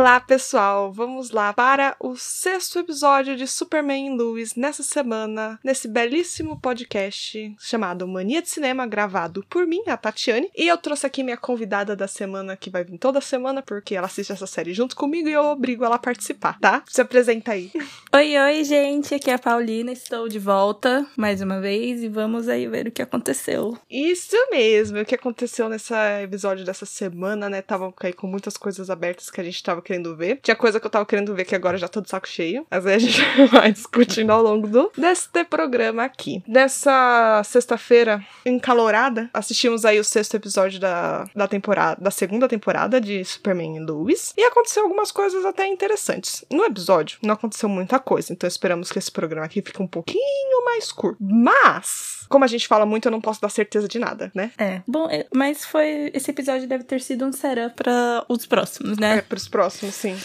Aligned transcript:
Olá, 0.00 0.18
pessoal! 0.18 0.90
Vamos 0.90 1.30
lá 1.30 1.52
para 1.52 1.94
o 2.00 2.16
sexto 2.16 2.78
episódio 2.78 3.36
de 3.36 3.46
Superman 3.46 4.16
Lewis 4.16 4.54
nessa 4.54 4.82
semana, 4.82 5.60
nesse 5.62 5.86
belíssimo 5.86 6.58
podcast 6.58 7.54
chamado 7.60 8.08
Mania 8.08 8.40
de 8.40 8.48
Cinema, 8.48 8.86
gravado 8.86 9.44
por 9.50 9.66
mim, 9.66 9.82
a 9.86 9.98
Tatiane. 9.98 10.50
E 10.56 10.68
eu 10.68 10.78
trouxe 10.78 11.06
aqui 11.06 11.22
minha 11.22 11.36
convidada 11.36 11.94
da 11.94 12.08
semana, 12.08 12.56
que 12.56 12.70
vai 12.70 12.82
vir 12.82 12.96
toda 12.96 13.20
semana, 13.20 13.60
porque 13.60 13.94
ela 13.94 14.06
assiste 14.06 14.32
essa 14.32 14.46
série 14.46 14.72
junto 14.72 14.96
comigo 14.96 15.28
e 15.28 15.32
eu 15.32 15.44
obrigo 15.44 15.84
ela 15.84 15.96
a 15.96 15.98
participar, 15.98 16.58
tá? 16.58 16.82
Se 16.88 17.02
apresenta 17.02 17.52
aí. 17.52 17.70
Oi, 18.12 18.38
oi, 18.38 18.64
gente! 18.64 19.14
Aqui 19.14 19.30
é 19.30 19.34
a 19.34 19.38
Paulina, 19.38 19.92
estou 19.92 20.28
de 20.28 20.38
volta 20.38 21.06
mais 21.14 21.42
uma 21.42 21.60
vez 21.60 22.02
e 22.02 22.08
vamos 22.08 22.48
aí 22.48 22.66
ver 22.66 22.88
o 22.88 22.90
que 22.90 23.02
aconteceu. 23.02 23.76
Isso 23.88 24.34
mesmo, 24.50 24.98
o 24.98 25.04
que 25.04 25.14
aconteceu 25.14 25.68
nesse 25.68 25.92
episódio 26.24 26.64
dessa 26.64 26.86
semana, 26.86 27.50
né? 27.50 27.60
Tava 27.60 27.92
aí 28.00 28.14
com 28.14 28.26
muitas 28.26 28.56
coisas 28.56 28.88
abertas 28.88 29.30
que 29.30 29.40
a 29.40 29.44
gente 29.44 29.62
tava 29.62 29.89
querendo 29.90 30.14
ver. 30.16 30.38
Tinha 30.42 30.54
coisa 30.54 30.78
que 30.78 30.86
eu 30.86 30.90
tava 30.90 31.04
querendo 31.04 31.34
ver 31.34 31.44
que 31.44 31.54
agora 31.54 31.76
já 31.76 31.88
tô 31.88 32.00
de 32.00 32.08
saco 32.08 32.28
cheio. 32.28 32.64
Mas 32.70 32.86
aí 32.86 32.94
a 32.94 32.98
gente 32.98 33.20
vai 33.50 33.72
discutindo 33.72 34.30
ao 34.30 34.40
longo 34.42 34.68
do, 34.68 34.92
deste 34.96 35.42
programa 35.44 36.04
aqui. 36.04 36.42
Nessa 36.46 37.42
sexta-feira 37.44 38.24
encalorada, 38.46 39.28
assistimos 39.34 39.84
aí 39.84 39.98
o 39.98 40.04
sexto 40.04 40.34
episódio 40.36 40.78
da, 40.78 41.24
da 41.34 41.48
temporada, 41.48 42.00
da 42.00 42.10
segunda 42.10 42.46
temporada 42.48 43.00
de 43.00 43.24
Superman 43.24 43.76
e 43.76 43.80
Lois. 43.80 44.32
E 44.36 44.42
aconteceu 44.44 44.84
algumas 44.84 45.10
coisas 45.10 45.44
até 45.44 45.66
interessantes. 45.66 46.44
No 46.50 46.64
episódio, 46.64 47.18
não 47.22 47.34
aconteceu 47.34 47.68
muita 47.68 47.98
coisa, 47.98 48.32
então 48.32 48.46
esperamos 48.46 48.92
que 48.92 48.98
esse 48.98 49.10
programa 49.10 49.46
aqui 49.46 49.62
fique 49.62 49.82
um 49.82 49.86
pouquinho 49.86 50.64
mais 50.64 50.92
curto. 50.92 51.16
Mas, 51.20 52.26
como 52.28 52.44
a 52.44 52.46
gente 52.46 52.68
fala 52.68 52.86
muito, 52.86 53.06
eu 53.06 53.12
não 53.12 53.20
posso 53.20 53.40
dar 53.40 53.48
certeza 53.48 53.88
de 53.88 53.98
nada, 53.98 54.30
né? 54.34 54.52
É. 54.58 54.82
Bom, 54.86 55.08
é, 55.10 55.26
mas 55.34 55.64
foi. 55.64 56.10
Esse 56.14 56.30
episódio 56.30 56.68
deve 56.68 56.84
ter 56.84 57.00
sido 57.00 57.24
um 57.24 57.32
setup 57.32 57.74
pra 57.74 58.24
os 58.28 58.46
próximos, 58.46 58.96
É, 58.98 59.00
né? 59.00 59.20
pros 59.22 59.48
próximos, 59.48 59.69
sim. 59.70 60.16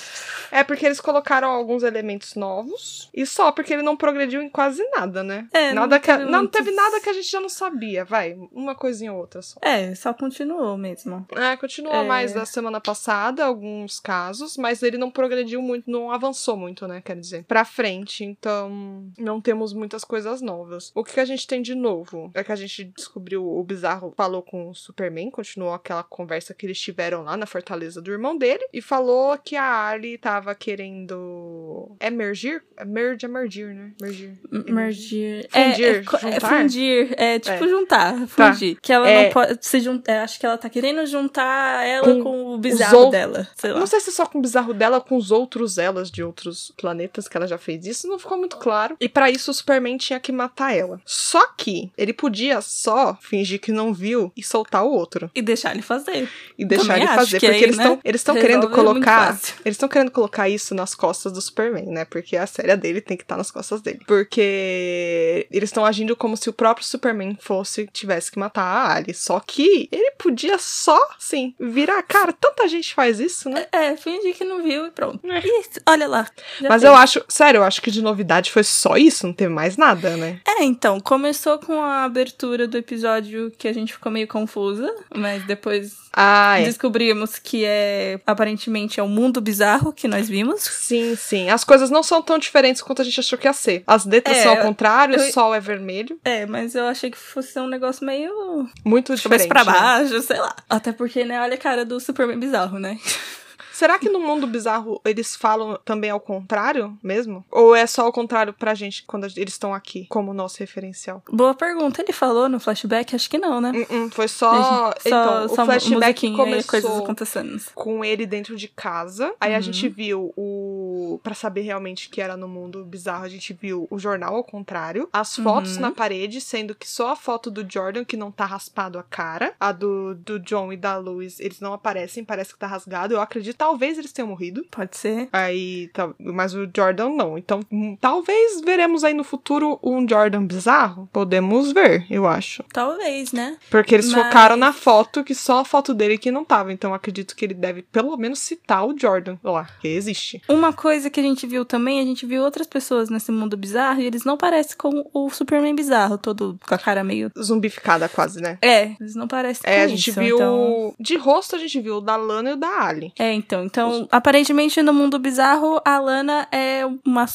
É 0.51 0.63
porque 0.63 0.85
eles 0.85 1.01
colocaram 1.01 1.49
alguns 1.49 1.81
elementos 1.83 2.35
novos 2.35 3.09
e 3.13 3.25
só 3.25 3.51
porque 3.51 3.73
ele 3.73 3.81
não 3.81 3.97
progrediu 3.97 4.41
em 4.41 4.47
quase 4.49 4.83
nada, 4.91 5.23
né? 5.23 5.47
É, 5.51 5.73
não 5.73 5.81
nada 5.83 5.99
que, 5.99 6.05
teve 6.05 6.23
não 6.25 6.39
muitos- 6.39 6.57
teve 6.59 6.71
nada 6.75 6.99
que 7.01 7.09
a 7.09 7.13
gente 7.13 7.29
já 7.29 7.39
não 7.41 7.49
sabia, 7.49 8.05
vai. 8.05 8.37
Uma 8.51 8.75
coisinha 8.75 9.11
ou 9.11 9.19
outra 9.19 9.41
só. 9.41 9.59
É, 9.61 9.93
só 9.95 10.13
continuou 10.13 10.77
mesmo. 10.77 11.25
É, 11.35 11.57
continua 11.57 11.97
É. 11.97 12.07
mais 12.07 12.31
da 12.31 12.45
semana 12.45 12.79
passada, 12.79 13.43
alguns 13.43 13.99
casos, 13.99 14.55
mas 14.55 14.81
ele 14.83 14.97
não 14.97 15.09
progrediu 15.11 15.61
muito, 15.61 15.89
não 15.89 16.11
avançou 16.11 16.55
muito, 16.55 16.87
né? 16.87 17.01
Quer 17.03 17.15
dizer, 17.19 17.43
pra 17.45 17.65
frente. 17.65 18.23
Então, 18.23 19.11
não 19.17 19.41
temos 19.41 19.73
muitas 19.73 20.03
coisas 20.03 20.41
novas. 20.41 20.91
O 20.95 21.03
que 21.03 21.19
a 21.19 21.25
gente 21.25 21.47
tem 21.47 21.61
de 21.61 21.73
novo 21.75 22.31
é 22.33 22.43
que 22.43 22.51
a 22.51 22.55
gente 22.55 22.83
descobriu 22.95 23.43
o 23.45 23.63
Bizarro 23.63 24.13
falou 24.15 24.41
com 24.43 24.69
o 24.69 24.75
Superman, 24.75 25.31
continuou 25.31 25.73
aquela 25.73 26.03
conversa 26.03 26.53
que 26.53 26.65
eles 26.65 26.79
tiveram 26.79 27.23
lá 27.23 27.35
na 27.35 27.45
fortaleza 27.47 28.01
do 28.01 28.11
irmão 28.11 28.37
dele, 28.37 28.65
e 28.71 28.81
falou 28.81 29.34
que 29.37 29.55
a 29.55 29.87
Ali 29.87 30.17
tava 30.17 30.53
querendo. 30.55 31.95
É 31.99 32.09
mergir? 32.09 32.63
É 32.77 32.85
merge, 32.85 33.25
é 33.25 33.29
mergir, 33.29 33.67
né? 33.73 33.91
Mergir. 34.01 34.33
Mergir. 34.51 35.47
Fundir, 35.49 35.49
é, 35.53 35.97
é, 35.97 36.03
co- 36.03 36.17
é 36.17 36.31
juntar? 36.33 36.49
fundir. 36.61 37.13
É 37.17 37.39
tipo 37.39 37.63
É. 37.63 37.67
juntar. 37.67 38.13
Tá. 38.19 38.27
Fundir. 38.27 38.77
Que 38.81 38.91
ela 38.93 39.09
É. 39.09 39.23
não 39.25 39.31
pode 39.31 39.57
se 39.65 39.79
juntar. 39.79 40.23
Acho 40.23 40.39
que 40.39 40.45
ela 40.45 40.57
tá 40.57 40.69
querendo 40.69 41.05
juntar 41.05 41.85
ela 41.85 42.05
Com 42.13 42.23
com, 42.23 42.45
o 42.53 42.57
bizarro 42.57 43.09
dela. 43.09 43.47
Sei 43.55 43.71
lá. 43.71 43.79
Não 43.79 43.87
sei 43.87 43.99
se 43.99 44.11
só 44.11 44.25
com 44.25 44.39
o 44.39 44.41
bizarro 44.41 44.73
dela, 44.73 44.99
com 44.99 45.15
os 45.15 45.31
outros 45.31 45.77
elas 45.77 46.09
de 46.11 46.23
outros 46.23 46.73
planetas 46.77 47.27
que 47.27 47.37
ela 47.37 47.47
já 47.47 47.57
fez 47.57 47.85
isso, 47.85 48.07
não 48.07 48.19
ficou 48.19 48.37
muito 48.37 48.57
claro. 48.57 48.95
E 48.99 49.07
pra 49.07 49.29
isso 49.29 49.51
o 49.51 49.53
Superman 49.53 49.97
tinha 49.97 50.19
que 50.19 50.31
matar 50.31 50.75
ela. 50.75 50.99
Só 51.05 51.47
que 51.57 51.91
ele 51.97 52.13
podia 52.13 52.61
só 52.61 53.17
fingir 53.21 53.59
que 53.59 53.71
não 53.71 53.93
viu 53.93 54.31
e 54.35 54.43
soltar 54.43 54.83
o 54.83 54.91
outro 54.91 55.29
E 55.33 55.41
deixar 55.41 55.71
ele 55.73 55.81
fazer. 55.81 56.27
e 56.57 56.65
deixar 56.65 56.93
Também 56.93 57.03
ele 57.03 57.07
fazer, 57.15 57.39
que 57.39 57.45
porque 57.45 57.55
aí, 57.57 57.63
eles 57.63 57.77
né, 57.77 57.83
estão 57.83 57.99
eles 58.03 58.21
resolve 58.23 58.41
querendo 58.41 58.69
colocar, 58.69 59.24
fácil. 59.27 59.55
eles 59.65 59.75
estão 59.75 59.89
querendo 59.89 60.11
colocar 60.11 60.47
isso 60.49 60.73
nas 60.75 60.93
costas 60.95 61.31
do 61.31 61.41
Superman, 61.41 61.85
né? 61.87 62.05
Porque 62.05 62.35
a 62.37 62.47
série 62.47 62.75
dele 62.75 63.01
tem 63.01 63.17
que 63.17 63.23
estar 63.23 63.37
nas 63.37 63.51
costas 63.51 63.81
dele. 63.81 64.01
Porque 64.07 65.47
eles 65.51 65.69
estão 65.69 65.85
agindo 65.85 66.15
como 66.15 66.35
se 66.37 66.49
o 66.49 66.53
próprio 66.53 66.85
Superman 66.85 67.37
fosse 67.39 67.87
tivesse 67.91 68.31
que 68.31 68.39
matar 68.39 68.63
a 68.63 68.95
Ali. 68.95 69.13
Só 69.13 69.39
que 69.39 69.87
ele 69.91 70.11
podia 70.17 70.57
só, 70.57 70.99
sim, 71.19 71.53
virar, 71.59 72.01
cara, 72.03 72.33
tanta 72.33 72.67
gente 72.67 72.93
faz 72.93 73.19
isso, 73.19 73.49
né? 73.49 73.67
É, 73.71 73.95
fingir 73.95 74.35
que 74.35 74.43
não 74.43 74.63
viu 74.63 74.85
e 74.87 74.91
pronto. 74.91 75.19
É. 75.29 75.39
Ih, 75.39 75.65
olha 75.87 76.07
lá. 76.07 76.27
Mas 76.61 76.81
fez. 76.81 76.83
eu 76.83 76.95
acho, 76.95 77.23
sério, 77.27 77.59
eu 77.59 77.63
acho 77.63 77.81
que 77.81 77.91
de 77.91 78.01
novidade 78.01 78.51
foi 78.51 78.63
só 78.63 78.95
isso, 78.97 79.27
não 79.27 79.33
teve 79.33 79.53
mais 79.53 79.77
nada, 79.77 80.15
né? 80.17 80.39
É, 80.47 80.63
então, 80.63 80.99
começou 80.99 81.57
com 81.59 81.81
a 81.81 82.03
abertura 82.03 82.67
do 82.67 82.77
episódio 82.77 83.51
que 83.57 83.67
a 83.67 83.73
gente 83.73 83.93
ficou 83.93 84.11
meio 84.11 84.27
confusa, 84.27 84.93
mas 85.15 85.43
depois 85.45 85.95
Ah, 86.13 86.59
é. 86.59 86.65
descobrimos 86.65 87.37
que 87.39 87.63
é 87.65 88.19
aparentemente 88.25 88.99
é 88.99 89.03
um 89.03 89.07
mundo 89.15 89.39
bizarro 89.41 89.91
que 89.93 90.07
nós 90.07 90.27
vimos. 90.27 90.61
Sim, 90.61 91.15
sim. 91.15 91.49
As 91.49 91.63
coisas 91.63 91.89
não 91.89 92.03
são 92.03 92.21
tão 92.21 92.37
diferentes 92.37 92.81
quanto 92.81 93.01
a 93.01 93.05
gente 93.05 93.19
achou 93.19 93.37
que 93.39 93.47
ia 93.47 93.53
ser. 93.53 93.83
As 93.87 94.05
letras 94.05 94.37
É, 94.37 94.43
são 94.43 94.51
ao 94.51 94.61
contrário, 94.61 95.15
eu- 95.15 95.29
o 95.29 95.31
sol 95.31 95.55
é 95.55 95.59
vermelho. 95.59 96.19
É, 96.23 96.45
mas 96.45 96.75
eu 96.75 96.85
achei 96.85 97.09
que 97.09 97.17
fosse 97.17 97.57
um 97.59 97.67
negócio 97.67 98.05
meio 98.05 98.69
Muito 98.83 99.15
diferente. 99.15 99.47
pra 99.47 99.63
né? 99.63 99.71
baixo, 99.71 100.21
sei 100.21 100.37
lá. 100.39 100.55
Até 100.69 100.91
porque, 100.91 101.23
né, 101.23 101.39
olha 101.41 101.55
a 101.55 101.57
cara 101.57 101.85
do 101.85 101.99
Superman 101.99 102.37
bizarro, 102.39 102.77
né? 102.79 102.99
Será 103.75 103.99
que 103.99 104.07
no 104.09 104.19
mundo 104.19 104.47
bizarro 104.47 105.01
eles 105.03 105.35
falam 105.35 105.77
também 105.83 106.09
ao 106.09 106.19
contrário 106.19 106.97
mesmo? 107.03 107.43
Ou 107.51 107.75
é 107.75 107.85
só 107.85 108.03
ao 108.03 108.11
contrário 108.13 108.53
pra 108.53 108.73
gente 108.73 109.03
quando 109.05 109.25
eles 109.25 109.53
estão 109.53 109.73
aqui 109.73 110.05
como 110.07 110.33
nosso 110.33 110.59
referencial? 110.59 111.21
Boa 111.29 111.53
pergunta. 111.53 112.01
Ele 112.01 112.13
falou 112.13 112.47
no 112.47 112.59
flashback? 112.59 113.13
Acho 113.15 113.29
que 113.29 113.37
não, 113.37 113.59
né? 113.59 113.71
Hum, 113.75 113.85
hum, 114.05 114.09
foi 114.09 114.27
só. 114.29 114.93
então, 115.05 115.45
o 115.45 115.49
flashback 115.49 115.93
musiquinha 115.95 116.33
e 116.33 116.37
começou. 116.37 116.69
coisas 116.69 116.97
acontecendo. 116.99 117.61
com 117.75 118.03
ele 118.05 118.25
dentro 118.25 118.55
de 118.55 118.67
casa. 118.69 119.33
Aí 119.41 119.53
a 119.53 119.57
Uhum. 119.57 119.61
gente 119.61 119.89
viu 119.89 120.33
o. 120.37 121.19
Pra 121.23 121.33
saber 121.35 121.61
realmente 121.61 122.09
que 122.09 122.21
era 122.21 122.37
no 122.37 122.47
mundo 122.47 122.83
bizarro, 122.85 123.25
a 123.25 123.29
gente 123.29 123.53
viu 123.53 123.87
o 123.89 123.99
jornal 123.99 124.35
ao 124.35 124.43
contrário. 124.43 125.09
As 125.11 125.35
fotos 125.35 125.75
Uhum. 125.75 125.81
na 125.81 125.91
parede, 125.91 126.39
sendo 126.39 126.73
que 126.75 126.89
só 126.89 127.09
a 127.11 127.15
foto 127.15 127.49
do 127.51 127.65
Jordan, 127.69 128.05
que 128.05 128.15
não 128.17 128.31
tá 128.31 128.45
raspado 128.45 128.97
a 128.97 129.03
cara. 129.03 129.53
A 129.59 129.71
do, 129.71 130.15
do 130.15 130.39
John 130.39 130.71
e 130.71 130.77
da 130.77 130.97
Lois, 130.97 131.39
eles 131.39 131.59
não 131.59 131.73
aparecem, 131.73 132.23
parece 132.23 132.53
que 132.53 132.59
tá 132.59 132.67
rasgado. 132.67 133.13
Eu 133.13 133.21
acredito, 133.21 133.64
talvez 133.65 133.97
eles 133.97 134.11
tenham 134.13 134.29
morrido. 134.29 134.63
Pode 134.69 134.95
ser. 134.95 135.27
Aí, 135.33 135.87
tá- 135.93 136.13
mas 136.19 136.53
o 136.53 136.69
Jordan 136.75 137.09
não. 137.09 137.35
Então, 137.37 137.61
hum, 137.71 137.97
talvez 137.99 138.61
veremos 138.61 139.03
aí 139.03 139.13
no 139.13 139.23
futuro 139.23 139.79
um 139.83 140.07
Jordan 140.07 140.45
bizarro. 140.45 141.09
Podemos 141.11 141.71
ver, 141.71 142.05
eu 142.09 142.27
acho. 142.27 142.63
Talvez, 142.71 143.31
né? 143.31 143.57
Porque 143.71 143.95
eles 143.95 144.11
Mas- 144.11 144.23
focaram 144.27 144.55
na 144.55 144.71
foto, 144.71 145.23
que 145.23 145.33
só 145.33 145.59
a 145.61 145.65
foto 145.65 145.93
dele 145.93 146.17
que 146.17 146.29
não 146.31 146.45
tava. 146.45 146.71
Então, 146.71 146.93
acredito 146.93 147.35
que 147.35 147.43
ele 147.45 147.53
deve 147.55 147.81
pelo 147.81 148.15
menos 148.17 148.39
citar 148.39 148.85
o 148.87 148.95
Jordan 148.97 149.37
lá, 149.43 149.67
que 149.81 149.87
existe. 149.87 150.41
Uma 150.47 150.71
coisa 150.71 151.09
que 151.09 151.19
a 151.19 151.23
gente 151.23 151.47
viu 151.47 151.65
também, 151.65 151.99
a 151.99 152.03
gente 152.03 152.25
viu 152.25 152.43
outras 152.43 152.67
pessoas 152.67 153.09
nesse 153.09 153.31
mundo 153.31 153.57
bizarro 153.57 153.99
e 154.01 154.05
eles 154.05 154.23
não 154.23 154.37
parecem 154.37 154.77
com 154.77 155.09
o 155.13 155.29
Superman 155.31 155.73
bizarro, 155.75 156.17
todo 156.17 156.59
com 156.67 156.75
a 156.75 156.77
cara 156.77 157.03
meio. 157.03 157.31
Zumbificada 157.41 158.07
quase, 158.07 158.39
né? 158.41 158.57
É, 158.61 158.91
eles 158.99 159.15
não 159.15 159.27
parecem 159.27 159.63
É, 159.69 159.77
com 159.79 159.83
a 159.85 159.87
gente 159.87 160.09
isso, 160.11 160.19
viu. 160.19 160.35
então- 160.35 160.93
De 160.99 161.17
rosto, 161.17 161.55
a 161.55 161.59
gente 161.59 161.79
viu 161.79 161.95
o 161.97 162.01
da 162.01 162.15
Lana 162.15 162.51
e 162.51 162.53
o 162.53 162.57
da 162.57 162.75
Ali. 162.85 163.11
É, 163.17 163.31
então. 163.33 163.54
Então, 163.63 164.07
aparentemente 164.11 164.81
no 164.81 164.93
mundo 164.93 165.17
bizarro, 165.19 165.81
a 165.85 165.99
Lana 165.99 166.47
é 166.51 166.81
uma 167.05 167.25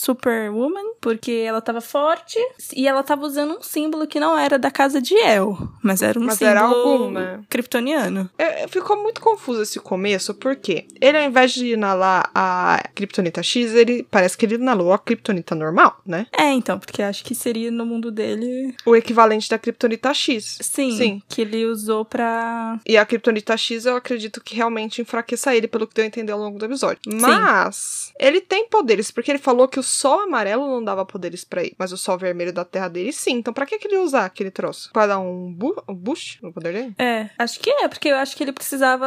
superwoman, 0.00 0.94
porque 1.00 1.30
ela 1.30 1.60
tava 1.60 1.80
forte 1.80 2.38
e 2.74 2.88
ela 2.88 3.02
tava 3.02 3.26
usando 3.26 3.58
um 3.58 3.62
símbolo 3.62 4.06
que 4.06 4.18
não 4.18 4.38
era 4.38 4.58
da 4.58 4.70
casa 4.70 5.00
de 5.00 5.14
El, 5.14 5.58
mas 5.82 6.00
era 6.00 6.18
um 6.18 6.24
Mas 6.24 6.38
símbolo 6.38 6.50
era 6.50 6.62
algum, 6.62 7.10
né? 7.10 7.40
kryptoniano. 7.50 8.30
É, 8.38 8.66
ficou 8.66 9.00
muito 9.00 9.20
confuso 9.20 9.62
esse 9.62 9.78
começo, 9.78 10.32
porque 10.34 10.86
ele, 11.00 11.18
ao 11.18 11.24
invés 11.24 11.52
de 11.52 11.72
inalar 11.72 12.30
a 12.34 12.82
Kryptonita 12.94 13.42
X, 13.42 13.74
ele 13.74 14.02
parece 14.10 14.38
que 14.38 14.46
ele 14.46 14.54
inalou 14.54 14.92
a 14.92 14.98
Kryptonita 14.98 15.54
normal, 15.54 16.00
né? 16.06 16.26
É, 16.36 16.50
então, 16.52 16.78
porque 16.78 17.02
acho 17.02 17.22
que 17.22 17.34
seria 17.34 17.70
no 17.70 17.84
mundo 17.84 18.10
dele. 18.10 18.74
O 18.86 18.96
equivalente 18.96 19.50
da 19.50 19.58
Kryptonita 19.58 20.14
X. 20.14 20.58
Sim, 20.62 20.96
Sim. 20.96 21.22
que 21.28 21.42
ele 21.42 21.66
usou 21.66 22.04
pra. 22.06 22.78
E 22.86 22.96
a 22.96 23.04
Kryptonita 23.04 23.54
X 23.56 23.84
eu 23.84 23.96
acredito 23.96 24.40
que 24.40 24.54
realmente 24.56 25.02
enfraqueça 25.02 25.54
ele, 25.54 25.68
pelo 25.70 25.86
que 25.86 25.94
deu 25.94 26.04
a 26.04 26.06
entender 26.06 26.32
ao 26.32 26.38
longo 26.38 26.58
do 26.58 26.64
episódio. 26.64 27.00
Mas 27.06 28.12
ele 28.18 28.40
tem 28.40 28.68
poderes, 28.68 29.10
porque 29.10 29.30
ele 29.30 29.38
falou 29.38 29.68
que 29.68 29.78
o 29.78 29.82
sol 29.82 30.20
amarelo 30.20 30.66
não 30.66 30.82
dava 30.84 31.04
poderes 31.06 31.44
pra 31.44 31.62
ele, 31.62 31.74
mas 31.78 31.92
o 31.92 31.96
sol 31.96 32.18
vermelho 32.18 32.52
da 32.52 32.64
terra 32.64 32.88
dele 32.88 33.12
sim. 33.12 33.32
Então 33.36 33.52
pra 33.54 33.64
que, 33.66 33.78
que 33.78 33.86
ele 33.88 33.98
usar 33.98 34.24
aquele 34.24 34.50
troço? 34.50 34.90
Pra 34.92 35.06
dar 35.06 35.18
um, 35.18 35.52
bu 35.52 35.74
um 35.88 35.94
boost 35.94 36.42
no 36.42 36.52
poder 36.52 36.72
dele? 36.72 36.94
É, 36.98 37.30
acho 37.38 37.58
que 37.60 37.70
é, 37.70 37.88
porque 37.88 38.08
eu 38.08 38.16
acho 38.16 38.36
que 38.36 38.42
ele 38.42 38.52
precisava 38.52 39.06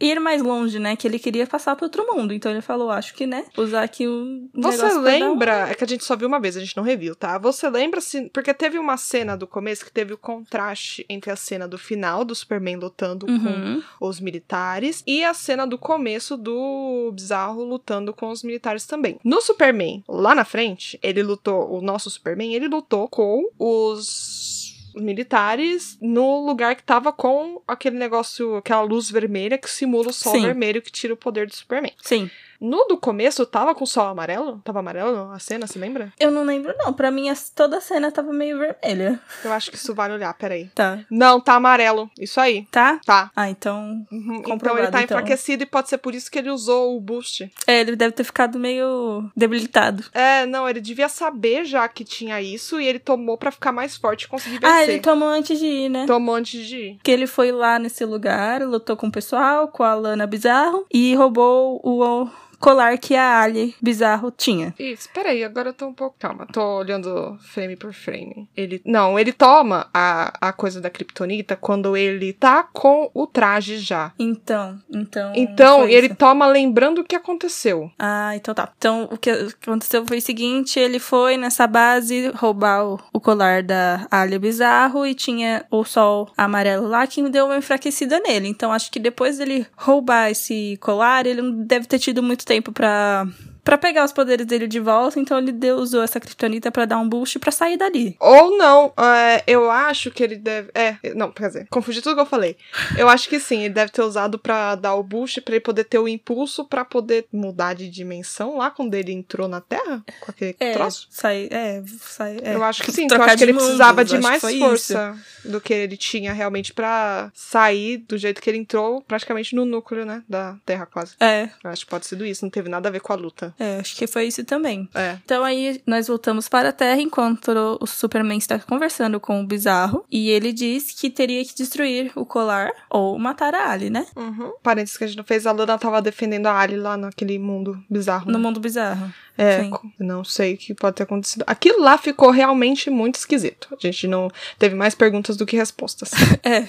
ir 0.00 0.20
mais 0.20 0.42
longe, 0.42 0.78
né? 0.78 0.96
Que 0.96 1.06
ele 1.08 1.18
queria 1.18 1.46
passar 1.46 1.74
pro 1.76 1.86
outro 1.86 2.06
mundo. 2.06 2.32
Então 2.32 2.50
ele 2.52 2.60
falou, 2.60 2.90
acho 2.90 3.14
que, 3.14 3.26
né? 3.26 3.44
Usar 3.56 3.82
aqui 3.82 4.06
um. 4.06 4.48
Você 4.54 4.78
dar 4.78 4.94
um- 4.96 5.00
lembra? 5.00 5.68
É 5.70 5.74
que 5.74 5.84
a 5.84 5.86
gente 5.86 6.04
só 6.04 6.16
viu 6.16 6.28
uma 6.28 6.40
vez, 6.40 6.56
a 6.56 6.60
gente 6.60 6.76
não 6.76 6.84
reviu, 6.84 7.14
tá? 7.14 7.38
Você 7.38 7.68
lembra 7.68 8.00
se. 8.00 8.28
Porque 8.30 8.52
teve 8.52 8.78
uma 8.78 8.96
cena 8.96 9.36
do 9.36 9.46
começo 9.46 9.84
que 9.84 9.92
teve 9.92 10.12
o 10.12 10.18
contraste 10.18 11.04
entre 11.08 11.30
a 11.30 11.36
cena 11.36 11.66
do 11.66 11.78
final 11.78 12.24
do 12.24 12.34
Superman 12.34 12.76
lutando 12.76 13.26
com 13.26 13.32
Uhum. 13.32 13.82
os 14.00 14.20
militares 14.20 15.02
e 15.06 15.24
a 15.24 15.32
cena 15.34 15.66
do 15.66 15.78
começo 15.78 15.93
do 16.36 17.10
Bizarro 17.12 17.64
lutando 17.64 18.12
com 18.12 18.30
os 18.30 18.42
militares 18.42 18.86
também. 18.86 19.18
No 19.24 19.40
Superman, 19.40 20.02
lá 20.08 20.34
na 20.34 20.44
frente, 20.44 20.98
ele 21.02 21.22
lutou, 21.22 21.70
o 21.72 21.80
nosso 21.80 22.10
Superman, 22.10 22.54
ele 22.54 22.68
lutou 22.68 23.08
com 23.08 23.48
os 23.58 24.74
militares 24.94 25.98
no 26.00 26.46
lugar 26.46 26.76
que 26.76 26.82
tava 26.82 27.12
com 27.12 27.60
aquele 27.66 27.98
negócio, 27.98 28.56
aquela 28.56 28.82
luz 28.82 29.10
vermelha 29.10 29.58
que 29.58 29.68
simula 29.68 30.10
o 30.10 30.12
sol 30.12 30.32
Sim. 30.32 30.42
vermelho 30.42 30.80
que 30.80 30.92
tira 30.92 31.14
o 31.14 31.16
poder 31.16 31.46
do 31.46 31.54
Superman. 31.54 31.92
Sim. 32.00 32.30
No 32.60 32.84
do 32.86 32.96
começo 32.96 33.44
tava 33.46 33.74
com 33.74 33.84
o 33.84 33.86
sol 33.86 34.06
amarelo? 34.06 34.60
Tava 34.64 34.80
amarelo 34.80 35.30
a 35.32 35.38
cena, 35.38 35.66
se 35.66 35.78
lembra? 35.78 36.12
Eu 36.18 36.30
não 36.30 36.44
lembro, 36.44 36.74
não. 36.78 36.92
Pra 36.92 37.10
mim, 37.10 37.32
toda 37.54 37.78
a 37.78 37.80
cena 37.80 38.10
tava 38.10 38.32
meio 38.32 38.58
vermelha. 38.58 39.20
Eu 39.44 39.52
acho 39.52 39.70
que 39.70 39.76
isso 39.76 39.94
vale 39.94 40.14
olhar, 40.14 40.32
peraí. 40.34 40.70
Tá. 40.74 41.00
Não, 41.10 41.40
tá 41.40 41.54
amarelo. 41.54 42.10
Isso 42.18 42.40
aí. 42.40 42.66
Tá? 42.70 43.00
Tá. 43.04 43.30
Ah, 43.34 43.50
então. 43.50 44.06
Uhum. 44.10 44.42
Então 44.46 44.78
ele 44.78 44.88
tá 44.88 45.02
então. 45.02 45.18
enfraquecido 45.18 45.62
e 45.62 45.66
pode 45.66 45.88
ser 45.88 45.98
por 45.98 46.14
isso 46.14 46.30
que 46.30 46.38
ele 46.38 46.50
usou 46.50 46.96
o 46.96 47.00
boost. 47.00 47.50
É, 47.66 47.80
ele 47.80 47.96
deve 47.96 48.12
ter 48.12 48.24
ficado 48.24 48.58
meio 48.58 49.30
debilitado. 49.36 50.04
É, 50.12 50.46
não, 50.46 50.68
ele 50.68 50.80
devia 50.80 51.08
saber 51.08 51.64
já 51.64 51.88
que 51.88 52.04
tinha 52.04 52.40
isso 52.40 52.80
e 52.80 52.86
ele 52.86 52.98
tomou 52.98 53.36
pra 53.36 53.50
ficar 53.50 53.72
mais 53.72 53.96
forte 53.96 54.24
e 54.24 54.28
conseguir 54.28 54.58
vencer. 54.58 54.74
Ah, 54.74 54.84
ele 54.84 55.00
tomou 55.00 55.28
antes 55.28 55.58
de 55.58 55.66
ir, 55.66 55.88
né? 55.88 56.06
Tomou 56.06 56.34
antes 56.34 56.66
de 56.66 56.76
ir. 56.76 56.98
Que 57.02 57.10
ele 57.10 57.26
foi 57.26 57.52
lá 57.52 57.78
nesse 57.78 58.04
lugar, 58.04 58.62
lutou 58.62 58.96
com 58.96 59.08
o 59.08 59.12
pessoal, 59.12 59.68
com 59.68 59.82
a 59.82 59.94
Lana 59.94 60.26
Bizarro, 60.26 60.86
e 60.92 61.14
roubou 61.14 61.80
o 61.82 62.28
colar 62.64 62.96
que 62.96 63.14
a 63.14 63.42
Ali 63.42 63.74
Bizarro 63.82 64.30
tinha. 64.30 64.74
Isso, 64.78 65.10
peraí, 65.12 65.44
agora 65.44 65.68
eu 65.68 65.74
tô 65.74 65.86
um 65.86 65.92
pouco. 65.92 66.16
Calma, 66.18 66.46
tô 66.50 66.78
olhando 66.78 67.36
frame 67.52 67.76
por 67.76 67.92
frame. 67.92 68.48
Ele. 68.56 68.80
Não, 68.86 69.18
ele 69.18 69.32
toma 69.32 69.86
a, 69.92 70.32
a 70.40 70.52
coisa 70.52 70.80
da 70.80 70.88
Kryptonita 70.88 71.56
quando 71.56 71.94
ele 71.94 72.32
tá 72.32 72.62
com 72.62 73.10
o 73.12 73.26
traje 73.26 73.76
já. 73.76 74.12
Então, 74.18 74.80
então. 74.90 75.32
Então, 75.34 75.88
ele 75.88 76.06
isso. 76.06 76.16
toma 76.16 76.46
lembrando 76.46 77.02
o 77.02 77.04
que 77.04 77.14
aconteceu. 77.14 77.90
Ah, 77.98 78.34
então 78.34 78.54
tá. 78.54 78.72
Então, 78.78 79.10
o 79.12 79.18
que 79.18 79.30
aconteceu 79.30 80.06
foi 80.06 80.16
o 80.16 80.22
seguinte: 80.22 80.80
ele 80.80 80.98
foi 80.98 81.36
nessa 81.36 81.66
base 81.66 82.28
roubar 82.34 82.86
o, 82.86 82.98
o 83.12 83.20
colar 83.20 83.62
da 83.62 84.06
Alia 84.10 84.38
Bizarro 84.38 85.06
e 85.06 85.14
tinha 85.14 85.66
o 85.70 85.84
sol 85.84 86.32
amarelo 86.34 86.88
lá 86.88 87.06
que 87.06 87.22
deu 87.28 87.44
uma 87.44 87.58
enfraquecida 87.58 88.18
nele. 88.20 88.48
Então, 88.48 88.72
acho 88.72 88.90
que 88.90 88.98
depois 88.98 89.36
dele 89.36 89.66
roubar 89.76 90.30
esse 90.30 90.78
colar, 90.80 91.26
ele 91.26 91.42
não 91.42 91.64
deve 91.64 91.86
ter 91.86 91.98
tido 91.98 92.22
muito 92.22 92.46
tempo 92.46 92.53
pra. 92.62 93.26
Pra 93.64 93.78
pegar 93.78 94.04
os 94.04 94.12
poderes 94.12 94.46
dele 94.46 94.66
de 94.66 94.78
volta, 94.78 95.18
então 95.18 95.38
ele 95.38 95.50
deu, 95.50 95.76
usou 95.76 96.02
essa 96.02 96.20
kryptonita 96.20 96.70
pra 96.70 96.84
dar 96.84 96.98
um 96.98 97.08
boost 97.08 97.38
pra 97.38 97.50
sair 97.50 97.76
dali. 97.78 98.14
Ou 98.20 98.56
não, 98.58 98.92
é, 98.98 99.42
eu 99.46 99.70
acho 99.70 100.10
que 100.10 100.22
ele 100.22 100.36
deve. 100.36 100.70
É, 100.74 100.96
não, 101.14 101.32
quer 101.32 101.46
dizer, 101.48 101.66
confundi 101.70 102.02
tudo 102.02 102.14
que 102.14 102.20
eu 102.20 102.26
falei. 102.26 102.56
Eu 102.98 103.08
acho 103.08 103.28
que 103.28 103.40
sim, 103.40 103.60
ele 103.64 103.72
deve 103.74 103.90
ter 103.90 104.02
usado 104.02 104.38
pra 104.38 104.74
dar 104.74 104.94
o 104.94 105.02
boost, 105.02 105.40
pra 105.40 105.54
ele 105.54 105.64
poder 105.64 105.84
ter 105.84 105.98
o 105.98 106.06
impulso 106.06 106.64
pra 106.66 106.84
poder 106.84 107.26
mudar 107.32 107.74
de 107.74 107.88
dimensão 107.88 108.58
lá 108.58 108.70
quando 108.70 108.94
ele 108.94 109.12
entrou 109.12 109.48
na 109.48 109.60
Terra 109.62 110.04
com 110.20 110.30
aquele 110.30 110.54
É, 110.60 110.72
troço. 110.74 111.06
sai, 111.10 111.48
é, 111.50 111.82
sai, 112.00 112.36
é. 112.42 112.54
Eu 112.54 112.62
acho 112.62 112.82
que 112.82 112.92
sim, 112.92 113.06
porque 113.08 113.20
eu 113.20 113.24
acho 113.24 113.32
que 113.32 113.38
de 113.38 113.44
ele 113.44 113.52
precisava 113.54 114.02
mundos, 114.02 114.10
de 114.10 114.16
acho 114.16 114.40
que 114.40 114.46
mais 114.46 114.58
força 114.58 115.16
do 115.44 115.58
que 115.60 115.72
ele 115.72 115.96
tinha 115.96 116.32
realmente 116.34 116.72
pra 116.74 117.30
sair 117.34 117.96
do 117.98 118.18
jeito 118.18 118.42
que 118.42 118.50
ele 118.50 118.58
entrou, 118.58 119.00
praticamente 119.00 119.54
no 119.56 119.64
núcleo, 119.64 120.04
né, 120.04 120.22
da 120.28 120.56
Terra 120.66 120.84
quase. 120.84 121.14
É, 121.18 121.48
Eu 121.64 121.70
acho 121.70 121.84
que 121.84 121.90
pode 121.90 122.06
ser 122.06 122.20
isso, 122.22 122.44
não 122.44 122.50
teve 122.50 122.68
nada 122.68 122.88
a 122.88 122.92
ver 122.92 123.00
com 123.00 123.12
a 123.12 123.16
luta. 123.16 123.53
É, 123.58 123.78
acho 123.78 123.96
que 123.96 124.06
foi 124.06 124.26
isso 124.26 124.44
também. 124.44 124.88
É. 124.94 125.18
Então 125.24 125.44
aí 125.44 125.80
nós 125.86 126.08
voltamos 126.08 126.48
para 126.48 126.70
a 126.70 126.72
Terra 126.72 127.00
enquanto 127.00 127.78
o 127.80 127.86
Superman 127.86 128.38
está 128.38 128.58
conversando 128.58 129.20
com 129.20 129.40
o 129.40 129.46
Bizarro 129.46 130.04
e 130.10 130.30
ele 130.30 130.52
diz 130.52 130.92
que 130.92 131.10
teria 131.10 131.44
que 131.44 131.54
destruir 131.54 132.12
o 132.14 132.26
colar 132.26 132.72
ou 132.90 133.18
matar 133.18 133.54
a 133.54 133.70
Ali, 133.70 133.90
né? 133.90 134.06
Uhum. 134.16 134.52
Parênteses 134.62 134.96
que 134.96 135.04
a 135.04 135.06
gente 135.06 135.16
não 135.16 135.24
fez, 135.24 135.46
a 135.46 135.52
Lana 135.52 135.78
tava 135.78 136.02
defendendo 136.02 136.46
a 136.46 136.58
Ali 136.58 136.76
lá 136.76 136.96
naquele 136.96 137.38
mundo 137.38 137.82
bizarro. 137.88 138.26
No 138.26 138.38
né? 138.38 138.44
mundo 138.44 138.60
bizarro. 138.60 139.12
É, 139.36 139.62
Sim. 139.62 139.70
não 139.98 140.22
sei 140.24 140.54
o 140.54 140.56
que 140.56 140.74
pode 140.74 140.96
ter 140.96 141.02
acontecido. 141.02 141.44
Aquilo 141.46 141.80
lá 141.80 141.98
ficou 141.98 142.30
realmente 142.30 142.88
muito 142.90 143.16
esquisito. 143.16 143.68
A 143.72 143.76
gente 143.80 144.06
não 144.06 144.30
teve 144.58 144.74
mais 144.74 144.94
perguntas 144.94 145.36
do 145.36 145.44
que 145.46 145.56
respostas. 145.56 146.10
É. 146.44 146.68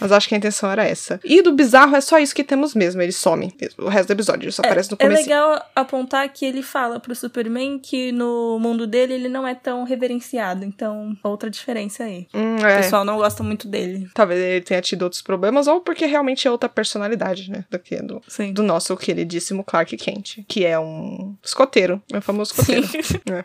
Mas 0.00 0.12
acho 0.12 0.28
que 0.28 0.34
a 0.34 0.38
intenção 0.38 0.70
era 0.70 0.84
essa. 0.84 1.18
E 1.24 1.42
do 1.42 1.52
bizarro 1.52 1.96
é 1.96 2.00
só 2.00 2.18
isso 2.18 2.34
que 2.34 2.44
temos 2.44 2.74
mesmo. 2.74 3.00
Ele 3.02 3.10
some. 3.10 3.52
O 3.78 3.88
resto 3.88 4.08
do 4.08 4.12
episódio 4.12 4.44
ele 4.44 4.52
só 4.52 4.62
aparece 4.62 4.90
no 4.90 4.96
É 5.00 5.04
começo. 5.04 5.22
legal 5.22 5.60
apontar 5.74 6.28
que 6.28 6.44
ele 6.44 6.62
fala 6.62 7.00
pro 7.00 7.14
Superman 7.16 7.78
que 7.78 8.12
no 8.12 8.58
mundo 8.60 8.86
dele 8.86 9.14
ele 9.14 9.28
não 9.28 9.46
é 9.46 9.54
tão 9.54 9.82
reverenciado. 9.84 10.64
Então, 10.64 11.16
outra 11.22 11.50
diferença 11.50 12.04
aí. 12.04 12.28
Hum, 12.34 12.56
O 12.62 12.66
é. 12.66 12.76
pessoal 12.82 13.04
não 13.04 13.16
gosta 13.16 13.42
muito 13.42 13.66
dele. 13.66 14.08
Talvez 14.14 14.40
ele 14.40 14.60
tenha 14.60 14.80
tido 14.82 15.02
outros 15.02 15.22
problemas, 15.22 15.66
ou 15.66 15.80
porque 15.80 16.06
realmente 16.06 16.46
é 16.46 16.50
outra 16.50 16.68
personalidade, 16.68 17.50
né? 17.50 17.64
Do 17.70 17.78
que 17.78 17.96
do, 18.02 18.22
Sim. 18.28 18.52
do 18.52 18.62
nosso 18.62 18.96
queridíssimo 18.96 19.64
Clark 19.64 19.96
Kent. 19.96 20.44
Que 20.46 20.64
é 20.64 20.78
um 20.78 21.34
escoteiro. 21.66 22.02
É 22.12 22.18
o 22.18 22.22
famoso 22.22 22.52
escoteiro. 22.52 22.86
É. 23.30 23.44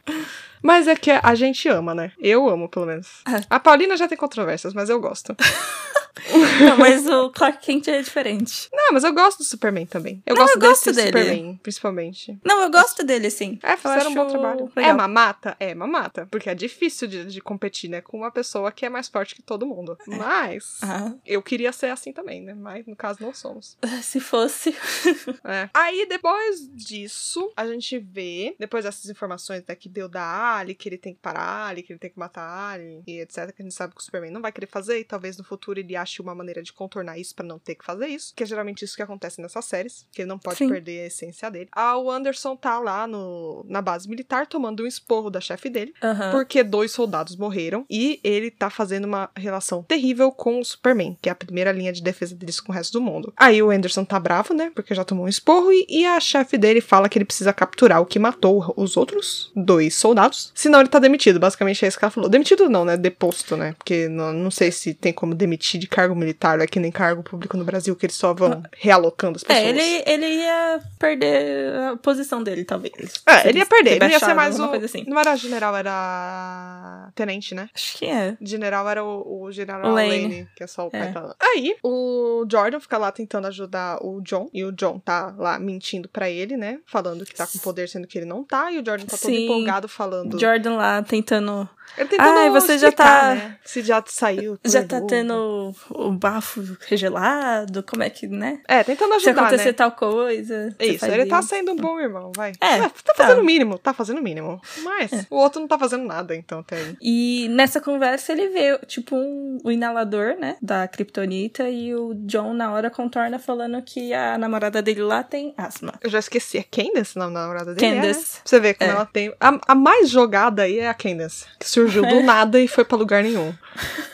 Mas 0.61 0.87
é 0.87 0.95
que 0.95 1.09
a 1.09 1.33
gente 1.33 1.67
ama, 1.67 1.95
né? 1.95 2.11
Eu 2.19 2.47
amo, 2.47 2.69
pelo 2.69 2.85
menos. 2.85 3.07
É. 3.27 3.41
A 3.49 3.59
Paulina 3.59 3.97
já 3.97 4.07
tem 4.07 4.17
controvérsias, 4.17 4.73
mas 4.73 4.89
eu 4.89 4.99
gosto. 4.99 5.35
Não, 6.61 6.77
mas 6.77 7.07
o 7.07 7.29
Clark 7.29 7.59
Kent 7.65 7.87
é 7.87 8.01
diferente. 8.01 8.69
Não, 8.71 8.93
mas 8.93 9.03
eu 9.03 9.13
gosto 9.13 9.39
do 9.39 9.43
Superman 9.43 9.85
também. 9.85 10.21
Eu 10.25 10.35
Não, 10.35 10.41
gosto 10.43 10.55
eu 10.55 10.61
gosto 10.61 10.91
dele. 10.91 11.07
Superman, 11.07 11.59
principalmente. 11.63 12.39
Não, 12.43 12.61
eu 12.61 12.69
gosto 12.71 13.03
dele, 13.03 13.29
sim. 13.29 13.59
É, 13.63 13.75
fizeram 13.77 14.11
um 14.11 14.15
bom 14.15 14.27
trabalho. 14.27 14.71
legal. 14.75 14.91
É 14.91 14.93
mamata? 14.93 15.55
É 15.59 15.73
mamata. 15.75 16.27
Porque 16.29 16.49
é 16.49 16.55
difícil 16.55 17.07
de, 17.07 17.25
de 17.25 17.41
competir, 17.41 17.89
né? 17.89 18.01
Com 18.01 18.17
uma 18.17 18.31
pessoa 18.31 18.71
que 18.71 18.85
é 18.85 18.89
mais 18.89 19.07
forte 19.07 19.35
que 19.35 19.41
todo 19.41 19.65
mundo. 19.65 19.97
Mas. 20.07 20.79
Ah, 20.81 21.13
Eu 21.25 21.41
queria 21.41 21.71
ser 21.71 21.87
assim 21.87 22.11
também, 22.11 22.41
né? 22.41 22.53
Mas 22.53 22.85
no 22.85 22.95
caso 22.95 23.19
não 23.21 23.33
somos. 23.33 23.77
se 24.01 24.19
fosse. 24.19 24.75
É. 25.43 25.69
Aí 25.73 26.05
depois 26.07 26.69
disso, 26.73 27.51
a 27.55 27.65
gente 27.65 27.97
vê, 27.97 28.55
depois 28.59 28.83
dessas 28.85 29.09
informações 29.09 29.63
né, 29.67 29.75
que 29.75 29.89
deu 29.89 30.07
da 30.07 30.57
Ali, 30.57 30.75
que 30.75 30.87
ele 30.87 30.97
tem 30.97 31.13
que 31.13 31.19
parar 31.19 31.41
a 31.41 31.67
Ali, 31.67 31.83
que 31.83 31.91
ele 31.93 31.99
tem 31.99 32.09
que 32.09 32.19
matar 32.19 32.41
a 32.43 32.69
Ali, 32.71 33.01
e 33.07 33.19
etc, 33.19 33.51
que 33.51 33.61
a 33.61 33.63
gente 33.63 33.73
sabe 33.73 33.93
que 33.95 34.01
o 34.01 34.03
Superman 34.03 34.31
não 34.31 34.41
vai 34.41 34.51
querer 34.51 34.67
fazer, 34.67 34.99
e 34.99 35.03
talvez 35.03 35.37
no 35.37 35.43
futuro 35.43 35.79
ele 35.79 35.95
ache 36.01 36.21
uma 36.21 36.35
maneira 36.35 36.61
de 36.61 36.73
contornar 36.73 37.17
isso 37.17 37.35
pra 37.35 37.45
não 37.45 37.59
ter 37.59 37.75
que 37.75 37.85
fazer 37.85 38.07
isso, 38.07 38.33
que 38.35 38.43
é 38.43 38.45
geralmente 38.45 38.83
isso 38.83 38.95
que 38.95 39.01
acontece 39.01 39.41
nessas 39.41 39.65
séries, 39.65 40.05
que 40.11 40.21
ele 40.21 40.29
não 40.29 40.39
pode 40.39 40.57
Sim. 40.57 40.69
perder 40.69 41.03
a 41.03 41.07
essência 41.07 41.49
dele. 41.49 41.69
Ah, 41.71 41.97
o 41.97 42.09
Anderson 42.09 42.55
tá 42.55 42.79
lá 42.79 43.07
no, 43.07 43.65
na 43.67 43.81
base 43.81 44.09
militar 44.09 44.47
tomando 44.47 44.83
um 44.83 44.87
esporro 44.87 45.29
da 45.29 45.39
chefe 45.39 45.69
dele, 45.69 45.93
porque 46.31 46.63
dois 46.63 46.91
soldados 46.91 47.35
morreram 47.35 47.85
e 47.89 48.19
ele 48.23 48.51
tá 48.51 48.69
fazendo 48.69 49.05
uma 49.05 49.29
relação 49.35 49.83
terrível 49.83 50.31
com 50.31 50.59
o 50.59 50.65
Superman, 50.65 51.17
que 51.21 51.29
é 51.29 51.31
a 51.31 51.35
primeira 51.35 51.71
linha 51.71 51.93
de 51.93 52.01
defesa 52.01 52.35
deles 52.35 52.59
com 52.59 52.71
o 52.71 52.75
resto 52.75 52.93
do 52.93 53.01
mundo. 53.01 53.33
Aí 53.37 53.61
o 53.61 53.69
Anderson 53.69 54.03
tá 54.03 54.19
bravo, 54.19 54.53
né? 54.53 54.71
Porque 54.73 54.95
já 54.95 55.03
tomou 55.03 55.25
um 55.25 55.29
esporro 55.29 55.71
e, 55.71 55.85
e 55.89 56.05
a 56.05 56.19
chefe 56.19 56.57
dele 56.57 56.81
fala 56.81 57.09
que 57.09 57.17
ele 57.17 57.25
precisa 57.25 57.53
capturar 57.53 58.01
o 58.01 58.05
que 58.05 58.19
matou 58.19 58.73
os 58.75 58.97
outros 58.97 59.51
dois 59.55 59.95
soldados, 59.95 60.51
senão 60.55 60.79
ele 60.79 60.89
tá 60.89 60.99
demitido. 60.99 61.39
Basicamente 61.39 61.83
é 61.85 61.87
isso 61.87 61.97
que 61.97 62.05
ela 62.05 62.11
falou. 62.11 62.29
Demitido 62.29 62.69
não, 62.69 62.85
né? 62.85 62.97
Deposto, 62.97 63.55
né? 63.55 63.73
Porque 63.77 64.07
não, 64.07 64.33
não 64.33 64.51
sei 64.51 64.71
se 64.71 64.93
tem 64.93 65.13
como 65.13 65.35
demitir 65.35 65.79
de 65.79 65.87
cargo 65.91 66.15
militar, 66.15 66.59
é 66.59 66.65
que 66.65 66.79
nem 66.79 66.91
cargo 66.91 67.21
público 67.21 67.55
no 67.57 67.63
Brasil, 67.65 67.95
que 67.95 68.05
eles 68.05 68.15
só 68.15 68.33
vão 68.33 68.63
realocando 68.77 69.35
as 69.35 69.43
pessoas. 69.43 69.63
É, 69.65 69.69
ele, 69.69 70.03
ele 70.07 70.25
ia 70.27 70.79
perder 70.97 71.75
a 71.75 71.97
posição 71.97 72.41
dele, 72.41 72.63
talvez. 72.63 73.21
É, 73.27 73.49
ele 73.49 73.59
ia 73.59 73.65
perder. 73.65 74.01
Ele 74.01 74.11
ia 74.13 74.19
ser 74.19 74.33
mais 74.33 74.59
o. 74.59 74.63
assim. 74.73 75.03
Não 75.07 75.19
era 75.19 75.35
general, 75.35 75.75
era. 75.75 77.11
Tenente, 77.15 77.53
né? 77.53 77.69
Acho 77.75 77.97
que 77.97 78.05
é. 78.05 78.37
General 78.41 78.87
era 78.89 79.03
o, 79.03 79.43
o 79.43 79.51
General 79.51 79.91
Lane. 79.91 80.21
Lane, 80.21 80.47
que 80.55 80.63
é 80.63 80.67
só 80.67 80.87
o 80.87 80.91
pai 80.91 81.09
É. 81.09 81.11
da 81.11 81.21
Lana. 81.21 81.35
Aí, 81.39 81.75
o 81.83 82.45
Jordan 82.49 82.79
fica 82.79 82.97
lá 82.97 83.11
tentando 83.11 83.47
ajudar 83.47 83.97
o 84.01 84.21
John. 84.21 84.49
E 84.53 84.63
o 84.63 84.71
John 84.71 84.99
tá 84.99 85.33
lá 85.37 85.59
mentindo 85.59 86.07
pra 86.07 86.29
ele, 86.29 86.55
né? 86.57 86.79
Falando 86.85 87.25
que 87.25 87.35
tá 87.35 87.45
com 87.45 87.59
poder, 87.59 87.87
sendo 87.89 88.07
que 88.07 88.17
ele 88.17 88.25
não 88.25 88.43
tá. 88.43 88.71
E 88.71 88.79
o 88.79 88.85
Jordan 88.85 89.05
tá 89.05 89.17
todo 89.17 89.29
Sim. 89.31 89.45
empolgado 89.45 89.87
falando. 89.87 90.39
Jordan 90.39 90.75
lá 90.77 91.01
tentando. 91.03 91.67
Ele 91.97 92.07
tentando 92.07 92.37
Ai, 92.37 92.49
você 92.49 92.77
já 92.77 92.87
explicar, 92.87 93.21
tá- 93.21 93.35
né? 93.35 93.57
Se 93.65 93.81
já 93.81 94.01
saiu. 94.07 94.57
Já 94.63 94.85
tá 94.85 95.01
tendo 95.01 95.73
o 95.89 96.11
bafo 96.11 96.61
regelado, 96.87 97.83
como 97.83 98.03
é 98.03 98.09
que, 98.09 98.27
né? 98.27 98.59
É, 98.67 98.83
tentando 98.83 99.09
Se 99.19 99.27
ajudar, 99.29 99.41
acontecer 99.41 99.65
né? 99.65 99.73
tal 99.73 99.91
coisa. 99.91 100.75
Isso, 100.79 101.05
ele 101.05 101.25
tá 101.25 101.39
isso. 101.39 101.49
sendo 101.49 101.71
um 101.71 101.75
bom 101.75 101.99
irmão, 101.99 102.31
vai. 102.35 102.51
É, 102.61 102.79
tá 102.81 102.89
tá. 102.89 103.13
fazendo 103.15 103.41
o 103.41 103.43
mínimo, 103.45 103.77
tá 103.77 103.93
fazendo 103.93 104.19
o 104.19 104.23
mínimo. 104.23 104.61
Mas 104.83 105.11
É. 105.13 105.25
o 105.29 105.35
outro 105.35 105.59
não 105.59 105.67
tá 105.67 105.77
fazendo 105.77 106.05
nada, 106.05 106.35
então, 106.35 106.59
até 106.59 106.77
aí. 106.77 106.97
E 107.01 107.47
nessa 107.49 107.81
conversa 107.81 108.31
ele 108.31 108.49
vê, 108.49 108.77
tipo, 108.87 109.15
um, 109.15 109.57
o 109.63 109.71
inalador, 109.71 110.35
né, 110.39 110.57
da 110.61 110.87
Kryptonita 110.87 111.69
e 111.69 111.93
o 111.95 112.13
John 112.15 112.53
na 112.53 112.71
hora 112.71 112.89
contorna 112.89 113.39
falando 113.39 113.81
que 113.81 114.13
a 114.13 114.37
namorada 114.37 114.81
dele 114.81 115.01
lá 115.01 115.23
tem 115.23 115.53
asma. 115.57 115.93
Eu 116.01 116.09
já 116.09 116.19
esqueci. 116.19 116.57
É 116.57 116.63
Candace 116.63 117.15
o 117.15 117.19
nome 117.19 117.33
da 117.33 117.41
namorada 117.41 117.73
dele? 117.73 117.85
É, 117.85 117.95
né? 117.95 118.01
Candace. 118.01 118.37
Você 118.43 118.59
ver 118.59 118.73
como 118.75 118.89
É. 118.89 118.93
ela 118.93 119.05
tem. 119.05 119.33
A, 119.39 119.59
a 119.67 119.75
mais 119.75 120.09
jogada 120.09 120.63
aí 120.63 120.79
é 120.79 120.89
a 120.89 120.93
Candace, 120.93 121.45
que 121.59 121.69
surgiu 121.69 122.01
do 122.05 122.21
nada 122.23 122.59
e 122.59 122.67
foi 122.67 122.83
pra 122.85 122.97
lugar 122.97 123.23
nenhum. 123.23 123.53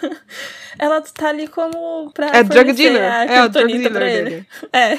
Ela 0.80 1.02
tá 1.02 1.30
ali 1.30 1.48
como 1.48 2.12
pra 2.12 2.28
É 2.36 2.44
drug 2.44 2.74
dealer. 2.74 3.02
É 3.32 3.44
o 3.44 3.50
drug 3.50 3.78
dealer 3.78 4.02
ele. 4.04 4.30
dele. 4.30 4.48
É. 4.72 4.98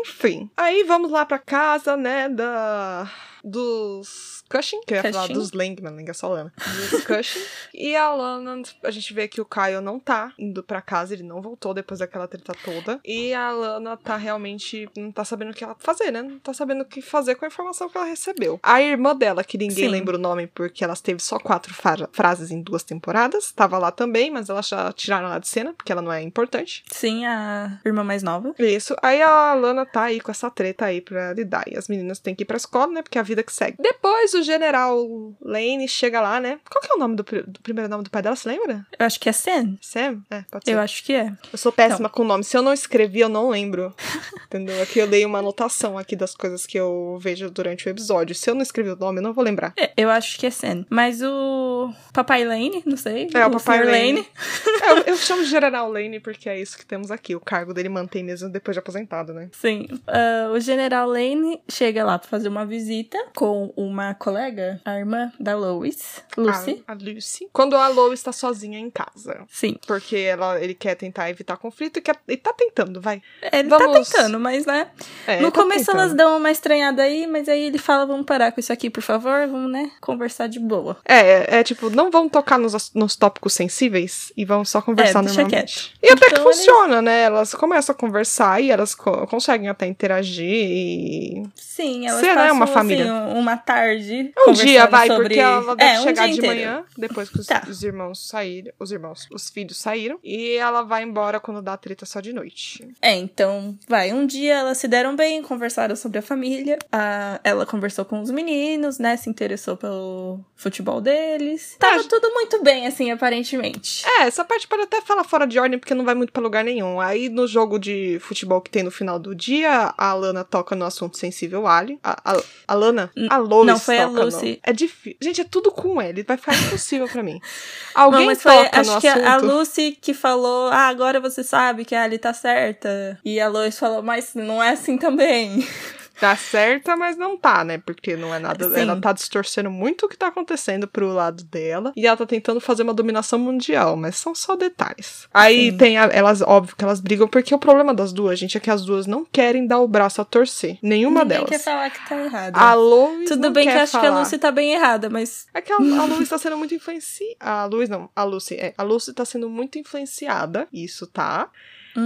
Enfim. 0.00 0.50
Aí 0.56 0.84
vamos 0.84 1.10
lá 1.10 1.24
pra 1.26 1.38
casa, 1.38 1.96
né, 1.96 2.28
da. 2.28 3.10
Dos 3.44 4.37
Cushing, 4.48 4.80
que 4.86 4.94
eu 4.94 5.02
ia 5.02 5.12
falar 5.12 5.28
dos 5.28 5.52
Langman, 5.52 5.92
Lang 5.94 6.10
é 6.10 6.12
só 6.12 6.28
Lana. 6.28 6.52
Dos 6.90 7.04
Cushing. 7.04 7.40
e 7.74 7.94
a 7.94 8.10
Lana, 8.12 8.62
a 8.82 8.90
gente 8.90 9.12
vê 9.12 9.28
que 9.28 9.40
o 9.40 9.44
Kyle 9.44 9.80
não 9.82 9.98
tá 10.00 10.32
indo 10.38 10.62
pra 10.62 10.80
casa, 10.80 11.14
ele 11.14 11.22
não 11.22 11.40
voltou 11.42 11.74
depois 11.74 12.00
daquela 12.00 12.26
treta 12.26 12.52
toda. 12.64 13.00
E 13.04 13.32
a 13.34 13.50
Lana 13.50 13.96
tá 13.96 14.16
realmente, 14.16 14.88
não 14.96 15.12
tá 15.12 15.24
sabendo 15.24 15.50
o 15.50 15.54
que 15.54 15.64
ela 15.64 15.76
fazer, 15.78 16.10
né? 16.10 16.22
Não 16.22 16.38
tá 16.38 16.52
sabendo 16.54 16.82
o 16.82 16.84
que 16.84 17.00
fazer 17.02 17.34
com 17.34 17.44
a 17.44 17.48
informação 17.48 17.88
que 17.88 17.96
ela 17.96 18.06
recebeu. 18.06 18.58
A 18.62 18.80
irmã 18.82 19.14
dela, 19.14 19.44
que 19.44 19.58
ninguém 19.58 19.84
Sim. 19.86 19.88
lembra 19.88 20.16
o 20.16 20.18
nome 20.20 20.46
porque 20.46 20.82
ela 20.84 20.96
teve 20.96 21.22
só 21.22 21.38
quatro 21.38 21.72
fra- 21.74 22.08
frases 22.12 22.50
em 22.50 22.60
duas 22.62 22.82
temporadas, 22.82 23.52
tava 23.52 23.78
lá 23.78 23.90
também, 23.90 24.30
mas 24.30 24.48
ela 24.48 24.62
já 24.62 24.92
tiraram 24.92 25.26
ela 25.28 25.38
de 25.38 25.48
cena, 25.48 25.72
porque 25.74 25.92
ela 25.92 26.02
não 26.02 26.12
é 26.12 26.22
importante. 26.22 26.84
Sim, 26.92 27.26
a 27.26 27.78
irmã 27.84 28.02
mais 28.04 28.22
nova. 28.22 28.54
Isso. 28.58 28.94
Aí 29.02 29.20
a 29.22 29.54
Lana 29.54 29.84
tá 29.84 30.04
aí 30.04 30.20
com 30.20 30.30
essa 30.30 30.50
treta 30.50 30.86
aí 30.86 31.00
pra 31.00 31.32
lidar. 31.32 31.64
E 31.66 31.76
as 31.76 31.88
meninas 31.88 32.18
têm 32.18 32.34
que 32.34 32.42
ir 32.42 32.46
pra 32.46 32.56
escola, 32.56 32.92
né? 32.92 33.02
Porque 33.02 33.18
é 33.18 33.20
a 33.20 33.24
vida 33.24 33.42
que 33.42 33.52
segue. 33.52 33.76
Depois 33.80 34.34
o 34.34 34.37
general 34.42 34.96
Lane 35.40 35.88
chega 35.88 36.20
lá, 36.20 36.40
né? 36.40 36.58
Qual 36.70 36.82
que 36.82 36.90
é 36.92 36.94
o 36.94 36.98
nome 36.98 37.16
do, 37.16 37.22
do 37.22 37.60
primeiro 37.60 37.88
nome 37.90 38.04
do 38.04 38.10
pai 38.10 38.22
dela? 38.22 38.36
Você 38.36 38.48
lembra? 38.48 38.86
Eu 38.98 39.06
acho 39.06 39.18
que 39.20 39.28
é 39.28 39.32
Sen. 39.32 39.78
Sam? 39.80 40.22
É, 40.30 40.42
pode 40.50 40.64
ser. 40.64 40.70
Eu 40.72 40.76
Eu, 40.78 40.82
acho 40.82 41.04
que 41.04 41.12
é. 41.12 41.32
sou 41.54 41.72
péssima 41.72 42.08
com 42.08 42.22
o 42.22 42.26
nome. 42.26 42.44
Se 42.44 42.56
eu 42.56 42.62
não 42.62 42.72
escrevi, 42.72 43.20
eu 43.20 43.28
não 43.28 43.48
lembro. 43.50 43.94
Entendeu? 44.46 44.80
Aqui 44.82 44.98
eu 44.98 45.06
dei 45.06 45.24
uma 45.24 45.38
anotação 45.40 45.98
aqui 45.98 46.14
das 46.16 46.34
coisas 46.34 46.64
que 46.66 46.78
eu 46.78 47.18
vejo 47.20 47.50
durante 47.50 47.86
o 47.86 47.90
episódio. 47.90 48.34
Se 48.34 48.48
eu 48.50 48.54
não 48.54 48.62
escrevi 48.62 48.90
o 48.90 48.96
nome, 48.96 49.18
eu 49.18 49.22
não 49.22 49.32
vou 49.32 49.44
lembrar. 49.44 49.72
É, 49.76 49.92
Eu 49.96 50.10
acho 50.10 50.38
que 50.38 50.46
é 50.46 50.50
Sen. 50.50 50.86
Mas 50.88 51.20
o 51.22 51.92
Papai 52.12 52.44
Lane, 52.44 52.82
não 52.86 52.96
sei. 52.96 53.28
É, 53.34 53.46
o 53.46 53.50
Papai 53.50 53.78
Sr. 53.78 53.86
Lane. 53.86 54.26
É, 54.80 54.92
eu, 54.92 54.96
eu 55.08 55.16
chamo 55.18 55.42
de 55.42 55.50
General 55.50 55.90
Lane 55.90 56.20
porque 56.20 56.48
é 56.48 56.58
isso 56.60 56.78
que 56.78 56.86
temos 56.86 57.10
aqui. 57.10 57.34
O 57.34 57.40
cargo 57.40 57.74
dele 57.74 57.88
mantém 57.88 58.22
mesmo 58.22 58.48
depois 58.48 58.74
de 58.74 58.78
aposentado, 58.78 59.34
né? 59.34 59.48
Sim. 59.52 59.88
Ah, 60.06 60.50
o 60.54 60.60
General 60.60 61.08
Lane 61.08 61.60
chega 61.68 62.04
lá 62.04 62.18
pra 62.18 62.28
fazer 62.28 62.48
uma 62.48 62.64
visita 62.64 63.18
com 63.34 63.72
uma 63.76 64.14
colega, 64.28 64.80
a 64.84 64.98
irmã 64.98 65.32
da 65.40 65.56
Lois, 65.56 66.22
Lucy. 66.36 66.84
A, 66.86 66.92
a 66.92 66.94
Lucy. 66.94 67.48
Quando 67.52 67.76
a 67.76 67.88
Lois 67.88 68.18
está 68.20 68.32
sozinha 68.32 68.78
em 68.78 68.90
casa. 68.90 69.44
Sim. 69.48 69.76
Porque 69.86 70.16
ela, 70.16 70.60
ele 70.62 70.74
quer 70.74 70.94
tentar 70.94 71.30
evitar 71.30 71.56
conflito 71.56 71.98
e, 71.98 72.02
quer, 72.02 72.16
e 72.28 72.36
tá 72.36 72.52
tentando, 72.52 73.00
vai. 73.00 73.22
Ele 73.52 73.68
Vamos- 73.68 74.08
tá 74.08 74.16
tentando, 74.18 74.38
mas 74.38 74.66
né? 74.66 74.88
É, 75.26 75.40
no 75.40 75.50
tá 75.50 75.60
começo 75.62 75.86
tentando. 75.86 76.00
elas 76.00 76.14
dão 76.14 76.36
uma 76.36 76.50
estranhada 76.50 77.02
aí, 77.02 77.26
mas 77.26 77.48
aí 77.48 77.62
ele 77.64 77.78
fala: 77.78 78.06
vamos 78.06 78.26
parar 78.26 78.52
com 78.52 78.60
isso 78.60 78.72
aqui, 78.72 78.90
por 78.90 79.02
favor, 79.02 79.46
vamos, 79.46 79.70
né? 79.72 79.90
Conversar 80.00 80.46
de 80.48 80.58
boa. 80.58 80.96
É, 81.04 81.58
é 81.58 81.62
tipo, 81.64 81.88
não 81.90 82.10
vão 82.10 82.28
tocar 82.28 82.58
nos, 82.58 82.92
nos 82.94 83.16
tópicos 83.16 83.54
sensíveis 83.54 84.32
e 84.36 84.44
vão 84.44 84.64
só 84.64 84.80
conversar 84.82 85.20
É, 85.20 85.22
normalmente. 85.22 85.94
E 86.02 86.10
até 86.10 86.26
que 86.26 86.32
Então, 86.34 86.44
eles- 86.44 86.56
funciona, 86.58 87.00
né? 87.02 87.22
Elas 87.22 87.54
começam 87.54 87.94
a 87.94 87.98
conversar 87.98 88.60
e 88.62 88.70
elas 88.70 88.94
co- 88.94 89.26
conseguem 89.26 89.68
até 89.68 89.86
interagir 89.86 90.44
e... 90.48 91.42
Sim, 91.54 92.06
elas 92.06 92.22
né, 92.22 92.34
passam 92.34 92.54
uma 92.56 92.64
assim, 92.64 92.74
família. 92.74 93.12
um- 93.12 93.38
uma 93.38 93.56
tarde. 93.56 94.17
Um 94.46 94.52
dia, 94.52 94.86
vai, 94.86 95.06
sobre... 95.08 95.24
porque 95.24 95.38
ela 95.40 95.76
deve 95.76 95.90
é, 95.96 96.00
um 96.00 96.02
chegar 96.02 96.26
de 96.26 96.32
inteiro. 96.38 96.54
manhã, 96.54 96.84
depois 96.96 97.28
que 97.28 97.40
os, 97.40 97.46
Tá. 97.46 97.62
os 97.68 97.82
irmãos 97.82 98.26
saíram, 98.28 98.72
os 98.78 98.92
irmãos, 98.92 99.26
os 99.32 99.48
filhos 99.50 99.76
saíram, 99.76 100.18
e 100.22 100.52
ela 100.56 100.82
vai 100.82 101.02
embora 101.02 101.40
quando 101.40 101.62
dá 101.62 101.76
treta 101.76 102.04
só 102.06 102.20
de 102.20 102.32
noite. 102.32 102.88
É, 103.00 103.14
então, 103.14 103.76
vai. 103.88 104.12
Um 104.12 104.26
dia 104.26 104.54
elas 104.54 104.78
se 104.78 104.88
deram 104.88 105.14
bem, 105.16 105.42
conversaram 105.42 105.94
sobre 105.96 106.18
a 106.18 106.22
família. 106.22 106.78
A, 106.92 107.40
ela 107.44 107.64
conversou 107.66 108.04
com 108.04 108.20
os 108.20 108.30
meninos, 108.30 108.98
né? 108.98 109.16
Se 109.16 109.28
interessou 109.30 109.76
pelo 109.76 110.40
futebol 110.56 111.00
deles. 111.00 111.76
Tava 111.78 112.00
Ah, 112.00 112.04
tudo 112.08 112.30
muito 112.32 112.62
bem, 112.62 112.86
assim, 112.86 113.10
aparentemente. 113.10 114.04
É, 114.06 114.22
essa 114.22 114.44
parte 114.44 114.66
pode 114.66 114.82
até 114.82 115.00
falar 115.00 115.24
fora 115.24 115.46
de 115.46 115.58
ordem, 115.58 115.78
porque 115.78 115.94
não 115.94 116.04
vai 116.04 116.14
muito 116.14 116.32
pra 116.32 116.42
lugar 116.42 116.64
nenhum. 116.64 117.00
Aí 117.00 117.28
no 117.28 117.46
jogo 117.46 117.78
de 117.78 118.18
futebol 118.20 118.60
que 118.60 118.70
tem 118.70 118.82
no 118.82 118.90
final 118.90 119.18
do 119.18 119.34
dia, 119.34 119.92
a 119.96 120.14
Lana 120.14 120.44
toca 120.44 120.74
no 120.74 120.84
assunto 120.84 121.16
sensível 121.16 121.66
Ali. 121.66 121.98
A, 122.02 122.32
a, 122.32 122.42
a 122.68 122.74
Lana? 122.74 123.10
A 123.30 123.36
Lois 123.36 123.66
não, 123.66 123.78
foi 123.78 123.98
a 123.98 124.06
Lucy. 124.08 124.60
É 124.62 124.72
difícil. 124.72 125.16
Gente, 125.20 125.40
é 125.40 125.44
tudo 125.44 125.70
com 125.70 126.00
L. 126.00 126.22
Vai 126.22 126.36
ficar 126.36 126.54
impossível 126.54 127.08
pra 127.08 127.22
mim. 127.22 127.40
Alguém 127.94 128.20
Não, 128.20 128.26
mas 128.26 128.42
foi, 128.42 128.52
toca 128.64 128.80
acho 128.80 128.94
no 128.94 129.00
que 129.00 129.08
a- 129.08 129.12
a 129.32 129.36
assunto. 129.36 129.52
Lucy 129.52 129.98
que 130.00 130.14
falou, 130.14 130.68
ah, 130.68 130.88
agora 130.88 131.20
você 131.20 131.42
sabe 131.44 131.84
que 131.84 131.94
a 131.94 132.02
Ali 132.04 132.18
tá 132.18 132.32
certa. 132.32 133.18
E 133.24 133.40
a 133.40 133.48
Lois 133.48 133.78
falou, 133.78 134.02
mas 134.02 134.34
não 134.34 134.62
é 134.62 134.70
assim 134.70 134.96
também. 134.98 135.66
Tá 136.20 136.34
certa, 136.36 136.96
mas 136.96 137.16
não 137.16 137.36
tá, 137.36 137.62
né? 137.64 137.78
Porque 137.78 138.16
não 138.16 138.34
é 138.34 138.38
nada. 138.38 138.68
Sim. 138.68 138.80
Ela 138.80 139.00
tá 139.00 139.12
distorcendo 139.12 139.70
muito 139.70 140.06
o 140.06 140.08
que 140.08 140.16
tá 140.16 140.28
acontecendo 140.28 140.88
pro 140.88 141.08
lado 141.12 141.44
dela. 141.44 141.92
E 141.96 142.06
ela 142.06 142.16
tá 142.16 142.26
tentando 142.26 142.60
fazer 142.60 142.82
uma 142.82 142.92
dominação 142.94 143.38
mundial, 143.38 143.96
mas 143.96 144.16
são 144.16 144.34
só 144.34 144.56
detalhes. 144.56 145.28
Aí 145.32 145.70
Sim. 145.70 145.76
tem 145.76 145.98
a- 145.98 146.06
elas, 146.12 146.42
óbvio 146.42 146.74
que 146.76 146.82
elas 146.84 147.00
brigam, 147.00 147.28
porque 147.28 147.54
o 147.54 147.58
problema 147.58 147.94
das 147.94 148.12
duas, 148.12 148.38
gente, 148.38 148.56
é 148.56 148.60
que 148.60 148.70
as 148.70 148.84
duas 148.84 149.06
não 149.06 149.24
querem 149.24 149.66
dar 149.66 149.78
o 149.78 149.86
braço 149.88 150.20
a 150.20 150.24
torcer. 150.24 150.78
Nenhuma 150.82 151.20
Ninguém 151.22 151.38
delas. 151.38 151.50
quer 151.50 151.58
falar 151.60 151.90
que 151.90 152.08
tá 152.08 152.16
errado. 152.24 152.56
A 152.56 152.74
Lois 152.74 153.28
Tudo 153.28 153.50
bem 153.50 153.64
que 153.66 153.72
acho 153.72 153.92
que 153.92 154.06
a 154.06 154.10
falar. 154.10 154.18
Lucy 154.20 154.38
tá 154.38 154.50
bem 154.50 154.72
errada, 154.74 155.08
mas 155.08 155.46
É 155.54 155.60
que 155.60 155.72
a, 155.72 155.76
a 155.76 156.04
Lucy 156.04 156.26
tá 156.26 156.38
sendo 156.38 156.56
muito 156.56 156.74
influenciada. 156.74 157.36
A 157.40 157.64
Lucy 157.66 157.90
não, 157.90 158.10
a 158.16 158.24
Lucy, 158.24 158.54
é. 158.54 158.74
A 158.76 158.82
Lucy 158.82 159.12
tá 159.12 159.24
sendo 159.24 159.48
muito 159.48 159.78
influenciada, 159.78 160.66
isso 160.72 161.06
tá. 161.06 161.48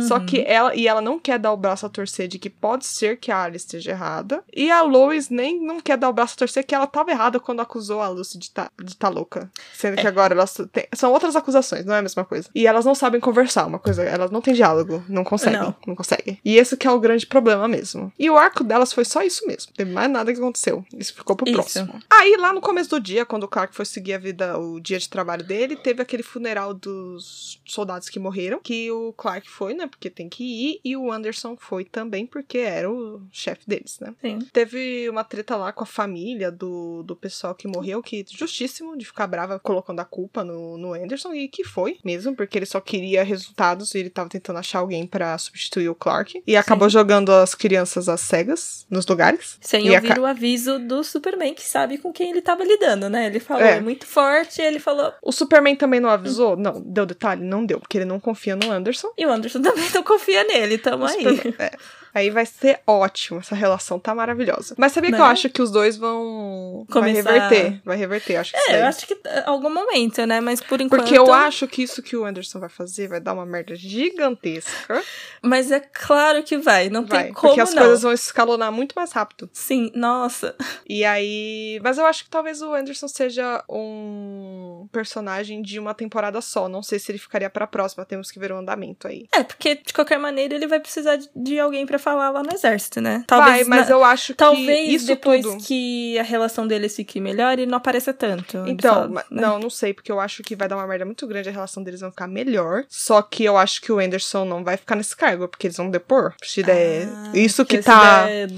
Só 0.09 0.17
Uhum. 0.19 0.27
que 0.27 0.41
ela, 0.43 0.75
e 0.75 0.87
ela 0.89 1.01
não 1.01 1.19
quer 1.19 1.39
dar 1.39 1.53
o 1.53 1.57
braço 1.57 1.85
a 1.85 1.89
torcer 1.89 2.29
de 2.29 2.39
que 2.39 2.49
pode 2.49 2.87
ser 2.87 3.17
que 3.19 3.31
a 3.31 3.43
Alice 3.43 3.65
esteja 3.67 3.91
errada. 3.91 4.43
E 4.55 4.71
a 4.71 4.83
Lois 4.83 5.29
nem 5.29 5.61
não 5.61 5.81
quer 5.81 5.97
dar 5.99 6.09
o 6.09 6.13
braço 6.13 6.35
a 6.35 6.39
torcer 6.39 6.65
que 6.65 6.75
ela 6.75 6.87
tava 6.87 7.11
errada 7.11 7.39
quando 7.41 7.61
acusou 7.61 8.01
a 8.01 8.09
Lucy 8.09 8.39
de 8.39 8.51
tá, 8.51 8.71
de 8.83 8.97
tá 8.97 9.09
louca. 9.09 9.51
Sendo 9.75 9.99
É. 9.99 10.01
que 10.01 10.07
agora 10.07 10.35
elas 10.35 10.55
têm, 10.73 10.87
são 10.95 11.13
outras 11.13 11.37
acusações, 11.37 11.85
não 11.85 11.95
é 11.95 11.99
a 11.99 12.03
mesma 12.03 12.25
coisa. 12.25 12.49
E 12.55 12.67
elas 12.67 12.85
não 12.85 12.95
sabem 12.95 13.21
conversar, 13.21 13.67
uma 13.67 13.79
coisa, 13.79 14.03
elas 14.03 14.31
não 14.31 14.41
têm 14.41 14.55
diálogo, 14.55 15.05
não 15.09 15.25
conseguem, 15.25 15.59
Não. 15.61 15.75
não, 15.87 15.95
conseguem. 15.95 16.39
E 16.45 16.57
esse 16.57 16.77
que 16.77 16.87
é 16.87 16.91
o 16.91 16.99
grande 17.01 17.27
problema 17.27 17.67
mesmo. 17.69 18.13
E 18.19 18.31
o 18.31 18.37
arco 18.39 18.65
delas 18.65 18.93
foi 18.93 19.05
só 19.05 19.23
isso 19.23 19.47
mesmo, 19.47 19.71
não 19.71 19.77
teve 19.77 19.93
mais 19.93 20.11
nada 20.11 20.33
que 20.33 20.39
aconteceu. 20.39 20.85
Isso 20.97 21.15
ficou 21.15 21.37
pro 21.37 21.47
Isso. 21.49 21.55
próximo. 21.55 22.01
Aí 22.11 22.37
lá 22.39 22.53
no 22.53 22.61
começo 22.61 22.91
do 22.91 23.01
dia, 23.01 23.27
quando 23.27 23.45
o 23.45 23.49
Clark 23.49 23.75
foi 23.75 23.85
seguir 23.85 24.15
a 24.15 24.19
vida, 24.19 24.59
o 24.59 24.81
dia 24.81 24.99
de 24.99 25.09
trabalho 25.09 25.45
dele, 25.45 25.77
teve 25.77 26.01
aquele 26.03 26.23
funeral 26.23 26.73
dos 26.75 27.61
soldados 27.67 28.09
que 28.09 28.19
morreram, 28.19 28.61
que 28.63 28.91
o 28.91 29.13
Clark 29.15 29.49
foi, 29.51 29.75
né, 29.75 29.82
porque 29.87 30.11
tem 30.11 30.29
que 30.29 30.45
ir, 30.45 30.81
e 30.85 30.97
o 30.97 31.11
Anderson 31.13 31.57
foi 31.59 31.85
também, 31.85 32.27
porque 32.27 32.59
era 32.59 32.91
o 32.91 33.23
chefe 33.31 33.63
deles, 33.67 33.99
né. 34.01 34.15
sim. 34.21 34.39
Teve 34.53 35.09
uma 35.09 35.25
treta 35.25 35.57
lá 35.57 35.73
com 35.73 35.83
a 35.85 35.87
família 35.87 36.51
do, 36.51 37.03
do 37.03 37.15
pessoal 37.17 37.55
que 37.55 37.67
morreu, 37.69 38.03
que 38.03 38.25
justíssimo 38.31 38.97
de 38.97 39.05
ficar 39.05 39.27
brava 39.27 39.59
colocando 39.59 40.01
a 40.01 40.05
culpa 40.05 40.45
no, 40.45 40.77
no 40.79 40.93
Anderson, 40.95 41.33
e 41.35 41.49
que 41.49 41.65
foi 41.65 41.99
mesmo, 42.05 42.35
porque 42.35 42.59
ele 42.59 42.67
só 42.67 42.81
queria 42.81 43.23
resultados 43.25 43.95
e 43.95 43.99
ele 43.99 44.11
tava 44.11 44.29
tentando 44.29 44.59
achar 44.59 44.79
alguém 44.81 45.07
pra 45.07 45.37
substituir 45.39 45.89
o 45.89 45.95
Clark. 45.95 46.43
E 46.47 46.57
acabou 46.57 46.89
jogando 46.89 47.31
as 47.33 47.55
crianças 47.55 48.09
às 48.09 48.21
cegas 48.21 48.87
nos 48.91 49.07
lugares. 49.07 49.59
Sem 49.61 49.87
E 49.87 49.95
a 49.95 49.99
ouvir 49.99 50.15
ca- 50.15 50.21
o 50.21 50.27
aviso 50.27 50.79
do 50.79 51.03
Superman, 51.05 51.55
que 51.55 51.63
sabe 51.67 51.99
com 51.99 52.13
quem 52.13 52.31
ele 52.31 52.43
tava 52.43 52.65
lidando, 52.65 53.09
né? 53.09 53.27
Ele 53.27 53.41
falou, 53.41 53.63
É. 53.65 53.77
é 53.77 53.81
muito 53.81 54.07
forte, 54.07 54.61
ele 54.61 54.79
falou. 54.79 55.13
O 55.23 55.33
Superman 55.33 55.77
também 55.77 56.01
não 56.01 56.09
avisou? 56.11 56.57
Não, 56.57 56.81
deu 56.81 57.07
detalhe? 57.07 57.43
Não 57.45 57.65
deu, 57.65 57.81
porque 57.81 57.99
ele 57.99 58.05
não 58.05 58.21
confia 58.21 58.57
no 58.57 58.71
Anderson. 58.71 59.13
E 59.17 59.25
o 59.27 59.31
Anderson 59.31 59.61
também 59.63 59.91
não 59.95 60.03
confia 60.03 60.45
nele, 60.45 60.79
tamo 60.79 61.05
aí. 61.07 61.25
É. 61.59 61.71
Aí 62.15 62.29
vai 62.29 62.45
ser 62.45 62.79
ótimo, 62.87 63.41
essa 63.41 63.55
relação 63.55 63.99
tá 63.99 64.15
maravilhosa. 64.15 64.75
Mas 64.77 64.93
sabia 64.93 65.09
que 65.11 65.17
Né? 65.17 65.23
eu 65.23 65.25
acho 65.25 65.49
que 65.49 65.63
os 65.63 65.71
dois 65.71 65.97
vão 65.97 66.85
vai 66.87 67.01
Começar- 67.11 67.31
reverter, 67.33 67.81
vai 67.83 67.97
reverter, 67.97 68.37
acho 68.37 68.53
que 68.53 68.59
É, 68.71 68.83
eu 68.83 68.87
acho 68.87 69.07
que 69.07 69.17
algum 69.47 69.71
momento, 69.73 70.27
né? 70.27 70.39
Mas 70.39 70.61
por 70.61 70.79
enquanto. 70.83 71.01
Porque 71.01 71.17
eu 71.17 71.33
acho 71.33 71.67
que 71.67 71.83
isso 71.83 72.03
que 72.03 72.15
o 72.15 72.27
Anderson 72.27 72.61
vai 72.61 72.69
fazer 72.69 73.09
vai 73.09 73.19
dar 73.19 73.33
uma 73.33 73.47
merda 73.47 73.75
gigantesca. 73.75 75.03
Mas 75.41 75.71
é 75.73 75.81
claro 75.81 76.43
que 76.43 76.59
vai, 76.59 76.91
não 76.91 77.07
Vai, 77.07 77.25
tem 77.25 77.33
como 77.33 77.49
porque 77.49 77.61
as 77.63 77.73
não. 77.73 77.83
coisas 77.83 78.03
vão 78.03 78.13
escalonar 78.13 78.71
muito 78.71 78.93
mais 78.95 79.11
rápido. 79.13 79.49
Sim, 79.51 79.91
nossa. 79.95 80.55
E 80.87 81.07
aí. 81.07 81.81
Mas 81.83 81.97
eu 81.97 82.05
acho 82.05 82.25
que 82.25 82.31
talvez 82.31 82.61
o 82.61 82.75
Anderson 82.75 83.09
seja 83.09 83.65
um 83.69 84.87
personagem 84.93 85.63
de 85.63 85.79
uma 85.79 85.95
temporada 85.95 86.41
só. 86.43 86.69
Não 86.69 86.83
sei 86.83 86.99
se 86.99 87.11
ele 87.11 87.19
ficaria 87.19 87.49
pra 87.49 87.67
próxima. 87.67 88.05
Temos 88.05 88.31
que 88.31 88.39
ver 88.39 88.53
o 88.53 88.59
andamento 88.59 89.09
aí. 89.09 89.27
É, 89.35 89.43
porque 89.55 89.75
de 89.85 89.93
qualquer 89.93 90.19
maneira 90.19 90.55
ele 90.55 90.67
vai 90.67 90.81
precisar 90.81 91.19
de, 91.35 91.59
alguém 91.59 91.87
pra 91.87 91.99
falar 91.99 92.31
lá 92.31 92.43
no 92.43 92.53
exército, 92.53 93.01
né? 93.01 93.25
vai, 93.29 93.65
mas 93.65 93.89
na- 93.89 93.95
eu 93.95 94.05
acho 94.05 94.29
que 94.33 94.39
Talvez 94.39 94.89
isso 94.93 95.07
depois 95.07 95.43
tudo. 95.43 95.63
que 95.65 96.19
a 96.19 96.23
relação 96.23 96.67
deles 96.67 96.95
fique 96.97 97.21
melhor, 97.21 97.53
ele 97.55 97.67
não 97.67 97.79
apareça 97.79 98.13
tanto. 98.13 98.59
Então, 98.67 98.95
só, 98.95 99.09
né? 99.09 99.23
não, 99.31 99.59
não 99.59 99.71
sei, 99.71 99.93
porque 99.95 100.11
eu 100.11 100.21
acho 100.21 100.43
que 100.43 100.55
vai 100.57 100.69
dar 100.69 100.77
uma 100.77 100.87
merda 100.87 101.05
muito 101.05 101.27
grande, 101.27 101.49
a 101.49 101.53
relação 101.53 101.83
deles 101.83 102.01
vai 102.01 102.11
ficar 102.11 102.27
melhor. 102.27 102.85
Só 102.89 103.21
que 103.23 103.45
eu 103.45 103.57
acho 103.57 103.81
que 103.81 103.91
o 103.93 103.99
Anderson 103.99 104.45
não 104.45 104.63
vai 104.65 104.77
ficar 104.77 104.97
nesse 104.97 105.17
cargo, 105.17 105.49
porque 105.49 105.67
eles 105.67 105.77
vão 105.77 105.91
depor. 105.91 106.35
Se 106.43 106.63
der. 106.63 107.07
Ah, 107.09 107.31
isso 107.35 107.65
que 107.65 107.79
tá. 107.79 108.27
Se 108.27 108.47
der, 108.47 108.49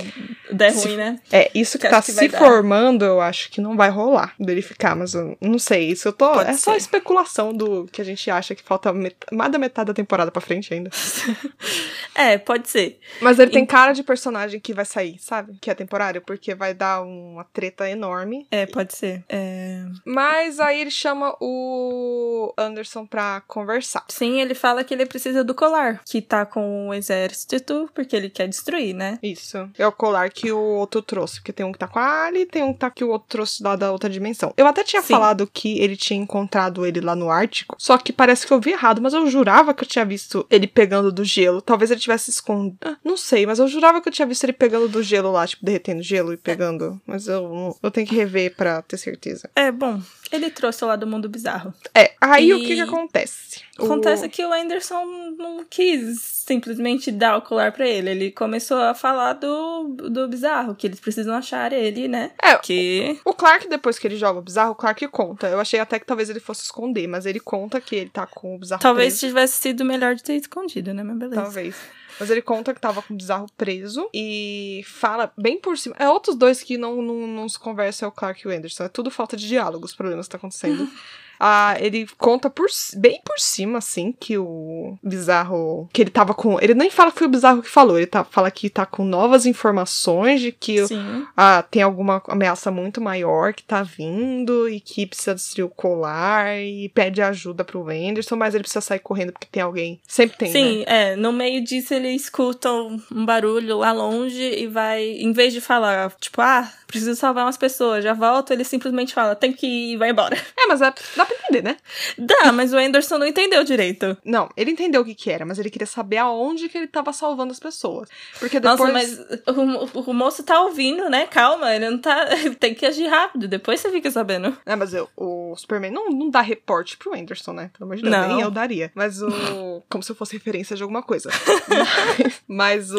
der 0.52 0.72
se- 0.72 0.86
ruim, 0.88 0.96
né? 0.96 1.20
É, 1.32 1.50
isso 1.54 1.78
que 1.78 1.84
que 1.86 1.90
tá 1.90 2.00
que 2.02 2.12
se 2.12 2.28
dar. 2.28 2.38
formando, 2.38 3.04
eu 3.04 3.20
acho 3.20 3.50
que 3.50 3.60
não 3.60 3.76
vai 3.76 3.90
rolar 3.90 4.34
dele 4.38 4.62
ficar, 4.62 4.94
mas 4.96 5.14
eu 5.14 5.36
não 5.40 5.58
sei. 5.58 5.88
Isso 5.90 6.08
eu 6.08 6.12
tô 6.12 6.30
Pode 6.32 6.50
é 6.50 6.54
só 6.54 6.72
ser. 6.72 6.78
especulação 6.78 7.52
do 7.52 7.86
que 7.90 8.00
a 8.00 8.04
gente 8.04 8.30
acha 8.30 8.54
que 8.54 8.62
falta 8.62 8.92
met- 8.92 9.16
mais 9.32 9.50
da 9.52 9.58
metade 9.58 9.88
da 9.88 9.94
temporada 9.94 10.30
pra 10.30 10.40
frente 10.40 10.72
ainda. 10.72 10.83
É, 12.14 12.38
pode 12.38 12.68
ser. 12.68 13.00
Mas 13.20 13.38
ele 13.38 13.50
tem 13.50 13.66
cara 13.66 13.92
de 13.92 14.02
personagem 14.02 14.60
que 14.60 14.72
vai 14.72 14.84
sair, 14.84 15.16
sabe? 15.18 15.58
Que 15.60 15.68
é 15.68 15.74
temporário, 15.74 16.22
porque 16.22 16.54
vai 16.54 16.72
dar 16.72 17.02
uma 17.02 17.42
treta 17.42 17.90
enorme. 17.90 18.46
É, 18.50 18.66
pode 18.66 18.94
ser. 18.94 19.24
É... 19.28 19.84
Mas 20.06 20.60
aí 20.60 20.80
ele 20.80 20.92
chama 20.92 21.36
o 21.40 22.54
Anderson 22.56 23.04
pra 23.04 23.42
conversar. 23.48 24.04
Sim, 24.08 24.40
ele 24.40 24.54
fala 24.54 24.84
que 24.84 24.94
ele 24.94 25.06
precisa 25.06 25.42
do 25.42 25.54
colar, 25.54 26.02
que 26.06 26.22
tá 26.22 26.46
com 26.46 26.88
o 26.88 26.94
exército, 26.94 27.90
porque 27.92 28.14
ele 28.14 28.30
quer 28.30 28.48
destruir, 28.48 28.94
né? 28.94 29.18
Isso. 29.22 29.68
É 29.76 29.86
o 29.86 29.92
colar 29.92 30.30
que 30.30 30.52
o 30.52 30.58
outro 30.58 31.02
trouxe. 31.02 31.40
Porque 31.40 31.52
tem 31.52 31.66
um 31.66 31.72
que 31.72 31.78
tá 31.78 31.88
com 31.88 31.98
a 31.98 32.26
Ali 32.26 32.42
e 32.42 32.46
tem 32.46 32.62
um 32.62 32.72
que 32.72 32.78
tá 32.78 32.90
que 32.90 33.04
o 33.04 33.10
outro 33.10 33.28
trouxe 33.28 33.62
lá 33.62 33.74
da 33.74 33.90
outra 33.90 34.08
dimensão. 34.08 34.54
Eu 34.56 34.66
até 34.66 34.84
tinha 34.84 35.02
Sim. 35.02 35.14
falado 35.14 35.48
que 35.52 35.80
ele 35.80 35.96
tinha 35.96 36.20
encontrado 36.20 36.86
ele 36.86 37.00
lá 37.00 37.16
no 37.16 37.28
Ártico. 37.28 37.74
Só 37.78 37.98
que 37.98 38.12
parece 38.12 38.46
que 38.46 38.52
eu 38.52 38.60
vi 38.60 38.70
errado, 38.70 39.02
mas 39.02 39.12
eu 39.12 39.26
jurava 39.26 39.74
que 39.74 39.82
eu 39.82 39.88
tinha 39.88 40.04
visto 40.04 40.46
ele 40.48 40.66
pegando 40.74 41.12
do 41.12 41.24
gelo. 41.24 41.62
Talvez 41.62 41.90
ele 41.90 42.00
tivesse 42.00 42.30
escondido. 42.30 42.76
Ah, 42.84 42.96
Não 43.04 43.16
sei, 43.16 43.46
mas 43.46 43.58
eu 43.58 43.68
jurava 43.68 44.00
que 44.00 44.08
eu 44.08 44.12
tinha 44.12 44.26
visto 44.26 44.44
ele 44.44 44.52
pegando 44.52 44.88
do 44.88 45.02
gelo 45.02 45.30
lá, 45.32 45.46
tipo, 45.46 45.64
derretendo 45.64 46.02
gelo 46.02 46.32
e 46.32 46.36
pegando. 46.36 47.00
Mas 47.06 47.28
eu, 47.28 47.76
eu 47.82 47.90
tenho 47.90 48.06
que 48.06 48.14
rever 48.14 48.54
pra 48.56 48.82
ter 48.82 48.96
certeza. 48.98 49.48
É, 49.54 49.70
bom, 49.70 50.00
ele 50.34 50.50
trouxe 50.50 50.84
lá 50.84 50.96
do 50.96 51.06
mundo 51.06 51.28
bizarro. 51.28 51.72
É, 51.94 52.12
aí 52.20 52.52
o 52.52 52.58
E- 52.58 52.66
que 52.66 52.74
que 52.74 52.80
acontece? 52.80 53.62
O- 53.78 53.84
Acontece 53.86 54.28
que 54.28 54.44
o 54.44 54.52
Anderson 54.52 55.04
não 55.38 55.64
quis 55.68 56.20
simplesmente 56.20 57.10
dar 57.10 57.36
o 57.38 57.42
colar 57.42 57.72
pra 57.72 57.88
ele. 57.88 58.10
Ele 58.10 58.30
começou 58.30 58.76
a 58.80 58.94
falar 58.94 59.32
do, 59.34 59.88
do 60.10 60.28
bizarro, 60.28 60.74
que 60.74 60.86
eles 60.86 61.00
precisam 61.00 61.34
achar 61.34 61.72
ele, 61.72 62.06
né? 62.06 62.30
É, 62.40 62.56
Que. 62.58 63.18
O 63.24 63.32
Clark, 63.34 63.68
depois 63.68 63.98
que 63.98 64.06
ele 64.06 64.16
joga 64.16 64.38
o 64.38 64.42
bizarro, 64.42 64.72
o 64.72 64.74
Clark 64.76 65.06
conta. 65.08 65.48
Eu 65.48 65.58
achei 65.60 65.80
até 65.80 65.98
que 65.98 66.06
talvez 66.06 66.30
ele 66.30 66.40
fosse 66.40 66.62
esconder, 66.62 67.06
mas 67.08 67.26
ele 67.26 67.40
conta 67.40 67.80
que 67.80 67.96
ele 67.96 68.10
tá 68.10 68.26
com 68.26 68.54
o 68.54 68.58
bizarro 68.58 68.82
Talvez 68.82 69.14
preso. 69.18 69.26
tivesse 69.26 69.54
sido 69.60 69.84
melhor 69.84 70.14
de 70.14 70.22
ter 70.22 70.34
escondido, 70.34 70.92
né? 70.94 71.02
Mas 71.02 71.16
beleza. 71.18 71.42
Talvez. 71.42 71.74
Mas 72.18 72.30
ele 72.30 72.42
conta 72.42 72.72
que 72.72 72.80
tava 72.80 73.02
com 73.02 73.14
o 73.14 73.16
bizarro 73.16 73.46
preso 73.56 74.08
e 74.12 74.82
fala 74.86 75.32
bem 75.36 75.58
por 75.58 75.76
cima. 75.76 75.96
É 75.98 76.08
outros 76.08 76.36
dois 76.36 76.62
que 76.62 76.78
não, 76.78 77.02
não, 77.02 77.26
não 77.26 77.48
se 77.48 77.58
conversam, 77.58 78.06
é 78.06 78.08
o 78.08 78.12
Clark 78.12 78.40
e 78.44 78.48
o 78.48 78.56
Anderson. 78.56 78.84
É 78.84 78.88
tudo 78.88 79.10
falta 79.10 79.36
de 79.36 79.46
diálogo, 79.48 79.84
os 79.84 79.94
problemas 79.94 80.26
que 80.26 80.32
tá 80.32 80.38
acontecendo. 80.38 80.88
Ah, 81.46 81.76
ele 81.78 82.06
conta 82.16 82.48
por, 82.48 82.66
bem 82.96 83.20
por 83.22 83.38
cima, 83.38 83.78
assim, 83.78 84.12
que 84.18 84.38
o 84.38 84.96
bizarro. 85.02 85.88
Que 85.92 86.00
ele 86.02 86.10
tava 86.10 86.32
com. 86.32 86.58
Ele 86.60 86.72
nem 86.72 86.88
fala 86.88 87.12
que 87.12 87.18
foi 87.18 87.26
o 87.26 87.30
bizarro 87.30 87.62
que 87.62 87.68
falou, 87.68 87.98
ele 87.98 88.06
tá, 88.06 88.24
fala 88.24 88.50
que 88.50 88.70
tá 88.70 88.86
com 88.86 89.04
novas 89.04 89.44
informações 89.44 90.40
de 90.40 90.50
que 90.50 90.86
Sim. 90.86 91.26
ah, 91.36 91.62
tem 91.70 91.82
alguma 91.82 92.22
ameaça 92.28 92.70
muito 92.70 93.00
maior 93.00 93.52
que 93.52 93.62
tá 93.62 93.82
vindo 93.82 94.68
e 94.68 94.80
que 94.80 95.06
precisa 95.06 95.34
destruir 95.34 95.64
o 95.64 95.68
colar 95.68 96.58
e 96.58 96.88
pede 96.88 97.20
ajuda 97.20 97.62
pro 97.62 97.88
Anderson, 97.90 98.36
mas 98.36 98.54
ele 98.54 98.62
precisa 98.62 98.80
sair 98.80 99.00
correndo 99.00 99.32
porque 99.32 99.48
tem 99.50 99.62
alguém. 99.62 100.00
Sempre 100.08 100.38
tem, 100.38 100.48
né? 100.48 100.52
Sim, 100.52 100.84
é. 100.86 101.16
No 101.16 101.32
meio 101.32 101.62
disso, 101.62 101.92
ele 101.92 102.08
escuta 102.08 102.72
um 102.72 102.98
um 103.12 103.24
barulho 103.24 103.78
lá 103.78 103.92
longe 103.92 104.42
e 104.42 104.66
vai. 104.66 105.02
Em 105.02 105.32
vez 105.32 105.52
de 105.52 105.60
falar, 105.60 106.10
tipo, 106.20 106.40
ah, 106.40 106.70
preciso 106.86 107.14
salvar 107.16 107.44
umas 107.44 107.56
pessoas, 107.56 108.04
já 108.04 108.12
volto, 108.12 108.52
ele 108.52 108.64
simplesmente 108.64 109.14
fala, 109.14 109.34
tem 109.34 109.52
que 109.52 109.66
ir 109.66 109.92
e 109.92 109.96
vai 109.96 110.10
embora. 110.10 110.36
É, 110.56 110.66
mas 110.66 110.80
é- 110.80 110.94
dá 111.16 111.26
pra 111.26 111.33
entender, 111.42 111.62
né? 111.62 111.76
Dá, 112.18 112.52
mas 112.52 112.72
o 112.72 112.76
Anderson 112.78 113.18
não 113.18 113.26
entendeu 113.26 113.62
direito. 113.64 114.16
Não, 114.24 114.48
ele 114.56 114.70
entendeu 114.70 115.02
o 115.02 115.04
que 115.04 115.14
que 115.14 115.30
era, 115.30 115.44
mas 115.44 115.58
ele 115.58 115.70
queria 115.70 115.86
saber 115.86 116.18
aonde 116.18 116.68
que 116.68 116.76
ele 116.78 116.86
tava 116.86 117.12
salvando 117.12 117.52
as 117.52 117.60
pessoas. 117.60 118.08
Porque 118.38 118.60
depois... 118.60 118.78
Nossa, 118.80 118.92
mas 118.92 119.18
o, 119.56 120.00
o- 120.00 120.10
o 120.10 120.14
moço 120.14 120.42
tá 120.42 120.60
ouvindo, 120.62 121.08
né? 121.08 121.26
Calma, 121.26 121.74
ele 121.74 121.88
não 121.90 121.98
tá. 121.98 122.26
Tem 122.60 122.74
que 122.74 122.86
agir 122.86 123.06
rápido, 123.06 123.46
depois 123.48 123.80
você 123.80 123.90
fica 123.90 124.10
sabendo. 124.10 124.56
É, 124.66 124.74
mas 124.76 124.92
eu- 124.94 125.08
o 125.16 125.54
Superman 125.56 125.90
não, 125.90 126.08
não 126.10 126.30
dá 126.30 126.40
reporte 126.40 126.96
pro 126.96 127.14
Anderson, 127.14 127.52
né? 127.52 127.70
Pelo 127.76 127.84
amor 127.88 127.96
de 127.96 128.02
Deus, 128.02 128.14
Não. 128.14 128.28
nem 128.28 128.40
eu 128.40 128.50
daria. 128.50 128.90
Mas 128.94 129.20
o. 129.22 129.28
Como 129.90 130.02
se 130.02 130.14
fosse 130.14 130.34
referência 130.34 130.74
de 130.76 130.82
alguma 130.82 131.02
coisa. 131.02 131.30
mas, 131.68 132.42
mas 132.48 132.90
o. 132.92 132.98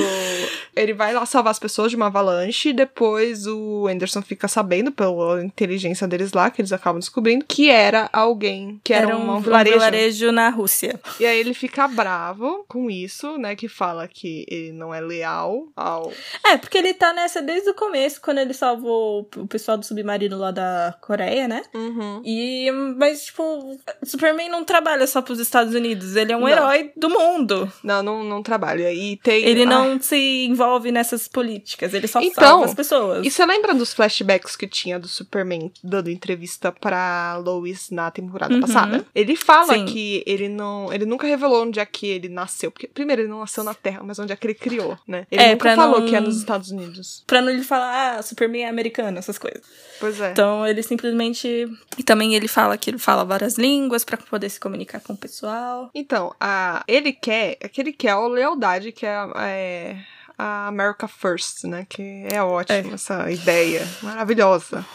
Ele 0.75 0.94
vai 0.94 1.13
lá 1.13 1.25
salvar 1.25 1.51
as 1.51 1.60
pessoas 1.60 1.89
de 1.89 1.96
uma 1.96 2.08
avalanche 2.08 2.70
e 2.70 2.74
depois 2.74 3.48
o 3.48 3.88
Anderson 3.88 4.22
fica 4.22 4.48
sabendo, 4.48 4.92
pela 4.92 5.44
inteligência 5.44 6.08
deles 6.08 6.34
lá, 6.34 6.50
que 6.50 6.62
eles 6.62 6.72
acabam 6.72 7.00
descobrindo, 7.00 7.46
que 7.48 7.70
era 7.70 8.10
alguém. 8.25 8.79
Que 8.84 8.94
era, 8.94 9.15
um, 9.15 9.36
um, 9.36 9.39
vilarejo. 9.39 9.75
vilarejo 9.75 10.32
na 10.32 10.50
Rússia. 10.50 11.00
E 11.20 11.25
aí 11.25 11.39
ele 11.39 11.53
fica 11.53 11.88
bravo 11.88 12.65
com 12.67 12.89
isso, 12.89 13.38
né? 13.38 13.55
Que 13.55 13.67
fala 13.67 14.08
que 14.08 14.46
ele 14.50 14.72
não 14.72 14.94
é 14.94 15.00
leal 15.01 15.67
ao. 15.75 16.12
É, 16.46 16.58
porque 16.58 16.77
ele 16.77 16.94
tá 16.94 17.13
nessa 17.13 17.41
desde 17.41 17.70
o 17.70 17.74
começo, 17.74 18.22
quando 18.22 18.39
ele 18.39 18.53
salvou 18.53 19.29
o 19.36 19.48
pessoal 19.48 19.77
do 19.77 19.86
submarino 19.86 20.38
lá 20.38 20.51
da 20.51 20.96
Coreia, 21.01 21.48
né? 21.48 21.63
Uhum. 21.74 22.22
E, 22.25 22.72
mas, 22.98 23.25
tipo, 23.25 23.77
Superman 24.03 24.50
não 24.50 24.63
trabalha 24.63 25.05
só 25.08 25.22
pros 25.22 25.39
Estados 25.39 25.74
Unidos, 25.74 26.15
ele 26.15 26.32
é 26.32 26.38
um 26.38 26.41
Não. 26.41 26.50
herói 26.50 26.91
do 26.96 27.10
mundo. 27.10 27.72
Não, 27.84 28.01
não, 28.01 28.24
não 28.24 28.44
trabalha. 28.44 28.91
E 28.91 29.17
tem. 29.17 29.44
Ele 29.46 29.63
Ah, 29.63 29.65
não 29.65 30.01
se 30.01 30.46
envolve 30.46 30.91
nessas 30.91 31.27
políticas, 31.27 31.94
ele 31.94 32.08
só 32.08 32.22
Então, 32.22 32.44
salva 32.44 32.65
as 32.65 32.74
pessoas. 32.74 33.25
E 33.25 33.32
você 33.32 33.46
lembra 33.46 33.74
dos 33.74 33.94
flashbacks 33.94 34.55
que 34.55 34.67
tinha 34.67 35.00
do 35.00 35.08
Superman 35.08 35.72
dando 35.84 36.10
entrevista 36.10 36.72
pra 36.72 37.38
Lois 37.38 37.89
na 37.89 38.04
temporada 38.12 38.53
Uhum. 38.53 38.62
passada? 38.62 39.05
Ele 39.13 39.35
fala 39.35 39.74
Sim. 39.74 39.85
que 39.85 40.24
ele 40.25 40.48
não. 40.50 40.91
Ele 40.94 41.05
nunca 41.05 41.25
revelou 41.27 41.63
onde 41.63 41.79
é 41.79 41.85
que 41.85 42.07
ele 42.07 42.29
nasceu. 42.29 42.72
Porque, 42.72 42.87
primeiro, 42.87 43.22
ele 43.24 43.29
não 43.29 43.39
nasceu 43.39 43.63
na 43.63 43.74
Terra, 43.74 44.01
mas 44.03 44.18
onde 44.20 44.31
é 44.31 44.35
que 44.35 44.46
ele 44.48 44.53
criou, 44.55 44.98
né? 45.07 45.25
Ele 45.31 45.41
É, 45.41 45.51
nunca 45.51 45.75
falou 45.75 46.00
não- 46.01 46.07
que 46.07 46.15
é 46.15 46.20
nos 46.20 46.37
Estados 46.37 46.72
Unidos. 46.72 47.24
Pra 47.27 47.41
não 47.41 47.50
ele 47.50 47.63
falar, 47.63 48.18
ah, 48.18 48.22
Superman 48.22 48.63
é 48.65 48.70
americano, 48.70 49.18
essas 49.18 49.37
coisas. 49.37 49.61
Pois 50.00 50.20
é. 50.20 50.31
Então 50.31 50.65
ele 50.65 50.81
simplesmente. 50.83 51.68
E 51.98 52.03
também 52.03 52.35
ele 52.35 52.48
fala 52.48 52.77
que 52.77 52.89
ele 52.89 52.98
fala 52.98 53.24
várias 53.24 53.57
línguas 53.57 54.03
pra 54.03 54.18
poder 54.18 54.50
se 54.50 54.59
comunicar 54.59 55.00
com 55.01 55.13
o 55.13 55.18
pessoal. 55.18 55.89
Então, 55.94 56.33
a, 56.39 56.83
ele 56.87 57.11
quer. 57.13 57.57
É 57.59 57.68
que 57.68 57.81
ele 57.81 57.94
quer 57.94 58.11
a 58.11 58.27
lealdade, 58.27 58.91
que 58.91 59.05
é, 59.05 59.15
é 59.37 59.98
a 60.37 60.68
America 60.68 61.07
First, 61.07 61.63
né? 61.63 61.85
Que 61.89 62.25
é 62.29 62.41
ótimo, 62.44 62.91
É. 62.91 62.94
essa 62.94 63.31
ideia. 63.31 63.87
Maravilhosa. 64.01 64.85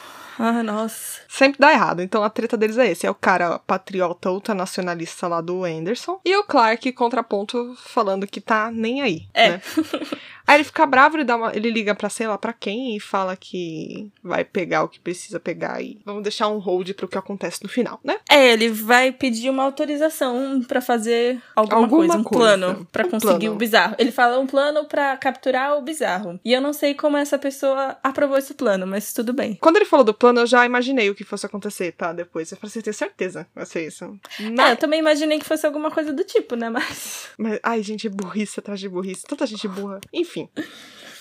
Ah, 0.42 0.62
nossa. 0.62 1.20
Sempre 1.29 1.59
dá 1.61 1.70
errado. 1.70 2.00
Então 2.00 2.24
a 2.24 2.31
treta 2.31 2.57
deles 2.57 2.79
é 2.79 2.90
esse: 2.90 3.07
é 3.07 3.11
o 3.11 3.14
cara 3.14 3.59
patriota 3.59 4.31
ultranacionalista 4.31 5.29
lá 5.29 5.42
do 5.42 5.64
Anderson. 5.64 6.18
E 6.24 6.35
o 6.35 6.44
Clark, 6.44 6.90
contraponto, 6.92 7.76
falando 7.76 8.26
que 8.26 8.40
tá 8.40 8.70
nem 8.72 9.03
aí. 9.03 9.29
É. 9.35 9.50
Né? 9.50 9.62
Aí 10.51 10.57
ele 10.57 10.65
fica 10.65 10.85
bravo, 10.85 11.17
ele, 11.17 11.23
dá 11.25 11.37
uma, 11.37 11.55
ele 11.55 11.71
liga 11.71 11.95
pra 11.95 12.09
sei 12.09 12.27
lá 12.27 12.37
pra 12.37 12.53
quem 12.53 12.97
e 12.97 13.01
fala 13.01 13.37
que 13.37 14.11
vai 14.21 14.45
pegar 14.45 14.83
o 14.83 14.89
que 14.89 14.99
precisa 14.99 15.39
pegar 15.39 15.81
e 15.81 16.01
vamos 16.05 16.25
deixar 16.25 16.49
um 16.49 16.59
hold 16.59 16.91
pro 16.95 17.07
que 17.07 17.17
acontece 17.17 17.63
no 17.63 17.69
final, 17.69 18.01
né? 18.03 18.19
É, 18.29 18.53
ele 18.53 18.69
vai 18.69 19.13
pedir 19.13 19.49
uma 19.49 19.63
autorização 19.63 20.61
pra 20.67 20.81
fazer 20.81 21.41
alguma, 21.55 21.77
Alguma 21.83 21.99
coisa, 21.99 22.19
um 22.19 22.23
coisa. 22.25 22.45
plano 22.59 22.89
pra 22.91 23.07
Um 23.07 23.11
conseguir 23.11 23.39
plano. 23.41 23.55
o 23.55 23.59
bizarro. 23.59 23.95
Ele 23.97 24.11
fala 24.11 24.41
um 24.41 24.47
plano 24.47 24.85
pra 24.87 25.17
capturar 25.17 25.79
o 25.79 25.83
bizarro. 25.83 26.41
E 26.45 26.53
eu 26.53 26.61
não 26.61 26.73
sei 26.73 26.95
como 26.95 27.17
essa 27.17 27.39
pessoa 27.39 27.97
aprovou 28.03 28.37
esse 28.37 28.55
plano, 28.55 28.87
mas 28.87 29.13
tudo 29.13 29.33
bem. 29.33 29.55
Quando 29.61 29.77
ele 29.77 29.85
falou 29.85 30.05
do 30.05 30.13
plano, 30.15 30.41
eu 30.41 30.47
já 30.47 30.67
imaginei 30.67 31.11
o 31.11 31.15
que 31.15 31.23
fosse 31.23 31.47
acontecer, 31.47 31.93
tá? 31.93 32.13
Depois. 32.13 32.51
Eu 32.51 32.59
falei, 32.59 32.73
você 32.73 32.83
tem 32.83 32.93
certeza 32.93 33.47
vai 33.55 33.67
ser 33.67 33.87
isso. 33.87 34.05
Ah, 34.05 34.51
Mas, 34.57 34.71
eu 34.71 34.77
também 34.77 34.99
imaginei 34.99 35.39
que 35.39 35.45
fosse 35.47 35.65
alguma 35.67 35.91
coisa 35.93 36.13
do 36.13 36.25
tipo, 36.25 36.57
né? 36.57 36.69
Mas. 36.71 37.29
mas- 37.39 37.61
ai, 37.63 37.83
gente, 37.83 38.09
burrice 38.09 38.59
atrás 38.59 38.81
de 38.81 38.89
burrice. 38.89 39.23
Tanta 39.27 39.47
gente 39.47 39.69
burra. 39.69 40.01
Enfim. 40.13 40.39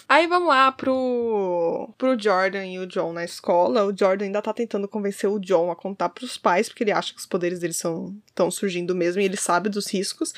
Aí 0.07 0.25
vamos 0.25 0.49
lá 0.49 0.71
pro, 0.71 1.93
pro 1.95 2.19
Jordan 2.19 2.65
e 2.65 2.79
o 2.79 2.87
John 2.87 3.13
na 3.13 3.23
escola. 3.23 3.85
O 3.85 3.95
Jordan 3.95 4.25
ainda 4.25 4.41
tá 4.41 4.51
tentando 4.51 4.87
convencer 4.87 5.29
o 5.29 5.39
John 5.39 5.69
a 5.69 5.75
contar 5.75 6.09
pros 6.09 6.35
pais, 6.35 6.67
porque 6.67 6.83
ele 6.83 6.91
acha 6.91 7.13
que 7.13 7.19
os 7.19 7.27
poderes 7.27 7.59
dele 7.59 7.73
são 7.73 8.15
estão 8.25 8.49
surgindo 8.49 8.95
mesmo 8.95 9.21
e 9.21 9.25
ele 9.25 9.37
sabe 9.37 9.69
dos 9.69 9.87
riscos. 9.93 10.33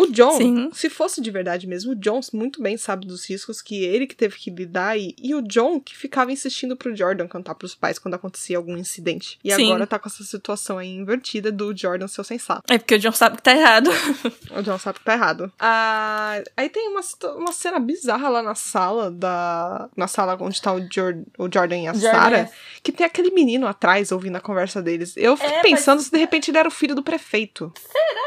O 0.00 0.06
John, 0.12 0.36
Sim. 0.36 0.70
se 0.72 0.88
fosse 0.88 1.20
de 1.20 1.28
verdade 1.30 1.66
mesmo, 1.66 1.90
o 1.92 1.96
John 1.96 2.20
muito 2.32 2.62
bem 2.62 2.76
sabe 2.76 3.04
dos 3.06 3.28
riscos 3.28 3.60
que 3.60 3.82
ele 3.84 4.06
que 4.06 4.14
teve 4.14 4.36
que 4.36 4.48
lidar 4.48 4.96
e, 4.96 5.12
e 5.20 5.34
o 5.34 5.42
John 5.42 5.80
que 5.80 5.96
ficava 5.96 6.30
insistindo 6.30 6.76
pro 6.76 6.94
Jordan 6.94 7.26
cantar 7.26 7.54
pros 7.56 7.74
pais 7.74 7.98
quando 7.98 8.14
acontecia 8.14 8.56
algum 8.56 8.76
incidente. 8.76 9.38
E 9.42 9.52
Sim. 9.52 9.66
agora 9.66 9.86
tá 9.88 9.98
com 9.98 10.08
essa 10.08 10.22
situação 10.22 10.78
aí 10.78 10.88
invertida 10.88 11.50
do 11.50 11.76
Jordan 11.76 12.06
ser 12.06 12.20
o 12.20 12.24
sensato. 12.24 12.72
É 12.72 12.78
porque 12.78 12.94
o 12.94 12.98
John 13.00 13.10
sabe 13.12 13.36
que 13.38 13.42
tá 13.42 13.52
errado. 13.52 13.90
O 14.56 14.62
John 14.62 14.78
sabe 14.78 14.98
que 14.98 15.04
tá 15.04 15.12
errado. 15.14 15.52
Ah, 15.58 16.42
aí 16.56 16.68
tem 16.68 16.88
uma, 16.88 17.00
uma 17.36 17.52
cena 17.52 17.78
bizarra 17.78 18.28
lá 18.28 18.42
na 18.42 18.54
sala 18.54 19.10
da. 19.10 19.88
Na 19.96 20.06
sala 20.06 20.36
onde 20.40 20.60
tá 20.60 20.72
o, 20.72 20.80
Jor- 20.92 21.22
o 21.38 21.48
Jordan 21.52 21.76
e 21.78 21.86
a 21.88 21.94
Sarah. 21.94 22.38
é- 22.38 22.50
Que 22.82 22.90
tem 22.92 23.04
aquele 23.06 23.30
menino 23.30 23.66
atrás 23.66 24.10
ouvindo 24.10 24.36
a 24.36 24.40
conversa 24.40 24.80
deles. 24.82 25.14
Eu 25.16 25.36
fico 25.36 25.48
É, 25.50 25.60
pensando 25.62 25.96
mas- 25.98 26.06
se 26.06 26.10
de 26.12 26.18
repente 26.18 26.50
ele 26.50 26.58
era 26.58 26.68
o 26.68 26.72
filho 26.72 26.94
do 26.94 27.02
prefeito. 27.02 27.72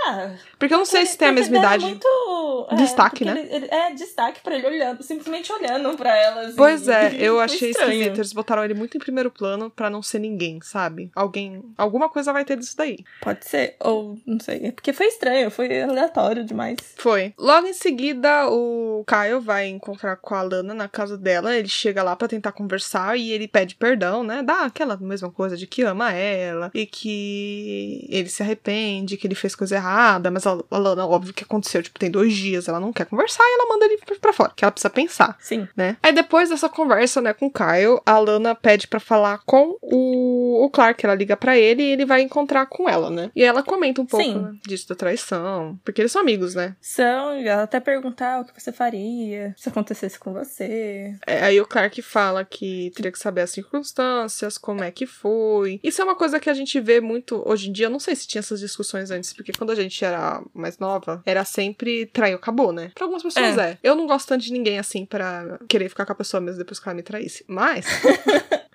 Ah, 0.08 0.32
Porque 0.60 0.74
eu 0.74 0.78
não 0.78 0.86
sei 0.86 1.06
se 1.06 1.18
tem 1.18 1.28
a 1.28 1.32
mesma 1.32 1.61
idade. 1.62 1.86
muito 1.86 2.68
é, 2.72 2.76
Destaque, 2.76 3.24
porque 3.26 3.26
né? 3.26 3.40
ele- 3.42 3.56
ele- 3.56 3.68
é, 3.72 3.94
destaque 3.94 4.42
pra 4.42 4.56
ele 4.56 4.68
olhando, 4.68 5.02
simplesmente 5.04 5.52
olhando 5.52 5.96
pra 5.98 6.16
ela. 6.16 6.42
assim. 6.42 6.56
Pois 6.56 6.88
é, 6.88 7.16
eu 7.20 7.40
achei 7.40 7.72
estranho. 7.72 7.92
esquisito. 7.94 8.18
Eles 8.18 8.34
botaram 8.34 8.64
ele 8.64 8.74
muito 8.74 8.98
em 8.98 9.00
primeiro 9.00 9.32
plano 9.32 9.70
pra 9.70 9.90
não 9.90 10.02
ser 10.02 10.20
ninguém, 10.20 10.60
sabe? 10.62 11.10
Alguém. 11.16 11.64
Alguma 11.78 12.10
coisa 12.10 12.32
vai 12.34 12.46
ter 12.46 12.58
disso 12.58 12.76
daí. 12.78 13.00
Pode 13.22 13.46
ser, 13.48 13.76
ou 13.80 14.18
não 14.26 14.40
sei. 14.40 14.62
É 14.68 14.72
porque 14.72 14.94
foi 14.94 15.08
estranho, 15.08 15.50
foi 15.52 15.82
aleatório 15.82 16.44
demais. 16.44 16.78
Foi. 16.98 17.34
Logo 17.38 17.68
em 17.68 17.74
seguida, 17.74 18.48
o 18.50 19.04
Kyle 19.08 19.40
vai 19.40 19.68
encontrar 19.68 20.16
com 20.18 20.36
a 20.36 20.42
Lana 20.42 20.74
na 20.74 20.88
casa 20.88 21.18
dela. 21.18 21.56
Ele 21.56 21.68
chega 21.68 22.04
lá 22.04 22.16
pra 22.16 22.28
tentar 22.28 22.52
conversar 22.52 23.18
e 23.18 23.32
ele 23.32 23.48
pede 23.48 23.76
perdão, 23.76 24.24
né? 24.24 24.42
Dá 24.44 24.62
aquela 24.66 24.96
mesma 24.98 25.32
coisa 25.32 25.58
de 25.58 25.66
que 25.68 25.82
ama 25.84 26.12
ela 26.14 26.70
e 26.74 26.86
que 26.86 28.06
ele 28.10 28.30
se 28.30 28.42
arrepende, 28.44 29.18
que 29.18 29.28
ele 29.28 29.36
fez 29.36 29.56
coisa 29.56 29.76
errada. 29.76 30.30
Mas 30.32 30.46
a 30.48 30.52
a 30.70 30.78
Lana, 30.78 31.06
óbvio 31.08 31.34
que 31.34 31.44
aconteceu, 31.52 31.84
tipo, 31.84 32.00
tem 32.00 32.10
dois 32.10 32.34
dias, 32.34 32.68
ela 32.68 32.80
não 32.80 32.94
quer 32.94 33.06
conversar 33.06 33.44
e 33.44 33.54
ela 33.54 33.68
manda 33.70 33.86
ele 33.86 33.98
pra- 34.20 34.32
fora, 34.34 34.52
que 34.56 34.64
ela 34.64 34.72
precisa 34.72 34.90
pensar. 34.90 35.38
Sim. 35.40 35.68
né? 35.76 35.98
Aí 36.02 36.14
depois 36.14 36.50
dessa 36.50 36.70
conversa, 36.70 37.22
né, 37.22 37.34
com 37.34 37.48
o 37.48 37.52
Kyle, 37.52 38.00
a 38.06 38.18
Lana 38.18 38.56
pede 38.56 38.88
pra 38.88 39.00
falar 39.00 39.40
com 39.46 39.78
o, 39.82 40.66
o 40.66 40.70
Clark, 40.70 41.06
ela 41.06 41.16
liga 41.16 41.36
pra 41.36 41.58
ele 41.58 41.84
e 41.84 41.92
ele 41.92 42.06
vai 42.06 42.22
encontrar 42.22 42.66
com 42.68 42.88
ela, 42.90 43.10
né? 43.10 43.30
E 43.36 43.44
ela 43.44 43.62
comenta 43.64 44.02
um 44.02 44.06
pouco 44.06 44.26
né, 44.40 44.54
disso 44.66 44.88
da 44.88 44.96
traição, 44.96 45.78
porque 45.84 46.02
eles 46.02 46.12
são 46.12 46.22
amigos, 46.22 46.56
né? 46.56 46.76
São, 46.80 47.38
e 47.40 47.48
ela 47.48 47.64
até 47.64 47.80
perguntar 47.80 48.42
o 48.42 48.46
que 48.46 48.60
você 48.62 48.72
faria 48.72 49.54
se 49.58 49.68
acontecesse 49.70 50.18
com 50.18 50.32
você. 50.34 51.14
É, 51.28 51.44
aí 51.44 51.60
o 51.60 51.66
Clark 51.66 52.02
fala 52.02 52.46
que 52.46 52.92
teria 52.96 53.12
que 53.12 53.20
saber 53.20 53.42
as 53.42 53.50
circunstâncias, 53.52 54.58
como 54.58 54.84
é 54.84 54.92
que 54.92 55.06
foi. 55.06 55.80
Isso 55.84 56.02
é 56.02 56.06
uma 56.06 56.16
coisa 56.16 56.40
que 56.40 56.50
a 56.50 56.54
gente 56.54 56.80
vê 56.80 57.02
muito 57.02 57.42
hoje 57.46 57.70
em 57.70 57.72
dia. 57.74 57.88
Eu 57.88 57.90
não 57.90 58.00
sei 58.00 58.16
se 58.16 58.28
tinha 58.28 58.40
essas 58.40 58.60
discussões 58.60 59.12
antes, 59.12 59.34
porque 59.34 59.52
quando 59.52 59.72
a 59.72 59.76
gente 59.76 60.04
era 60.04 60.42
mais 60.54 60.78
nova, 60.78 61.22
era 61.32 61.46
sempre 61.46 62.06
traiu, 62.08 62.36
acabou, 62.38 62.72
né? 62.72 62.92
Pra 62.94 63.06
algumas 63.06 63.24
pessoas 63.24 63.58
é. 63.58 63.78
Eu 63.84 63.96
não 63.96 64.06
gosto 64.06 64.28
tanto 64.28 64.44
de 64.44 64.52
ninguém 64.52 64.78
assim 64.78 65.06
pra 65.06 65.60
querer 65.68 65.90
ficar 65.90 66.06
com 66.06 66.12
a 66.12 66.16
pessoa 66.16 66.40
mesmo 66.40 66.60
depois 66.60 66.80
que 66.80 66.88
ela 66.88 66.96
me 66.96 67.04
traísse. 67.04 67.44
Mas. 67.48 67.86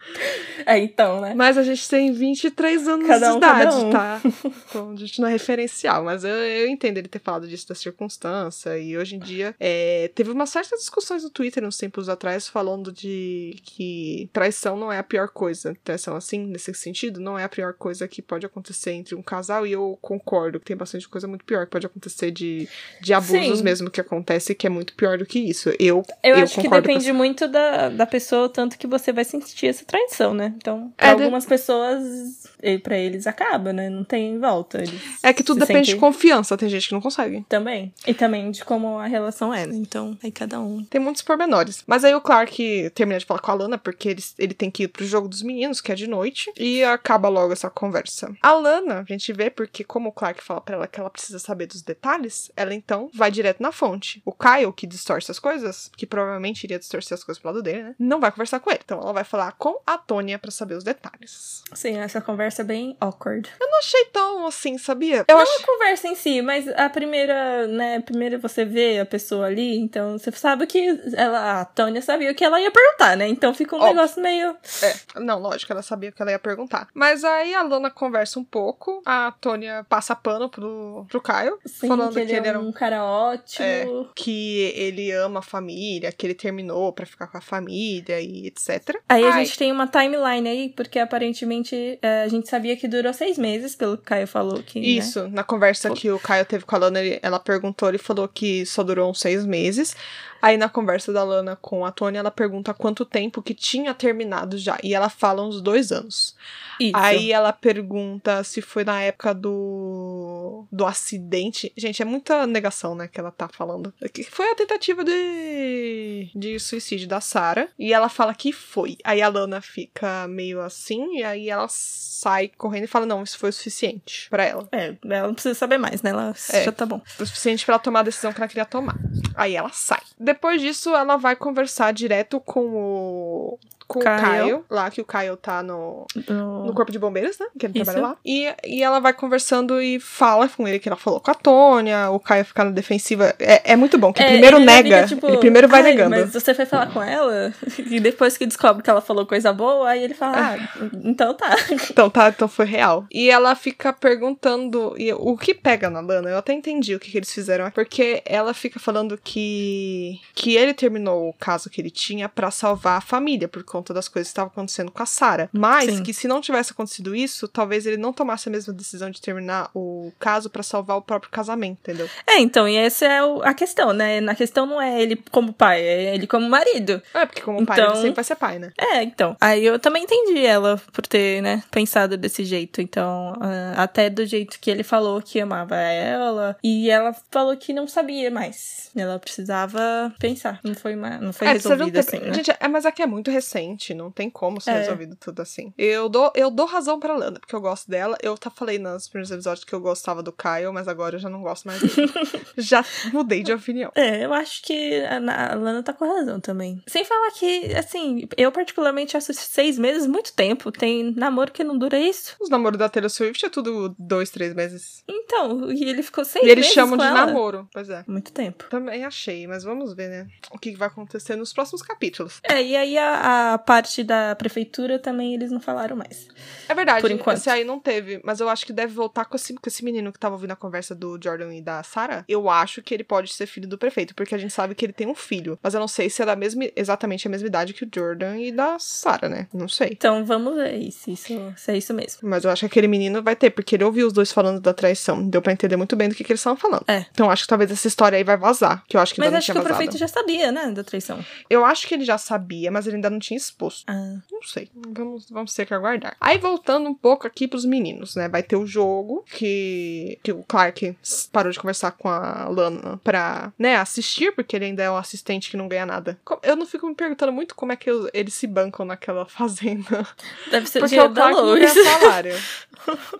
É, 0.65 0.79
então, 0.79 1.21
né? 1.21 1.35
Mas 1.35 1.59
a 1.59 1.63
gente 1.63 1.89
tem 1.89 2.13
23 2.13 2.89
anos 2.89 3.07
Cada 3.07 3.29
um, 3.29 3.33
de 3.33 3.37
idade, 3.39 3.77
um. 3.77 3.91
tá? 3.91 4.21
Então 4.69 4.91
a 4.91 4.97
gente 4.97 5.21
não 5.21 5.29
é 5.29 5.33
referencial. 5.33 6.05
Mas 6.05 6.25
eu, 6.25 6.35
eu 6.35 6.69
entendo 6.69 6.99
ele 6.99 7.09
ter 7.09 7.19
falado 7.19 7.47
disso 7.47 7.69
da 7.69 7.75
circunstância. 7.75 8.79
E 8.79 8.97
hoje 8.97 9.17
em 9.17 9.19
dia 9.19 9.55
é, 9.61 10.11
teve 10.15 10.31
umas 10.31 10.51
certas 10.51 10.81
discussões 10.81 11.23
no 11.23 11.31
Twitter 11.31 11.65
uns 11.65 11.77
tempos 11.77 12.09
atrás 12.09 12.49
falando 12.49 12.91
de 12.93 13.57
que 13.63 14.29
traição 14.33 14.77
não 14.77 14.91
é 14.93 14.99
a 14.99 15.03
pior 15.03 15.29
coisa. 15.29 15.77
Traição, 15.85 16.17
assim, 16.17 16.47
nesse 16.47 16.73
sentido, 16.75 17.21
não 17.21 17.39
é 17.39 17.45
a 17.45 17.49
pior 17.49 17.75
coisa 17.75 18.09
que 18.09 18.23
pode 18.23 18.47
acontecer 18.47 18.93
entre 18.93 19.15
um 19.15 19.23
casal. 19.23 19.67
E 19.67 19.73
eu 19.73 19.99
concordo 20.01 20.59
que 20.59 20.67
tem 20.67 20.77
bastante 20.77 21.09
coisa 21.09 21.29
muito 21.29 21.45
pior 21.45 21.67
que 21.67 21.73
pode 21.73 21.87
acontecer 21.87 22.31
de, 22.31 22.69
de 23.01 23.13
abusos 23.15 23.59
Sim. 23.59 23.65
mesmo 23.65 23.91
que 23.91 24.01
acontece, 24.01 24.55
que 24.55 24.67
é 24.67 24.71
muito 24.71 24.95
pior 24.95 25.19
do 25.19 25.27
que 25.27 25.39
isso. 25.39 25.71
Eu, 25.79 26.03
Eu, 26.23 26.37
eu 26.37 26.45
acho 26.45 26.61
que 26.61 26.69
depende 26.69 27.13
muito 27.13 27.47
da, 27.49 27.89
da 27.89 28.07
pessoa, 28.07 28.49
tanto 28.49 28.79
que 28.79 28.87
você 28.87 29.13
vai 29.13 29.25
sentir 29.25 29.67
essa 29.67 29.85
traição, 29.85 29.96
né? 30.35 30.53
Então, 30.57 30.93
pra 30.97 31.09
É, 31.09 31.15
de- 31.15 31.23
algumas 31.23 31.45
pessoas, 31.47 32.45
e 32.63 32.79
pra 32.79 32.97
eles 32.97 33.27
acaba, 33.27 33.73
né? 33.73 33.89
Não 33.89 34.05
tem 34.05 34.39
volta. 34.39 34.79
Eles 34.79 35.01
É 35.23 35.33
que 35.33 35.43
tudo 35.43 35.61
se 35.61 35.67
depende 35.67 35.87
de 35.87 35.93
sentem- 35.93 36.01
confiança. 36.01 36.57
Tem 36.57 36.69
gente 36.69 36.89
que 36.89 36.95
não 36.95 37.01
consegue. 37.01 37.45
Também. 37.49 37.93
E 38.07 38.15
também 38.15 38.51
de 38.51 38.65
como 38.65 38.99
a 38.99 39.07
relação 39.07 39.53
é, 39.53 39.67
né? 39.67 39.75
Então, 39.77 40.17
aí 40.23 40.31
cada 40.31 40.61
um. 40.61 40.85
Tem 40.85 41.01
muitos 41.01 41.23
pormenores. 41.23 41.83
Mas 41.87 42.05
aí 42.05 42.15
o 42.15 42.21
Clark 42.21 42.91
termina 42.95 43.19
de 43.19 43.27
falar 43.27 43.41
com 43.41 43.51
a 43.51 43.55
Lana, 43.55 43.79
porque 43.79 44.09
ele, 44.09 44.23
ele 44.39 44.55
tem 44.55 44.71
que 44.71 44.85
ir 44.85 44.89
pro 44.89 45.05
jogo 45.05 45.29
dos 45.29 45.43
meninos, 45.43 45.81
que 45.81 45.93
é 45.93 45.95
de 45.95 46.07
noite, 46.07 46.51
e 46.59 46.83
acaba 46.85 47.29
logo 47.29 47.53
essa 47.53 47.71
conversa. 47.71 48.35
A 48.43 48.53
Lana, 48.53 49.01
a 49.01 49.05
gente 49.13 49.33
vê, 49.33 49.51
porque 49.51 49.85
como 49.85 50.09
o 50.09 50.13
Clark 50.13 50.43
fala 50.43 50.61
pra 50.61 50.77
ela 50.77 50.87
que 50.87 50.99
ela 51.01 51.11
precisa 51.11 51.39
saber 51.39 51.67
dos 51.67 51.83
detalhes, 51.83 52.51
ela 52.57 52.75
então 52.75 53.11
vai 53.15 53.31
direto 53.31 53.63
na 53.63 53.73
fonte. 53.73 54.23
O 54.25 54.33
Kyle, 54.33 54.73
que 54.73 54.87
distorce 54.87 55.31
as 55.31 55.39
coisas, 55.39 55.91
que 55.97 56.07
provavelmente 56.07 56.65
iria 56.65 56.79
distorcer 56.79 57.15
as 57.15 57.25
coisas 57.25 57.41
pro 57.41 57.51
lado 57.51 57.63
dele, 57.63 57.83
né? 57.83 57.95
Não 57.99 58.21
vai 58.21 58.31
conversar 58.31 58.61
com 58.61 58.71
ele. 58.71 58.81
Então 58.85 59.01
ela 59.01 59.13
vai 59.13 59.25
falar 59.25 59.53
com 59.53 59.76
a 59.87 59.99
Tônia 59.99 60.39
pra 60.39 60.51
saber 60.51 60.75
os 60.75 60.85
detalhes. 60.85 61.63
Sim, 61.75 61.99
essa 61.99 62.21
conversa 62.21 62.63
é 62.63 62.65
bem 62.65 62.97
awkward. 63.01 63.51
Eu 63.61 63.69
não 63.69 63.79
achei 63.79 64.05
tão 64.07 64.47
assim, 64.47 64.79
sabia? 64.79 65.25
Eu 65.27 65.35
Não 65.35 65.43
acho. 65.43 65.63
a 65.63 65.67
conversa 65.67 66.09
em 66.09 66.15
si, 66.15 66.41
mas 66.43 66.69
a 66.69 66.89
primeira, 66.89 67.67
né? 67.67 68.01
Primeiro 68.01 68.39
você 68.39 68.65
vê 68.65 69.01
a 69.01 69.07
pessoa 69.07 69.47
ali, 69.47 69.77
então 69.79 70.19
você 70.19 70.31
sabe 70.33 70.67
que 70.67 71.01
ela, 71.15 71.61
a 71.61 71.65
Tônia 71.65 72.01
sabia 72.03 72.31
o 72.31 72.35
que 72.35 72.45
ela 72.45 72.61
ia 72.61 72.71
perguntar, 72.71 73.17
né? 73.17 73.27
Então 73.29 73.53
fica 73.53 73.75
um 73.75 73.79
Óbvio. 73.79 73.95
negócio 73.95 74.23
meio. 74.23 74.57
É, 74.83 75.21
não, 75.21 75.39
lógico, 75.41 75.73
ela 75.73 75.83
sabia 75.83 76.13
que 76.13 76.23
ela 76.23 76.31
ia 76.31 76.39
perguntar. 76.39 76.89
Mas 76.95 77.25
aí 77.25 77.55
a 77.55 77.63
Lana 77.63 77.91
conversa 77.91 78.39
um 78.39 78.45
pouco, 78.45 79.03
a 79.05 79.33
Tônia 79.41 79.85
passa 79.89 80.15
pano 80.15 80.49
pro, 80.49 81.05
pro 81.09 81.21
Caio, 81.21 81.59
Sim, 81.67 81.89
falando 81.89 82.13
que 82.13 82.21
ele, 82.21 82.33
é 82.33 82.47
era 82.47 82.61
um 82.61 82.73
cara 82.73 83.05
ótimo. 83.05 83.65
É, 83.67 83.87
que 84.15 84.73
ele 84.77 85.11
ama 85.11 85.41
a 85.41 85.43
família, 85.43 86.13
que 86.13 86.27
ele 86.27 86.35
terminou 86.35 86.93
pra 86.93 87.05
ficar 87.07 87.27
com 87.27 87.39
a 87.39 87.41
família 87.41 88.21
e 88.21 88.47
etc. 88.47 89.01
Aí 89.09 89.25
a 89.25 89.35
Ai, 89.35 89.45
gente 89.45 89.59
tem 89.59 89.66
uma 89.73 89.87
timeline 89.87 90.49
aí, 90.49 90.69
porque 90.69 90.99
aparentemente 90.99 91.99
é, 92.03 92.23
a 92.23 92.29
gente 92.29 92.49
sabia 92.49 92.77
que 92.77 92.87
durou 92.87 93.13
seis 93.13 93.39
meses, 93.39 93.75
pelo 93.75 93.97
que 93.97 94.03
o 94.03 94.07
Caio 94.07 94.27
falou 94.27 94.63
que. 94.63 94.81
né? 94.81 94.87
Isso, 94.87 95.29
na 95.29 95.45
conversa 95.45 95.91
que 95.91 96.11
o 96.11 96.19
Caio 96.19 96.45
teve 96.45 96.65
com 96.65 96.77
a 96.77 96.79
Lana, 96.79 97.01
ela 97.23 97.39
perguntou, 97.39 97.89
ele 97.89 97.99
falou 97.99 98.29
que 98.29 98.65
só 98.67 98.83
durou 98.83 99.11
uns 99.11 99.21
seis 99.21 99.45
meses. 99.45 99.97
Aí 100.41 100.57
na 100.57 100.69
conversa 100.69 101.13
da 101.13 101.23
Lana 101.25 101.57
com 101.57 101.85
a 101.85 101.91
Tônia, 101.91 102.19
ela 102.21 102.31
pergunta 102.31 102.73
quanto 102.75 103.05
tempo 103.05 103.43
que 103.43 103.55
tinha 103.55 103.93
terminado 103.95 104.57
já. 104.59 104.79
E 104.83 104.95
ela 104.95 105.09
fala 105.09 105.43
uns 105.43 105.61
dois 105.61 105.91
anos. 105.93 106.37
Isso. 106.79 106.93
Aí 106.97 107.33
ela 107.33 107.53
pergunta 107.53 108.45
se 108.45 108.61
foi 108.61 108.85
na 108.85 109.01
época 109.01 109.33
do, 109.35 110.65
do 110.71 110.85
acidente. 110.85 111.73
Gente, 111.77 112.03
é 112.03 112.05
muita 112.05 112.47
negação, 112.47 112.95
né, 112.95 113.09
que 113.09 113.19
ela 113.19 113.31
tá 113.31 113.49
falando. 113.49 113.93
Que 114.13 114.23
Foi 114.25 114.51
a 114.51 114.55
tentativa 114.55 115.03
de, 115.05 116.31
de 116.35 116.59
suicídio 116.59 117.09
da 117.09 117.21
Sarah. 117.21 117.69
E 117.79 117.93
ela 117.93 118.09
fala 118.09 118.35
que 118.35 118.53
foi. 118.53 118.99
Aí 119.05 119.23
a 119.23 119.29
Lana 119.29 119.61
fica 119.61 120.27
meio 120.29 120.61
assim. 120.61 121.19
E 121.19 121.25
aí 121.25 121.49
ela 121.49 121.67
sai 121.69 122.49
correndo 122.57 122.85
e 122.85 122.89
fala: 122.89 123.07
Não, 123.07 123.23
isso 123.23 123.39
foi 123.39 123.51
o 123.51 123.53
suficiente 123.53 124.29
pra 124.31 124.45
ela. 124.45 124.69
É, 124.73 124.95
ela 125.05 125.27
não 125.29 125.35
precisa 125.35 125.55
saber 125.55 125.79
mais, 125.79 126.03
né? 126.03 126.11
Ela 126.11 126.35
É. 126.53 126.65
já 126.65 126.73
tá 126.73 126.85
bom. 126.87 127.01
O 127.19 127.27
suficiente 127.27 127.65
pra 127.65 127.75
ela 127.75 127.83
tomar 127.83 128.01
a 128.01 128.05
decisão 128.05 128.33
que 128.33 128.41
ela 128.41 128.49
queria 128.49 128.65
tomar. 128.65 128.97
Aí 129.35 129.55
ela 129.57 129.71
sai. 129.73 130.01
Depois 130.27 130.61
disso, 130.61 130.93
ela 130.93 131.17
vai 131.17 131.37
conversar 131.37 131.93
direto 131.93 132.41
com 132.41 132.67
o. 132.67 133.59
Com 133.89 134.01
Kyle. 134.01 134.11
o 134.17 134.45
Kyle, 134.45 134.65
lá 134.69 134.91
que 134.91 135.01
o 135.01 135.05
Kyle 135.05 135.37
tá 135.41 135.63
no, 135.63 136.07
No- 136.29 136.67
no 136.67 136.75
corpo 136.75 136.91
de 136.91 136.99
bombeiros, 136.99 137.39
né? 137.39 137.47
Que 137.59 137.67
ele 137.67 137.79
Isso. 137.79 137.85
trabalha 137.85 138.07
lá. 138.09 138.17
E, 138.25 138.53
e 138.65 138.83
ela 138.83 138.99
vai 138.99 139.13
conversando 139.13 139.81
e 139.81 140.01
fala 140.01 140.49
com 140.49 140.67
ele 140.67 140.79
que 140.79 140.89
ela 140.89 140.97
falou 140.97 141.21
com 141.21 141.31
a 141.31 141.35
Tônia, 141.35 142.11
o 142.11 142.19
Caio 142.19 142.45
fica 142.45 142.65
na 142.65 142.71
defensiva. 142.71 143.35
É, 143.39 143.73
é 143.73 143.77
muito 143.77 143.97
bom, 143.97 144.13
que 144.13 144.23
É, 144.23 144.27
primeiro 144.27 144.57
ele 144.57 144.67
nega, 144.67 144.97
fica, 145.03 145.07
tipo, 145.15 145.29
ele 145.29 145.39
primeiro 145.39 145.69
vai 145.69 145.83
"Ai, 145.83 145.91
negando. 145.91 146.11
Mas 146.17 146.33
você 146.33 146.53
foi 146.55 146.67
falar 146.67 146.93
com 146.93 147.03
ela? 147.03 147.53
E 147.89 148.01
depois 148.01 148.37
que 148.37 148.45
descobre 148.47 148.83
que 148.83 148.91
ela 148.91 149.01
falou 149.01 149.25
coisa 149.27 149.53
boa, 149.53 149.89
aí 149.89 150.03
ele 150.03 150.15
fala, 150.15 150.37
ah, 150.57 150.89
então 151.05 151.33
tá. 151.35 151.55
Então 151.91 152.11
tá, 152.11 152.29
então 152.29 152.49
foi 152.49 152.67
real. 152.67 153.07
E 153.13 153.31
ela 153.31 153.55
fica 153.55 153.93
perguntando, 153.93 154.95
e 154.99 155.13
o 155.13 155.37
que 155.37 155.55
pega 155.55 155.89
na 155.89 156.01
Lana, 156.01 156.31
eu 156.31 156.39
até 156.39 156.53
entendi 156.53 156.95
o 156.95 156.99
que, 157.01 157.11
que 157.11 157.19
eles 157.19 157.33
fizeram, 157.33 157.71
porque 157.71 158.23
ela 158.25 158.53
fica 158.53 158.81
falando 158.81 159.19
que 159.23 160.21
que 160.35 160.57
ele 160.57 160.75
terminou 160.75 161.29
o 161.29 161.33
caso 161.33 161.71
que 161.71 161.81
ele 161.81 161.91
tinha 161.91 162.29
pra 162.29 162.51
salvar 162.51 162.99
a 162.99 163.01
família 163.01 163.47
por 163.49 163.63
conta 163.63 163.76
das 163.95 164.09
coisas 164.09 164.29
que 164.29 164.33
estavam 164.33 164.51
acontecendo 164.51 164.91
com 164.91 165.03
a 165.03 165.07
Sarah. 165.07 165.49
Mas 165.53 165.87
Sim. 165.97 166.03
que 166.03 166.13
se 166.13 166.27
não 166.29 166.41
tivesse 166.41 166.73
acontecido 166.73 167.15
isso, 167.15 167.49
talvez 167.49 167.87
ele 167.87 167.97
não 167.97 168.13
tomasse 168.13 168.49
a 168.49 168.53
mesma 168.53 168.73
decisão 168.73 169.11
de 169.11 169.21
terminar 169.21 169.71
o 169.75 170.13
caso 170.19 170.49
pra 170.51 170.63
salvar 170.63 170.97
o 170.97 171.03
próprio 171.03 171.31
casamento, 171.31 171.79
entendeu? 171.83 172.09
É, 172.27 172.39
então, 172.39 172.69
e 172.69 172.77
essa 172.77 173.05
é 173.07 173.19
a 173.43 173.55
questão, 173.55 173.93
né? 173.93 174.21
Na 174.21 174.35
questão 174.35 174.67
não 174.67 174.81
é 174.81 175.01
ele 175.03 175.17
como 175.31 175.53
pai, 175.53 175.81
é 175.83 176.15
ele 176.15 176.27
como 176.27 176.49
marido. 176.49 177.03
É, 177.15 177.27
porque 177.27 177.41
como 177.43 177.65
pai, 177.65 177.79
Então- 177.81 177.93
ele 177.93 178.01
sempre 178.03 178.15
vai 178.17 178.25
ser 178.25 178.37
pai, 178.37 178.59
né? 178.59 178.73
É, 178.79 179.03
então. 179.03 179.37
Aí 179.41 179.65
eu 179.65 179.79
também 179.79 180.05
entendi 180.05 180.45
ela 180.45 180.81
por 180.93 181.07
ter, 181.07 181.43
né, 181.43 181.63
pensado 181.71 182.17
desse 182.17 182.45
jeito. 182.45 182.81
Então, 182.81 183.35
ah, 183.41 183.75
até 183.83 184.09
do 184.11 184.25
jeito 184.27 184.59
que 184.61 184.71
ele 184.71 184.83
falou 184.83 185.21
que 185.23 185.41
amava 185.41 185.77
ela. 185.77 186.57
E 186.63 186.91
ela 186.91 187.15
falou 187.31 187.57
que 187.57 187.73
não 187.73 187.87
sabia 187.87 188.31
mais. 188.31 188.91
Ela 188.97 189.19
precisava 189.19 190.13
pensar. 190.19 190.61
Não 190.65 190.75
foi, 190.75 190.95
uma, 190.95 191.19
não 191.19 191.33
foi 191.33 191.47
É, 191.49 191.59
tempo. 191.59 191.99
assim, 191.99 192.19
né? 192.19 192.33
Gente, 192.35 192.51
é, 192.59 192.69
mas 192.69 192.87
aqui 192.87 193.03
é 193.03 193.07
muito 193.07 193.31
recente, 193.31 193.66
não 193.95 194.11
tem 194.11 194.29
como 194.31 194.61
ser 194.61 194.71
É. 194.71 194.79
resolvido 194.81 195.17
tudo 195.17 195.41
assim. 195.41 195.73
Eu 195.79 196.09
dou, 196.09 196.31
eu 196.35 196.51
dou 196.51 196.67
razão 196.67 197.01
pra 197.01 197.17
Lana, 197.17 197.41
porque 197.41 197.55
eu 197.55 197.61
gosto 197.61 197.91
dela. 197.91 198.17
Eu 198.23 198.37
tá 198.37 198.51
falei 198.51 198.79
nos 198.79 199.09
primeiros 199.09 199.31
episódios 199.31 199.65
que 199.65 199.73
eu 199.73 199.81
gostava 199.81 200.23
do 200.23 200.33
Kyle, 200.33 200.73
mas 200.73 200.89
agora 200.89 201.17
eu 201.17 201.21
já 201.21 201.29
não 201.31 201.43
gosto 201.43 201.65
mais 201.67 201.81
dele. 201.81 202.13
já 202.59 202.85
mudei 203.13 203.43
de 203.43 203.53
opinião. 203.53 203.91
É, 203.95 204.25
eu 204.25 204.33
acho 204.33 204.63
que 204.63 205.01
a, 205.05 205.53
a 205.53 205.55
Lana 205.55 205.83
tá 205.83 205.93
com 205.93 206.05
razão 206.07 206.41
também. 206.41 206.83
Sem 206.87 207.05
falar 207.05 207.31
que, 207.33 207.75
assim, 207.75 208.29
eu 208.37 208.53
particularmente 208.53 209.17
acho 209.17 209.33
seis 209.33 209.79
meses 209.79 210.07
muito 210.07 210.33
tempo. 210.33 210.71
Tem 210.71 211.13
namoro 211.15 211.53
que 211.53 211.65
não 211.65 211.77
dura 211.79 211.99
isso. 211.99 212.37
Os 212.41 212.49
namoros 212.51 212.79
da 212.79 212.89
Taylor 212.89 213.11
Swift 213.11 213.45
é 213.47 213.49
tudo 213.51 213.95
dois, 213.99 214.31
três 214.31 214.55
meses. 214.55 215.03
Então, 215.09 215.71
e 215.73 215.85
ele 215.89 216.03
ficou 216.03 216.25
seis 216.25 216.45
e 216.45 216.49
eles 216.49 216.65
meses 216.67 216.73
chamam 216.75 216.97
de 216.97 217.05
ela. 217.05 217.27
namoro. 217.27 217.69
Pois 217.73 217.89
é. 217.91 218.05
Muito 218.07 218.33
tempo. 218.33 218.65
Também 218.69 219.05
achei, 219.05 219.47
mas 219.47 219.65
vamos 219.65 219.95
ver, 219.95 220.09
né? 220.09 220.27
O 220.51 220.59
que 220.59 220.73
que 220.73 220.77
vai 220.79 220.89
acontecer 220.89 221.37
nos 221.37 221.53
próximos 221.53 221.83
capítulos. 221.83 222.41
É, 222.43 222.63
e 222.63 222.77
aí 222.77 222.99
a, 222.99 223.55
a 223.55 223.56
a 223.57 223.59
parte 223.59 224.05
da 224.05 224.35
prefeitura 224.37 224.99
também 224.99 225.35
eles 225.35 225.51
não 225.51 225.61
falaram 225.61 225.97
mais. 225.97 226.29
É 226.69 226.75
verdade, 226.75 227.01
Por 227.01 227.11
enquanto. 227.11 227.39
esse 227.39 227.49
aí 227.51 227.65
não 227.65 227.81
teve, 227.81 228.21
mas 228.23 228.39
eu 228.41 228.49
acho 228.49 228.67
que 228.67 228.73
deve 228.73 228.93
voltar 228.93 229.25
com 229.25 229.35
esse, 229.37 229.55
com 229.55 229.67
esse 229.67 229.85
menino 229.85 230.13
que 230.13 230.19
tava 230.19 230.35
ouvindo 230.35 230.51
a 230.53 230.57
conversa 230.57 230.95
do 230.95 231.19
Jordan 231.23 231.55
e 231.55 231.63
da 231.63 231.83
Sarah. 231.83 232.25
Eu 232.29 232.49
acho 232.51 232.83
que 232.83 232.93
ele 232.93 233.03
pode 233.05 233.33
ser 233.33 233.47
filho 233.47 233.67
do 233.69 233.79
prefeito, 233.79 234.15
porque 234.15 234.35
a 234.35 234.39
gente 234.39 234.53
sabe 234.53 234.75
que 234.75 234.85
ele 234.85 234.93
tem 234.93 235.07
um 235.07 235.15
filho. 235.15 235.59
Mas 235.63 235.75
eu 235.75 235.81
não 235.81 235.89
sei 235.89 236.11
se 236.11 236.23
é 236.23 236.27
da 236.27 236.37
mesma, 236.37 236.65
exatamente 236.77 237.27
a 237.27 237.31
mesma 237.31 237.47
idade 237.49 237.73
que 237.73 237.85
o 237.85 237.89
Jordan 237.93 238.37
e 238.39 238.53
da 238.53 238.79
Sarah, 238.79 239.29
né? 239.29 239.47
Não 239.53 239.69
sei. 239.69 239.89
Então 239.93 240.25
vamos 240.25 240.55
ver 240.57 240.91
se 240.93 241.13
isso, 241.13 241.55
se 241.57 241.71
é 241.71 241.77
isso 241.77 241.95
mesmo. 241.95 242.29
Mas 242.29 242.45
eu 242.45 242.51
acho 242.51 242.61
que 242.61 242.67
aquele 242.67 242.89
menino 242.89 243.23
vai 243.23 243.35
ter, 243.35 243.51
porque 243.51 243.75
ele 243.77 243.85
ouviu 243.85 244.07
os 244.07 244.13
dois 244.13 244.31
falando 244.33 244.61
da 244.61 244.75
traição. 244.75 245.27
Deu 245.27 245.41
pra 245.41 245.53
entender 245.53 245.77
muito 245.77 245.97
bem 245.97 246.09
do 246.09 246.15
que, 246.15 246.23
que 246.23 246.33
eles 246.33 246.41
estavam 246.41 246.59
falando. 246.59 246.85
É. 246.89 247.07
Então 247.11 247.31
acho 247.31 247.43
que 247.45 247.49
talvez 247.49 247.71
essa 247.71 247.89
história 247.89 248.17
aí 248.19 248.25
vai 248.25 248.37
vazar. 248.37 248.85
Que 248.87 248.97
eu 248.97 249.01
acho 249.01 249.15
que 249.15 249.21
ainda 249.21 249.29
Mas 249.29 249.33
não 249.33 249.39
acho 249.39 249.45
tinha 249.47 249.55
que 249.55 249.61
o 249.61 249.63
vazado. 249.63 249.77
prefeito 249.79 249.99
já 249.99 250.09
sabia, 250.09 250.53
né, 250.53 250.71
da 250.71 250.85
traição. 250.85 251.25
Eu 251.49 251.65
acho 251.65 251.87
que 251.87 251.95
ele 251.95 252.05
já 252.05 252.19
sabia, 252.19 252.71
mas 252.71 252.87
ele 252.87 252.97
ainda 252.97 253.09
não 253.11 253.19
tinha 253.19 253.37
exposto. 253.47 253.85
Ah, 253.89 254.17
Não 254.31 254.43
sei. 254.43 254.71
Vamos, 254.75 255.29
vamos 255.31 255.55
ter 255.55 255.67
que 255.67 255.75
aguardar. 255.75 256.17
Aí, 256.21 256.39
voltando 256.39 256.89
um 256.89 256.95
pouco 256.95 257.27
aqui 257.27 257.49
pros 257.49 257.65
meninos, 257.65 258.15
né? 258.17 258.29
Vai 258.29 258.43
ter 258.43 258.57
o 258.57 258.67
jogo 258.67 259.25
que, 259.31 260.19
que 260.23 260.33
o 260.33 260.43
Clark 260.45 260.97
parou 261.33 261.51
de 261.53 261.59
conversar 261.59 261.93
com 261.93 262.09
a 262.09 262.49
Lana 262.49 263.01
pra, 263.03 263.53
né, 263.59 263.77
assistir, 263.77 264.33
porque 264.35 264.55
ele 264.57 264.67
ainda 264.67 264.83
é 264.83 264.91
um 264.91 264.97
assistente 264.97 265.51
que 265.51 265.57
não 265.57 265.69
ganha 265.69 265.87
nada. 265.87 266.19
Eu 266.43 266.57
não 266.57 266.67
fico 266.67 266.87
me 266.87 266.95
perguntando 266.95 267.33
muito 267.33 267.55
como 267.55 267.73
é 267.73 267.77
que 267.77 267.91
eles 268.13 268.35
se 268.35 268.47
bancam 268.47 268.85
naquela 268.87 269.25
fazenda. 269.27 270.07
deve 270.51 270.67
ser 270.69 270.79
o 270.79 270.83
Porque 270.83 270.99
o 271.01 271.09
da 271.09 271.15
Clark 271.23 271.35
não 271.37 271.45
Lois. 271.45 271.75
ganha 271.75 271.85
salário. 271.99 272.35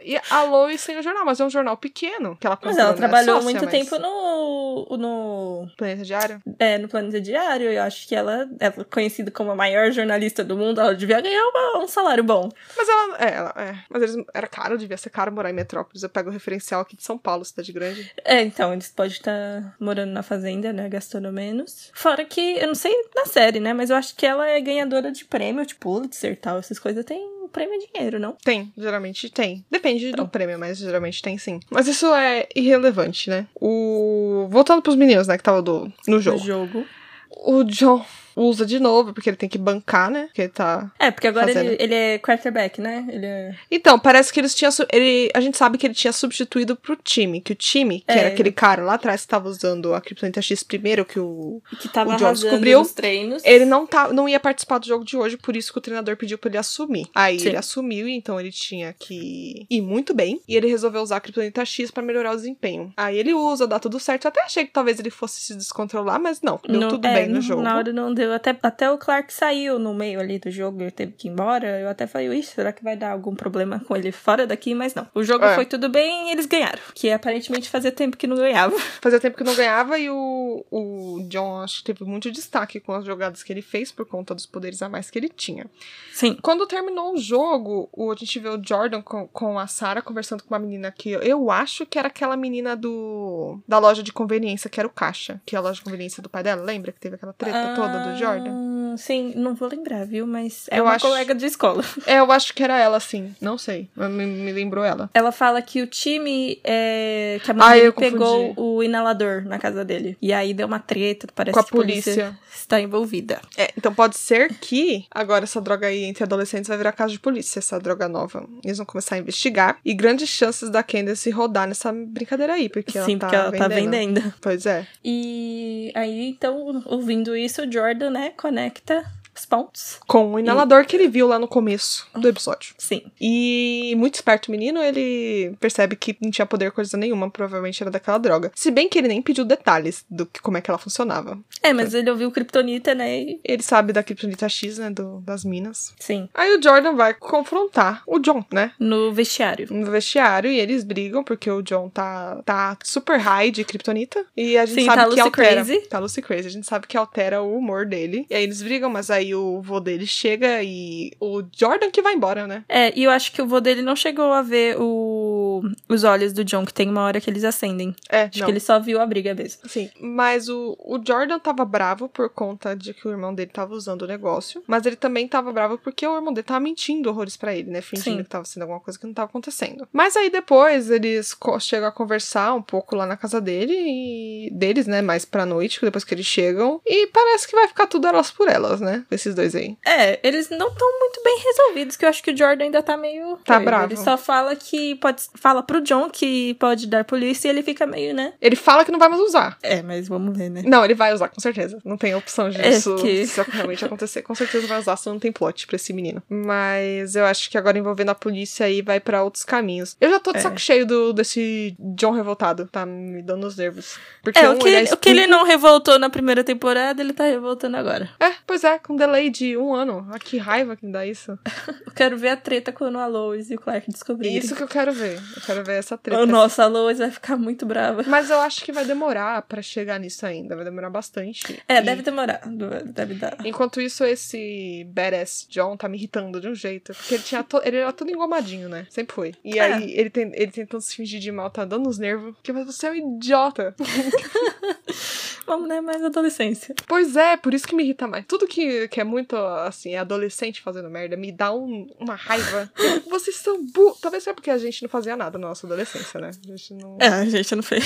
E 0.05 0.17
a 0.31 0.43
Lois 0.45 0.85
tem 0.85 0.99
o 0.99 1.03
jornal, 1.03 1.25
mas 1.25 1.41
é 1.41 1.45
um 1.45 1.51
jornal 1.51 1.77
pequeno 1.79 2.37
que 2.37 2.47
ela 2.47 2.59
Mas 2.63 2.77
ela 2.77 2.91
né? 2.91 2.97
trabalhou 2.97 3.37
Sócia, 3.37 3.45
muito 3.51 3.65
mas- 3.65 3.71
tempo 3.73 3.99
no, 3.99 4.97
no, 4.99 5.69
Planeta 5.77 6.05
Diário? 6.05 6.43
é, 6.59 6.79
no 6.79 6.89
Planeta 6.89 7.21
Diário. 7.21 7.73
Eu 7.73 7.83
acho 7.83 8.07
que 8.07 8.15
ela 8.15 8.49
é 8.61 8.71
conhecida 8.85 9.31
como 9.31 9.51
a 9.51 9.57
maior 9.57 9.91
jornalista 9.91 10.16
do 10.45 10.57
mundo. 10.57 10.81
Ela 10.81 10.95
devia 10.95 11.21
ganhar 11.21 11.45
uma- 11.49 11.85
um 11.85 11.89
salário 11.89 12.25
bom. 12.25 12.49
Mas 12.77 12.89
ela, 12.89 13.17
é, 13.19 13.35
ela, 13.35 13.55
é. 13.57 13.75
Mas 13.89 14.03
eles, 14.03 14.25
era 14.35 14.47
caro, 14.47 14.79
devia 14.79 14.97
ser 14.97 15.11
caro 15.11 15.33
morar 15.33 15.51
em 15.51 15.55
Metrópolis. 15.55 16.03
Eu 16.03 16.09
pego 16.09 16.29
o 16.31 16.33
referencial 16.33 16.81
aqui 16.81 16.97
de 16.97 17.03
São 17.05 17.17
Paulo, 17.19 17.45
cidade 17.45 17.73
grande. 17.73 18.11
É, 18.25 18.43
então, 18.43 18.73
eles 18.73 18.89
podem 18.89 19.13
estar 19.13 19.75
morando 19.81 20.11
na 20.13 20.23
fazenda, 20.23 20.73
né? 20.73 20.89
Gastando 20.89 21.31
menos. 21.33 21.91
Fora 21.95 22.25
que, 22.25 22.59
eu 22.59 22.67
não 22.67 22.75
sei 22.75 22.93
na 23.15 23.27
série, 23.27 23.61
né? 23.61 23.73
Mas 23.73 23.91
eu 23.91 23.97
acho 23.97 24.15
que 24.17 24.27
ela 24.27 24.47
é 24.49 24.61
ganhadora 24.61 25.11
de 25.13 25.25
prêmio, 25.25 25.65
tipo 25.67 25.81
Pulitzer 25.87 26.33
e 26.33 26.37
tal. 26.37 26.59
Essas 26.59 26.79
coisas 26.79 27.05
tem 27.05 27.37
prêmio 27.53 27.75
em 27.77 27.87
dinheiro, 27.93 28.19
não? 28.19 28.33
Tem, 28.45 28.73
geralmente 28.77 29.31
tem. 29.31 29.65
Depende 29.71 30.09
Então. 30.09 30.25
do 30.25 30.31
prêmio, 30.31 30.59
mas 30.59 30.79
geralmente 30.79 31.23
tem 31.23 31.39
sim. 31.39 31.61
Mas 31.71 31.87
isso 31.87 32.13
é 32.15 32.47
irrelevante, 32.55 33.31
né? 33.31 33.47
O. 33.55 34.47
Voltando 34.51 34.83
pros 34.83 34.97
meninos, 34.97 35.27
né, 35.29 35.37
que 35.39 35.45
tava 35.45 35.63
do... 35.63 35.91
no 36.09 36.21
jogo. 36.21 36.39
No 36.39 36.45
jogo. 36.45 36.87
O 37.31 37.63
John 37.65 38.05
usa 38.37 38.67
de 38.67 38.79
novo, 38.79 39.13
porque 39.15 39.31
ele 39.31 39.37
tem 39.37 39.49
que 39.49 39.57
bancar, 39.59 40.11
né? 40.11 40.27
Porque 40.27 40.43
ele 40.43 40.49
tá. 40.51 40.93
É, 40.99 41.11
porque 41.11 41.27
agora 41.27 41.47
Fazendo. 41.49 41.71
ele, 41.73 41.83
ele 41.83 41.95
é 41.95 42.19
quarterback, 42.19 42.81
né? 42.81 43.07
Ele 43.11 43.25
é... 43.27 43.55
Então, 43.71 43.99
parece 43.99 44.33
que 44.33 44.39
eles 44.39 44.55
tinham. 44.55 44.71
Ele, 44.93 45.31
a 45.35 45.41
gente 45.41 45.57
sabe 45.57 45.79
que 45.79 45.87
ele 45.87 45.95
tinha 45.95 46.13
substituído 46.13 46.77
pro 46.77 46.97
time. 46.97 47.41
Que 47.41 47.53
o 47.53 47.57
time, 47.57 48.01
que 48.01 48.13
É. 48.13 48.19
era 48.19 48.29
aquele 48.29 48.53
cara 48.53 48.83
lá 48.83 48.95
atrás 48.95 49.23
que 49.23 49.29
tava 49.29 49.49
usando 49.49 49.95
a 49.95 50.01
Kryptonita 50.01 50.43
X 50.43 50.63
primeiro, 50.63 51.05
que 51.05 51.19
o. 51.19 51.63
Que 51.81 51.89
tava 51.89 52.15
O 52.15 52.17
John 52.17 52.33
descobriu, 52.33 52.81
nos 52.81 52.93
treinos. 52.93 53.43
Ele 53.45 53.65
não, 53.65 53.87
tá, 53.87 54.13
não 54.13 54.29
ia 54.29 54.39
participar 54.39 54.79
do 54.79 54.87
jogo 54.87 55.05
de 55.05 55.17
hoje, 55.17 55.37
por 55.37 55.57
isso 55.57 55.73
que 55.73 55.79
o 55.79 55.83
treinador 55.83 56.17
pediu 56.17 56.37
pra 56.37 56.49
ele 56.51 56.59
assumir. 56.59 57.07
Aí 57.15 57.41
Sim. 57.41 57.49
ele 57.49 57.57
assumiu, 57.57 58.07
então 58.09 58.39
ele 58.39 58.53
tinha 58.53 58.93
que 58.93 59.67
ir 59.71 59.81
muito 59.81 60.13
bem. 60.15 60.41
E 60.47 60.55
ele 60.57 60.67
resolveu 60.69 61.01
usar 61.03 61.17
a 61.17 61.21
Kryptonita 61.21 61.65
X 61.65 61.91
pra 61.91 62.03
melhorar 62.03 62.33
o 62.33 62.37
desempenho. 62.37 62.93
Aí 62.97 63.17
ele 63.19 63.33
usa, 63.33 63.67
dá 63.67 63.79
tudo 63.79 63.99
certo. 63.99 64.25
Eu 64.25 64.29
até 64.29 64.43
achei 64.43 64.65
que 64.67 64.73
talvez 64.73 64.99
ele 64.99 65.11
fosse 65.11 65.41
se 65.41 65.55
descontrolar, 65.57 66.21
mas 66.21 66.43
não, 66.43 66.61
deu 66.69 66.81
Não- 66.81 66.89
tudo 66.89 67.07
é, 67.07 67.15
bem 67.15 67.29
no 67.29 67.41
jogo. 67.41 67.63
Na 67.63 67.77
hora 67.77 67.93
não 67.93 68.13
deu. 68.13 68.26
Até, 68.33 68.57
até 68.63 68.91
o 68.91 68.99
Clark 68.99 69.33
saiu 69.33 69.79
no 69.79 69.95
meio 69.95 70.21
ali 70.21 70.39
do 70.39 70.51
jogo 70.51 70.83
e 70.83 70.91
teve 70.91 71.13
que 71.13 71.29
ir 71.29 71.31
embora. 71.31 71.81
Eu 71.81 71.89
até 71.89 72.07
falei, 72.07 72.29
ixi, 72.39 72.53
será 72.55 72.73
que 72.73 72.83
vai 72.83 72.97
dar 72.97 73.13
algum 73.13 73.35
problema 73.35 73.81
com 73.81 73.97
ele 73.97 74.13
fora 74.13 74.47
daqui? 74.47 74.75
Mas 74.75 74.95
não. 74.95 75.07
O 75.15 75.23
jogo 75.23 75.45
É. 75.45 75.55
foi 75.55 75.65
tudo 75.67 75.89
bem 75.89 76.29
e 76.29 76.33
eles 76.33 76.47
ganharam. 76.47 76.81
Que 76.95 77.11
aparentemente 77.11 77.69
fazia 77.69 77.93
tempo 77.93 78.17
que 78.17 78.27
não 78.27 78.37
ganhava. 78.37 78.77
Fazia 79.01 79.21
tempo 79.21 79.37
que 79.37 79.45
não 79.45 79.55
ganhava 79.55 79.99
e 79.99 80.11
o, 80.11 80.65
o 80.71 81.27
John 81.29 81.61
acho 81.61 81.79
que 81.79 81.93
teve 81.93 82.05
muito 82.05 82.31
destaque 82.33 82.81
com 82.81 82.93
as 82.93 83.05
jogadas 83.05 83.43
que 83.43 83.53
ele 83.53 83.63
fez 83.63 83.93
por 83.93 84.07
conta 84.07 84.35
dos 84.35 84.47
poderes 84.47 84.83
a 84.83 84.89
mais 84.89 85.11
que 85.11 85.19
ele 85.19 85.29
tinha. 85.29 85.67
Sim. 86.13 86.37
Quando 86.43 86.67
terminou 86.67 87.15
o 87.15 87.19
jogo, 87.19 87.89
o, 87.93 88.11
a 88.11 88.15
gente 88.17 88.39
vê 88.41 88.49
o 88.49 88.61
Jordan 88.63 89.03
com, 89.03 89.29
com 89.29 89.59
a 89.59 89.67
Sarah 89.67 90.03
conversando 90.03 90.43
com 90.43 90.55
uma 90.55 90.59
menina 90.59 90.91
que 90.91 91.11
eu 91.11 91.51
acho 91.51 91.87
que 91.87 91.99
era 91.99 92.09
aquela 92.09 92.37
menina 92.37 92.75
do 92.77 93.61
da 93.69 93.79
loja 93.79 94.03
de 94.03 94.13
conveniência, 94.13 94.69
que 94.71 94.81
era 94.81 94.87
o 94.87 94.91
caixa, 94.91 95.41
que 95.45 95.55
é 95.55 95.59
a 95.59 95.63
loja 95.63 95.75
de 95.75 95.83
conveniência 95.85 96.23
do 96.23 96.29
pai 96.29 96.43
dela, 96.43 96.63
lembra 96.63 96.93
que 96.93 97.01
teve 97.01 97.17
aquela 97.17 97.33
treta 97.33 97.75
toda 97.77 97.99
do 98.11 98.16
Jordan? 98.19 98.51
Ah, 98.51 98.97
Sim, 98.97 99.35
não 99.37 99.55
vou 99.55 99.69
lembrar, 99.69 100.07
viu? 100.07 100.27
Mas 100.27 100.67
é 100.71 100.79
Eu 100.79 100.85
uma 100.85 100.93
acho- 100.95 101.07
colega 101.07 101.35
de 101.35 101.45
escola. 101.47 101.85
É, 102.07 102.19
eu 102.21 102.33
acho 102.33 102.55
que 102.55 102.63
era 102.63 102.79
ela, 102.79 102.99
sim. 102.99 103.35
Não 103.41 103.59
sei. 103.59 103.89
Me, 103.95 104.09
me 104.27 104.53
lembrou 104.53 104.83
ela. 104.85 105.11
Ela 105.13 105.31
fala 105.33 105.61
que 105.61 105.83
o 105.83 105.87
time 105.87 106.59
é, 106.65 107.39
que 107.45 107.51
a 107.51 107.55
mãe 107.55 107.67
Ah, 107.67 107.73
dele 107.75 107.93
pegou 107.93 108.55
o 108.57 108.83
inalador 108.83 109.45
na 109.45 109.59
casa 109.59 109.85
dele. 109.85 110.17
E 110.23 110.33
aí 110.33 110.55
deu 110.55 110.67
uma 110.67 110.79
treta, 110.79 111.27
parece 111.35 111.53
Com 111.55 111.61
a 111.61 111.65
que 111.65 111.69
a 111.71 111.73
polícia, 111.73 112.13
polícia. 112.15 112.39
está 112.55 112.81
envolvida. 112.81 113.41
É, 113.57 113.71
então 113.77 113.93
pode 113.93 114.17
ser 114.17 114.55
que 114.55 115.05
agora 115.11 115.45
essa 115.45 115.61
droga 115.61 115.89
aí 115.89 116.05
entre 116.05 116.25
adolescentes 116.25 116.69
vai 116.69 116.79
virar 116.79 116.93
caso 116.93 117.13
de 117.13 117.19
polícia, 117.21 117.59
essa 117.59 117.79
droga 117.79 118.09
nova. 118.09 118.49
Eles 118.65 118.79
vão 118.79 118.87
começar 118.87 119.17
a 119.17 119.19
investigar. 119.19 119.79
E 119.85 119.93
grandes 119.93 120.29
chances 120.31 120.71
da 120.71 120.83
Candace 120.83 121.29
rodar 121.31 121.67
nessa 121.69 121.93
brincadeira 121.93 122.55
aí, 122.55 122.69
porque 122.71 122.97
ela 122.97 123.07
Sim, 123.07 123.19
tá 123.19 123.27
porque 123.27 123.37
ela 123.37 123.51
vendendo. 123.51 123.69
tá 123.69 123.75
vendendo. 123.75 124.35
Pois 124.41 124.65
é. 124.65 124.87
E 125.05 125.93
aí, 125.95 126.29
então, 126.29 126.83
ouvindo 126.87 127.37
isso, 127.37 127.63
o 127.63 127.71
Jordan, 127.71 128.06
né, 128.11 128.31
conecta 128.31 129.05
pontos. 129.45 129.99
Com 130.07 130.35
o 130.35 130.39
inalador 130.39 130.87
que 130.87 130.97
ele 130.97 131.09
viu 131.09 131.27
lá 131.27 131.39
no 131.39 131.49
começo 131.49 132.07
do 132.15 132.29
episódio. 132.29 132.75
Sim. 132.79 133.03
E 133.21 133.95
muito 133.97 134.15
esperto 134.15 134.49
o 134.49 134.51
menino, 134.51 134.83
ele 134.83 135.55
percebe 135.61 135.97
que 135.97 136.17
não 136.21 136.31
tinha 136.31 136.47
poder 136.47 136.71
coisa 136.71 136.97
nenhuma, 136.97 137.31
provavelmente 137.31 137.83
era 137.83 137.91
daquela 137.91 138.19
droga. 138.19 138.53
Se 138.55 138.71
bem 138.71 138.89
que 138.89 138.99
ele 138.99 139.09
nem 139.09 139.21
pediu 139.21 139.45
detalhes 139.45 140.05
do 140.09 140.25
que 140.25 140.41
como 140.41 140.57
é 140.57 140.61
que 140.61 140.71
ela 140.71 140.79
funcionava. 140.79 141.39
É, 141.63 141.73
mas 141.73 141.93
ele 141.93 142.11
ouviu 142.11 142.31
Kryptonita, 142.31 142.95
né? 142.95 143.21
E... 143.21 143.41
Ele 143.45 143.63
sabe 143.63 143.93
da 143.93 144.03
Kryptonita 144.03 144.49
X, 144.49 144.79
né, 144.79 144.91
do, 144.91 145.21
das 145.21 145.45
minas. 145.45 145.93
Sim. 145.99 146.29
Aí 146.33 146.57
o 146.57 146.63
Jordan 146.63 146.95
vai 146.95 147.13
confrontar 147.15 148.03
o 148.07 148.19
John, 148.19 148.45
né? 148.53 148.73
No 148.79 149.13
vestiário. 149.13 149.67
no 149.71 149.91
vestiário 149.91 150.51
e 150.51 150.59
eles 150.59 150.85
brigam 150.85 151.25
porque 151.25 151.51
o 151.51 151.63
John 151.63 151.89
tá, 151.89 152.41
tá 152.45 152.79
super 152.85 153.19
high 153.19 153.51
de 153.51 153.65
kryptonita 153.65 154.25
e 154.37 154.57
a 154.57 154.65
gente 154.65 154.81
Sim, 154.81 154.87
sabe 154.87 155.03
tá 155.03 155.15
que 155.15 155.21
altera. 155.21 155.65
crazy. 155.65 155.81
Tá 155.89 155.99
Lucy 155.99 156.23
Crazy. 156.23 156.47
A 156.47 156.51
gente 156.51 156.67
sabe 156.67 156.87
que 156.87 156.97
altera 156.97 157.43
o 157.43 157.57
humor 157.57 157.87
dele. 157.87 158.27
E 158.31 158.35
aí 158.35 158.45
eles 158.45 158.63
brigam, 158.63 158.91
mas 158.91 159.11
aí 159.11 159.26
o 159.35 159.61
vô 159.61 159.81
dele 159.81 160.07
chega 160.07 160.63
e 160.63 161.13
o 161.21 161.43
Jordan 161.55 161.91
que 161.91 162.03
vai 162.03 162.15
embora, 162.15 162.47
né? 162.47 162.65
É, 162.69 162.93
e 162.99 163.05
eu 163.05 163.11
acho 163.11 163.33
que 163.33 163.43
o 163.43 163.47
vô 163.47 163.61
dele 163.61 163.83
não 163.83 163.97
chegou 163.97 164.33
a 164.33 164.43
ver 164.43 164.77
o... 164.79 165.46
os 165.89 166.05
olhos 166.05 166.33
do 166.33 166.45
John, 166.45 166.65
que 166.65 166.73
tem 166.73 166.89
uma 166.89 167.03
hora 167.03 167.21
que 167.21 167.29
eles 167.31 167.45
acendem. 167.45 167.95
É, 168.09 168.23
Acho 168.23 168.39
não. 168.39 168.47
que 168.47 168.53
ele 168.53 168.61
só 168.61 168.79
viu 168.79 169.01
a 169.01 169.07
briga 169.07 169.35
mesmo. 169.35 169.69
Sim, 169.69 169.91
mas 170.01 170.49
o, 170.49 170.77
o 170.81 171.01
Jordan 171.05 171.39
tava 171.39 171.65
bravo 171.65 172.09
por 172.09 172.29
conta 172.29 172.75
de 172.75 172.93
que 172.95 173.07
o 173.07 173.11
irmão 173.11 173.35
dele 173.35 173.51
tava 173.53 173.75
usando 173.75 174.03
o 174.03 174.07
negócio, 174.07 174.63
mas 174.67 174.87
ele 174.87 174.97
também 174.97 175.27
tava 175.29 175.53
bravo 175.53 175.79
porque 175.79 176.07
o 176.07 176.15
irmão 176.15 176.33
dele 176.33 176.47
tava 176.47 176.61
mentindo 176.61 177.09
horrores 177.11 177.37
pra 177.37 177.55
ele, 177.55 177.71
né? 177.71 177.81
Fingindo 177.81 178.17
Sim. 178.19 178.23
que 178.23 178.29
tava 178.29 178.45
sendo 178.45 178.63
alguma 178.63 178.81
coisa 178.81 178.99
que 178.99 179.07
não 179.07 179.15
tava 179.15 179.29
acontecendo. 179.29 179.87
Mas 179.93 180.17
aí 180.17 180.31
depois 180.31 180.91
eles 180.91 181.37
chegam 181.61 181.89
a 181.89 181.93
conversar 181.93 182.55
um 182.55 182.63
pouco 182.63 182.97
lá 182.97 183.07
na 183.07 183.17
casa 183.17 183.41
dele 183.41 183.75
e 183.75 184.51
deles, 184.53 184.87
né? 184.87 185.03
Mais 185.03 185.25
pra 185.25 185.47
noite, 185.47 185.81
depois 185.81 186.05
que 186.05 186.15
eles 186.15 186.27
chegam. 186.27 186.81
E 186.85 187.07
parece 187.09 187.47
que 187.49 187.55
vai 187.55 187.69
ficar 187.69 187.87
tudo 187.87 188.07
elas 188.07 188.31
por 188.31 188.49
elas, 188.49 188.81
né? 188.81 189.05
Esses 189.11 189.35
dois 189.35 189.55
aí. 189.55 189.77
É, 189.87 190.19
eles 190.27 190.49
não 190.51 190.69
estão 190.69 190.99
muito 190.99 191.23
bem 191.23 191.39
resolvidos, 191.45 191.97
que 191.97 192.05
eu 192.05 192.09
acho 192.09 192.23
que 192.23 192.31
o 192.31 192.37
Jordan 192.37 192.65
ainda 192.65 192.83
tá 192.83 192.97
meio. 192.97 193.37
Tá 193.45 193.61
bravo. 193.61 193.93
Ele 193.93 193.97
só 193.97 194.17
fala 194.17 194.55
que 194.57 194.95
pode. 194.97 195.23
Fala 195.47 195.63
pro 195.63 195.81
John 195.81 196.11
que 196.11 196.55
pode 196.55 196.89
dar 196.89 197.05
polícia 197.05 197.47
e 197.47 197.51
ele 197.53 197.63
fica 197.63 197.87
meio, 197.87 198.13
né? 198.13 198.33
Ele 198.43 198.57
fala 198.57 198.85
que 198.85 198.91
não 198.91 198.99
vai 198.99 199.09
mais 199.09 199.21
usar. 199.21 199.57
É, 199.63 199.81
mas 199.81 200.09
vamos 200.09 200.37
ver, 200.37 200.51
né? 200.51 200.63
Não, 200.67 200.85
ele 200.85 200.93
vai 200.95 201.15
usar, 201.15 201.29
com 201.29 201.41
certeza. 201.41 201.79
Não 201.85 201.97
tem 201.97 202.17
opção 202.17 202.49
É 202.49 202.51
disso 202.51 202.97
que- 202.97 203.25
se 203.29 203.41
realmente 203.53 203.85
acontecer. 203.85 204.23
Com 204.23 204.35
certeza 204.35 204.67
vai 204.67 204.81
usar, 204.81 204.97
senão 204.97 205.15
não 205.15 205.21
tem 205.21 205.31
plot 205.31 205.69
pra 205.69 205.77
esse 205.77 205.93
menino. 205.93 206.21
Mas 206.29 207.15
eu 207.15 207.25
acho 207.25 207.49
que 207.49 207.57
agora 207.57 207.79
envolvendo 207.79 208.09
a 208.09 208.15
polícia 208.17 208.67
aí 208.67 208.83
vai 208.83 208.99
pra 208.99 209.23
outros 209.23 209.45
caminhos. 209.45 209.97
Eu 210.01 210.11
já 210.11 210.19
tô 210.19 210.33
de 210.33 210.39
É. 210.39 210.41
saco 210.41 210.59
cheio 210.59 210.85
do, 210.85 211.13
desse 211.13 211.77
John 211.79 212.11
revoltado. 212.11 212.67
Tá 212.67 212.85
me 212.85 213.23
dando 213.23 213.47
os 213.47 213.57
nervos. 213.57 213.99
Porque 214.25 214.41
É, 214.41 214.51
um, 214.51 214.55
o 214.55 214.59
que, 214.59 214.67
ele 214.69 214.89
é 214.89 214.93
o 214.93 214.97
que 214.97 215.09
ele 215.09 215.27
não 215.29 215.45
revoltou 215.45 215.97
na 215.97 216.11
primeira 216.11 216.43
temporada, 216.43 217.01
ele 217.01 217.13
tá 217.13 217.23
revoltando 217.23 217.77
agora. 217.77 218.11
É, 218.19 218.33
pois 218.45 218.65
é, 218.65 218.81
com 218.81 218.97
delay 218.97 219.31
de 219.31 219.57
um 219.57 219.73
ano. 219.73 220.09
Ah, 220.13 220.19
que 220.19 220.39
raiva 220.39 220.75
que 220.75 220.85
me 220.85 220.91
dá 220.91 221.07
isso. 221.07 221.39
Eu 221.87 221.93
quero 221.95 222.19
ver 222.19 222.31
a 222.31 222.37
treta 222.37 222.73
quando 222.73 222.99
a 222.99 223.07
Lois 223.07 223.49
e 223.51 223.55
o 223.55 223.61
Clark 223.61 223.89
descobrirem. 223.91 224.37
Isso 224.39 224.55
que 224.57 224.63
eu 224.63 224.69
quero 224.69 224.93
ver. 224.93 225.21
Eu 225.37 225.43
quero 225.43 225.63
ver 225.65 225.75
essa 225.79 225.99
treta. 225.99 226.21
Oh, 226.23 226.27
nossa, 226.27 226.65
a 226.65 226.67
Lois 226.67 226.99
vai 226.99 227.11
ficar 227.11 227.37
muito 227.37 227.67
brava. 227.67 228.03
Mas 228.07 228.31
eu 228.31 228.41
acho 228.41 228.65
que 228.65 228.73
vai 228.73 228.85
demorar 228.85 229.43
pra 229.43 229.61
chegar 229.61 230.01
nisso 230.01 230.25
ainda. 230.25 230.57
Vai 230.57 230.65
demorar 230.65 230.89
bastante. 230.91 231.63
É, 231.69 231.77
E- 231.79 231.83
deve 231.83 232.03
demorar. 232.03 232.41
Deve 232.87 233.15
dar. 233.15 233.37
Enquanto 233.45 233.81
isso, 233.81 234.03
esse 234.05 234.85
badass 234.91 235.47
John 235.51 235.77
tá 235.77 235.89
me 235.89 235.97
irritando 235.99 236.41
de 236.41 236.49
um 236.49 236.55
jeito. 236.55 236.95
Porque 236.95 237.15
ele, 237.15 237.23
tinha 237.23 237.43
to- 237.45 237.61
ele 237.65 237.77
era 237.77 237.93
todo 237.93 238.11
engomadinho, 238.11 238.69
né? 238.69 238.87
Sempre 238.91 239.15
foi. 239.15 239.35
E 239.45 239.59
É. 239.59 239.63
aí, 239.63 239.93
ele, 239.93 240.11
tem... 240.11 240.31
ele 240.35 240.51
tentando 240.51 240.81
se 240.81 240.97
fingir 240.97 241.21
de 241.21 241.31
mal, 241.31 241.51
tá 241.51 241.65
dando 241.65 241.89
uns 241.89 241.99
nervos. 241.99 242.35
Porque 242.37 242.53
você 242.53 242.87
é 242.87 242.91
um 242.93 243.17
idiota. 243.17 243.75
Vamos, 245.47 245.69
né? 245.69 245.81
Mais 245.81 246.03
adolescência. 246.03 246.75
pois 246.89 247.15
é, 247.17 247.37
por 247.37 247.55
isso 247.55 247.67
que 247.69 247.75
me 247.75 247.85
irrita 247.85 248.07
mais. 248.09 248.25
Tudo 248.27 248.49
que, 248.49 248.89
que 248.89 249.01
é 249.01 249.05
muito, 249.05 249.37
assim, 249.37 249.95
é 249.95 249.99
adolescente 249.99 250.61
fazendo 250.61 250.91
merda, 250.91 251.17
me 251.17 251.31
dá 251.31 251.53
um- 251.55 251.87
uma 252.01 252.15
raiva. 252.17 252.69
Vocês 253.09 253.37
são 253.37 253.65
burros. 253.65 254.01
Talvez 254.01 254.25
seja 254.25 254.35
porque 254.35 254.51
a 254.51 254.59
gente 254.59 254.83
não 254.83 254.89
fazia 254.89 255.17
nada 255.17 255.26
na 255.33 255.49
nossa 255.49 255.67
adolescência, 255.67 256.21
né? 256.21 256.31
A 256.31 256.49
gente 256.51 256.75
não... 256.75 256.99
É, 257.01 257.09
a 257.09 257.25
gente 257.25 257.55
não 257.55 257.63
fez. 257.63 257.85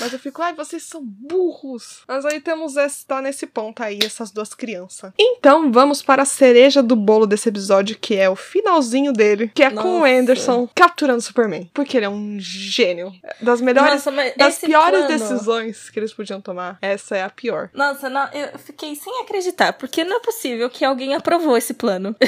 Mas 0.00 0.12
eu 0.12 0.18
fico, 0.18 0.42
ai, 0.42 0.54
vocês 0.54 0.82
são 0.82 1.00
burros. 1.04 2.00
Mas 2.06 2.24
aí 2.24 2.40
temos 2.40 2.76
esse, 2.76 3.04
tá 3.06 3.20
nesse 3.22 3.46
ponto 3.46 3.82
aí, 3.82 3.98
essas 4.04 4.30
duas 4.30 4.54
crianças. 4.54 5.12
Então, 5.18 5.70
vamos 5.72 6.02
para 6.02 6.22
a 6.22 6.26
cereja 6.26 6.82
do 6.82 6.96
bolo 6.96 7.26
desse 7.26 7.48
episódio, 7.48 7.96
que 8.00 8.16
é 8.16 8.28
o 8.28 8.36
finalzinho 8.36 9.12
dele, 9.12 9.50
que 9.54 9.62
é 9.62 9.70
com 9.70 9.80
o 9.96 9.98
Nossa. 10.00 10.08
Anderson 10.12 10.68
capturando 10.74 11.18
o 11.18 11.22
Superman. 11.22 11.70
Porque 11.72 11.96
ele 11.96 12.06
é 12.06 12.08
um 12.08 12.36
gênio. 12.38 13.12
Das 13.40 13.60
melhores, 13.60 14.04
Nossa, 14.04 14.12
das 14.36 14.58
piores 14.58 15.04
plano- 15.04 15.08
decisões 15.08 15.90
que 15.90 15.98
eles 15.98 16.12
podiam 16.12 16.40
tomar, 16.40 16.78
essa 16.82 17.16
é 17.16 17.22
a 17.22 17.30
pior. 17.30 17.70
Nossa, 17.74 18.08
não, 18.08 18.28
eu 18.32 18.58
fiquei 18.58 18.94
sem 18.94 19.20
acreditar, 19.22 19.72
porque 19.74 20.04
não 20.04 20.16
é 20.16 20.20
possível 20.20 20.68
que 20.70 20.84
alguém 20.84 21.14
aprovou 21.14 21.56
esse 21.56 21.74
plano. 21.74 22.14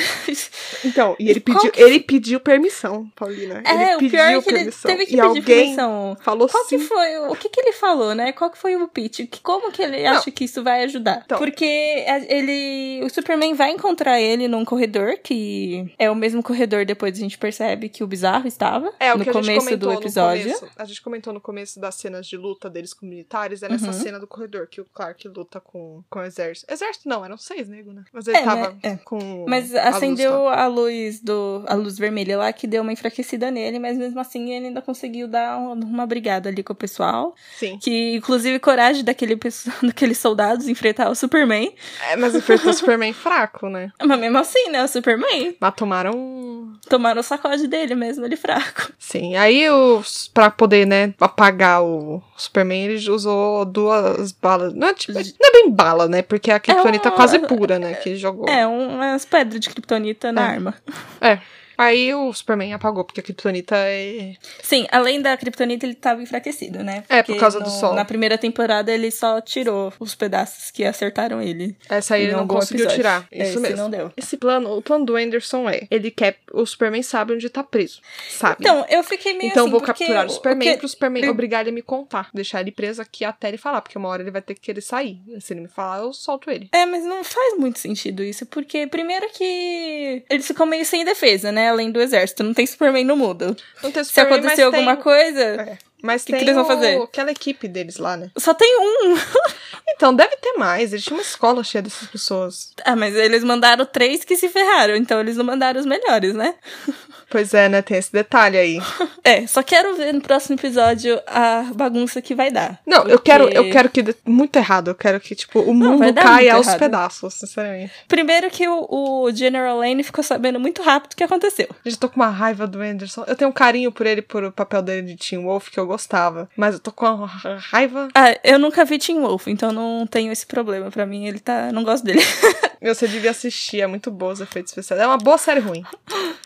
Então, 0.85 1.17
e 1.19 1.29
ele 1.31 1.41
Qual 1.41 1.57
pediu, 1.57 1.73
que- 1.73 1.83
ele 1.83 2.01
pediu 2.01 2.41
permissão, 2.41 3.11
Paulina. 3.17 3.63
é, 3.65 3.73
ele 3.73 3.95
o 3.95 3.99
pediu 3.99 4.11
pior 4.11 4.23
é 4.25 4.41
que 4.43 4.49
ele 4.49 4.57
permissão. 4.59 4.91
teve 4.91 5.07
que 5.07 5.13
e 5.13 5.17
pedir 5.17 5.21
alguém 5.21 5.43
permissão. 5.45 6.17
falou 6.21 6.49
Qual 6.49 6.65
que 6.67 6.79
sim. 6.79 6.85
foi 6.87 7.19
o, 7.19 7.33
o 7.33 7.37
que 7.49 7.59
que 7.59 7.61
ele 7.61 7.73
falou, 7.73 8.15
né? 8.15 8.31
Qual 8.33 8.51
que 8.51 8.57
foi 8.59 8.77
o 8.77 8.87
pitch? 8.87 9.21
Como 9.43 9.73
que 9.73 9.83
ele 9.83 10.03
Não. 10.03 10.13
acha 10.13 10.31
que 10.31 10.45
isso 10.45 10.63
vai 10.63 10.85
ajudar? 10.85 11.23
Então. 11.25 11.39
Porque 11.39 11.65
a- 12.07 12.19
ele, 12.33 13.01
o 13.05 13.11
Superman 13.11 13.55
vai 13.55 13.71
encontrar 13.73 14.21
ele 14.21 14.47
num 14.47 14.65
corredor 14.65 15.19
que 15.23 15.93
é 15.99 16.09
o 16.11 16.15
mesmo 16.15 16.43
corredor 16.43 16.85
depois 16.85 17.17
a 17.17 17.21
gente 17.21 17.37
percebe 17.37 17.89
que 17.89 18.05
o 18.05 18.07
Bizarro 18.07 18.47
estava 18.47 18.93
É, 19.01 19.13
o 19.13 19.19
no 19.19 19.25
que 19.25 19.33
começo 19.33 19.77
do 19.77 19.93
episódio. 19.93 20.45
começo. 20.45 20.69
A 20.77 20.85
gente 20.85 21.03
comentou 21.03 21.33
no 21.33 21.41
começo 21.41 21.81
das 21.81 21.97
cenas 21.97 22.27
de 22.27 22.37
luta 22.37 22.71
deles 22.71 22.95
com 22.95 23.05
militares, 23.07 23.63
é 23.63 23.69
nessa 23.69 23.87
Uhum. 23.89 23.93
cena 23.93 24.21
do 24.21 24.27
corredor 24.27 24.67
que 24.69 24.81
o 24.81 24.85
Clark 24.85 25.27
luta 25.29 25.61
com, 25.61 26.03
com 26.09 26.19
o 26.21 26.23
exército. 26.25 26.73
Exército 26.73 27.09
não, 27.09 27.25
eram 27.25 27.37
seis 27.37 27.69
negros, 27.69 27.95
né? 27.95 28.05
Mas 28.13 28.27
ele 28.29 28.37
É, 28.37 28.43
tava 28.45 28.77
mas- 28.83 28.93
é. 28.93 28.97
com. 29.05 29.45
Mas 29.49 29.75
a 29.75 29.85
luz 29.87 29.97
acendeu 29.97 30.45
lá. 30.45 30.63
a 30.63 30.67
luz 30.67 31.21
do 31.21 31.65
a 31.67 31.75
luz 31.75 31.99
vermelha 31.99 32.39
lá 32.39 32.53
que 32.53 32.67
deu 32.67 32.83
uma 32.83 32.93
enfraquecida 32.93 33.51
nele, 33.51 33.79
mas 33.79 33.97
mesmo 33.99 34.21
assim 34.21 34.53
ele 34.53 34.67
ainda 34.69 34.81
conseguiu 34.83 35.27
dar 35.27 35.59
um- 35.59 35.73
uma 35.73 36.07
brigada 36.07 36.49
ali 36.49 36.63
com 36.63 36.73
o 36.73 36.77
pessoal, 36.77 37.35
Sim. 37.57 37.77
que 37.83 38.15
inclusive 38.15 38.59
coragem 38.61 39.03
daquele 39.03 39.37
daqueles 39.83 40.19
soldados 40.19 40.69
enfrentar 40.69 41.11
o 41.11 41.15
Superman. 41.15 41.73
É, 42.09 42.15
mas 42.17 42.35
enfrentou 42.35 42.71
o 42.71 42.73
Superman 42.73 43.13
fraco, 43.13 43.69
né? 43.69 43.91
Mas 44.05 44.21
mesmo 44.21 44.39
assim, 44.39 44.71
né, 44.71 44.85
o 44.85 44.89
Superman 44.89 45.57
Mas 45.61 45.75
tomaram. 45.75 46.73
tomaram 46.89 47.21
o 47.21 47.25
sacode 47.25 47.67
dele 47.67 47.95
mesmo, 47.97 48.25
ele 48.25 48.37
fraco. 48.37 48.93
Sim. 48.99 49.35
Aí, 49.37 49.69
os, 49.71 50.29
pra 50.29 50.51
poder, 50.51 50.87
né, 50.87 51.13
apagar 51.21 51.83
o 51.83 52.23
Superman, 52.37 52.85
ele 52.85 53.11
usou 53.11 53.65
duas 53.65 54.31
balas. 54.33 54.73
Não 54.75 54.89
é, 54.89 54.95
tipo, 54.95 55.13
não 55.15 55.49
é 55.49 55.53
bem 55.53 55.71
bala, 55.71 56.07
né? 56.07 56.23
Porque 56.23 56.51
a 56.53 56.61
Kryptonita 56.61 57.09
uma- 57.09 57.17
quase 57.17 57.39
pura, 57.41 57.79
né? 57.79 57.95
Que 57.95 58.15
jogou. 58.17 58.49
É, 58.49 58.67
um- 58.67 58.95
umas 58.95 59.25
pedras 59.25 59.61
de 59.61 59.69
kryptonita 59.69 60.31
na 60.31 60.43
É. 60.43 60.45
arma. 60.55 60.75
É. 61.21 61.39
Aí 61.79 62.13
o 62.13 62.33
Superman 62.33 62.75
apagou, 62.75 63.05
porque 63.05 63.21
a 63.21 63.23
Kryptonita 63.23 63.77
é. 63.77 64.35
Sim, 64.63 64.87
além 64.91 65.23
da 65.23 65.37
kryptonita, 65.37 65.87
ele 65.87 65.95
tava 65.95 66.21
enfraquecido, 66.21 66.83
né? 66.83 67.05
É, 67.09 67.23
por 67.23 67.27
Porque 67.29 67.39
causa 67.41 67.61
do 67.61 67.67
no- 67.67 67.71
sol. 67.71 67.95
Na 67.95 68.05
primeira 68.05 68.37
temporada, 68.37 68.93
ele 68.93 69.13
só 69.13 69.41
tirou 69.41 69.93
os 70.01 70.15
pedaços 70.17 70.73
que 70.73 70.85
acertaram 70.85 71.41
ele. 71.41 71.77
Essa 71.89 72.17
aí 72.17 72.25
ele 72.25 72.33
não 72.33 72.49
conseguiu 72.49 72.87
episódio. 72.87 72.97
tirar. 72.97 73.29
É, 73.31 73.43
Isso 73.45 73.53
esse 73.53 73.61
mesmo. 73.61 73.77
não 73.77 73.89
deu. 73.91 74.13
Esse 74.17 74.37
plano, 74.37 74.77
o 74.77 74.83
plano 74.83 75.05
do 75.05 75.15
Anderson 75.17 75.69
é: 75.71 75.87
ele 75.89 76.11
quer. 76.11 76.39
O 76.53 76.67
Superman 76.67 77.03
sabe 77.03 77.33
onde 77.35 77.49
tá 77.49 77.63
preso. 77.63 78.01
Sabe? 78.29 78.57
Então, 78.59 78.85
eu 78.89 79.05
fiquei 79.05 79.35
meio 79.35 79.51
Então 79.51 79.63
assim, 79.65 79.71
vou 79.71 79.81
porque 79.81 80.05
capturar 80.05 80.27
o 80.27 80.31
Superman 80.31 80.73
que- 80.73 80.79
pro 80.79 80.89
Superman 80.89 81.25
eu- 81.25 81.31
obrigar 81.31 81.61
ele 81.61 81.71
a 81.71 81.73
me 81.73 81.83
contar. 81.83 82.29
Deixar 82.35 82.61
ele 82.61 82.73
preso 82.73 83.01
aqui 83.01 83.25
até 83.25 83.47
ele 83.49 83.57
falar, 83.59 83.81
porque 83.83 83.97
uma 83.97 84.09
hora 84.09 84.23
ele 84.23 84.33
vai 84.33 84.43
ter 84.43 84.55
que 84.55 84.61
querer 84.61 84.81
sair. 84.81 85.21
Se 85.41 85.53
ele 85.53 85.61
me 85.61 85.69
falar, 85.69 85.99
eu 86.03 86.13
solto 86.13 86.51
ele. 86.51 86.69
É, 86.73 86.85
mas 86.87 87.05
não 87.05 87.23
faz 87.23 87.57
muito 87.57 87.79
sentido 87.79 88.25
isso, 88.25 88.45
porque 88.47 88.87
primeiro 88.89 89.29
que 89.33 90.25
eles 90.29 90.47
ficam 90.47 90.67
meio 90.67 90.85
sem 90.85 91.05
defesa, 91.05 91.53
né? 91.53 91.68
Além 91.69 91.91
do 91.91 92.01
exército, 92.01 92.43
não 92.43 92.55
tem 92.55 92.67
Superman 92.67 93.05
no 93.05 93.17
mundo. 93.17 93.57
Não 93.83 93.91
tem 93.93 94.03
Se 94.05 94.11
Superman, 94.11 94.39
acontecer 94.39 94.65
mas 94.65 94.75
alguma 94.75 94.95
tem... 94.95 95.03
coisa, 95.03 95.41
É. 95.43 95.79
Mas 96.03 96.25
que 96.25 96.33
tem 96.33 96.39
que 96.39 96.45
eles 96.45 96.55
vão 96.55 96.65
o- 96.65 96.67
fazer? 96.67 97.01
aquela 97.03 97.31
equipe 97.31 97.67
deles 97.69 97.97
lá, 97.97 98.17
né? 98.17 98.31
só 98.37 98.55
tem 98.55 98.77
um. 98.79 99.17
Então, 99.91 100.15
deve 100.15 100.37
ter 100.37 100.53
mais. 100.53 100.93
Eles 100.93 101.03
tinham 101.03 101.17
uma 101.19 101.23
escola 101.23 101.65
cheia 101.65 101.83
dessas 101.83 102.07
pessoas. 102.09 102.73
Ah, 102.85 102.95
mas 102.95 103.17
eles 103.17 103.43
mandaram 103.43 103.85
três 103.87 104.23
que 104.23 104.37
se 104.37 104.49
ferraram, 104.49 104.95
então 104.95 105.19
eles 105.19 105.37
não 105.37 105.45
mandaram 105.45 105.81
os 105.81 105.87
melhores, 105.87 106.35
né? 106.35 106.55
Pois 107.31 107.53
é, 107.53 107.69
né? 107.69 107.83
Tem 107.83 107.99
esse 107.99 108.11
detalhe 108.11 108.57
aí. 108.57 108.79
É, 109.23 109.47
só 109.47 109.63
quero 109.63 109.95
ver 109.97 110.15
no 110.15 110.21
próximo 110.23 110.55
episódio 110.59 111.21
a 111.27 111.63
bagunça 111.75 112.23
que 112.23 112.35
vai 112.35 112.51
dar. 112.51 112.81
Não, 112.87 113.03
eu 113.03 113.19
Porque- 113.19 113.31
quero, 113.31 113.49
eu 113.51 113.71
quero 113.71 113.91
que 113.91 114.01
dê 114.01 114.15
muito 114.25 114.57
errado. 114.57 114.89
Eu 114.89 114.95
quero 114.95 115.21
que, 115.21 115.35
tipo, 115.35 115.61
o 115.61 115.75
mundo 115.75 116.11
dar 116.11 116.23
caia 116.23 116.55
aos 116.55 116.67
errado. 116.67 116.79
pedaços, 116.79 117.35
sinceramente. 117.35 117.93
Primeiro 118.09 118.49
que 118.49 118.67
o, 118.67 118.87
o 119.25 119.31
General 119.31 119.77
Lane 119.77 120.03
ficou 120.03 120.25
sabendo 120.25 120.59
muito 120.59 120.81
rápido 120.83 121.13
o 121.13 121.17
que 121.17 121.23
aconteceu. 121.23 121.69
Eu 121.85 121.97
tô 121.99 122.09
com 122.09 122.17
uma 122.17 122.31
raiva 122.31 122.67
do 122.67 122.81
Anderson. 122.81 123.25
Eu 123.27 123.37
tenho 123.37 123.51
um 123.51 123.55
carinho 123.55 123.93
por 123.93 124.07
ele, 124.07 124.23
por 124.23 124.43
o 124.45 124.51
papel 124.51 124.81
dele 124.81 125.03
de 125.03 125.17
Tim 125.17 125.43
Wolf, 125.43 125.69
que 125.69 125.79
eu 125.79 125.87
gostava. 125.89 126.49
Mas 126.57 126.75
eu 126.75 126.81
tô 126.81 126.93
com 126.93 127.25
raiva. 127.25 128.09
Ah, 128.15 128.39
eu 128.45 128.59
nunca 128.59 128.85
vi 128.85 128.99
Teen 128.99 129.21
Wolf, 129.21 129.49
então 129.49 129.73
não 129.73 130.07
tenho 130.07 130.31
esse 130.31 130.47
problema. 130.47 130.91
Pra 130.91 131.05
mim, 131.07 131.27
ele 131.27 131.41
tá. 131.41 131.73
Não 131.73 131.83
gosto 131.83 132.05
dele. 132.05 132.21
Você 132.81 133.09
devia 133.09 133.33
assistir, 133.33 133.81
é 133.81 133.87
muito 133.89 134.09
boa 134.11 134.33
os 134.33 134.41
efeitos 134.41 134.71
especiais. 134.71 135.03
É 135.03 135.07
uma 135.07 135.19
boa 135.19 135.37
série 135.37 135.59
ruim. 135.61 135.83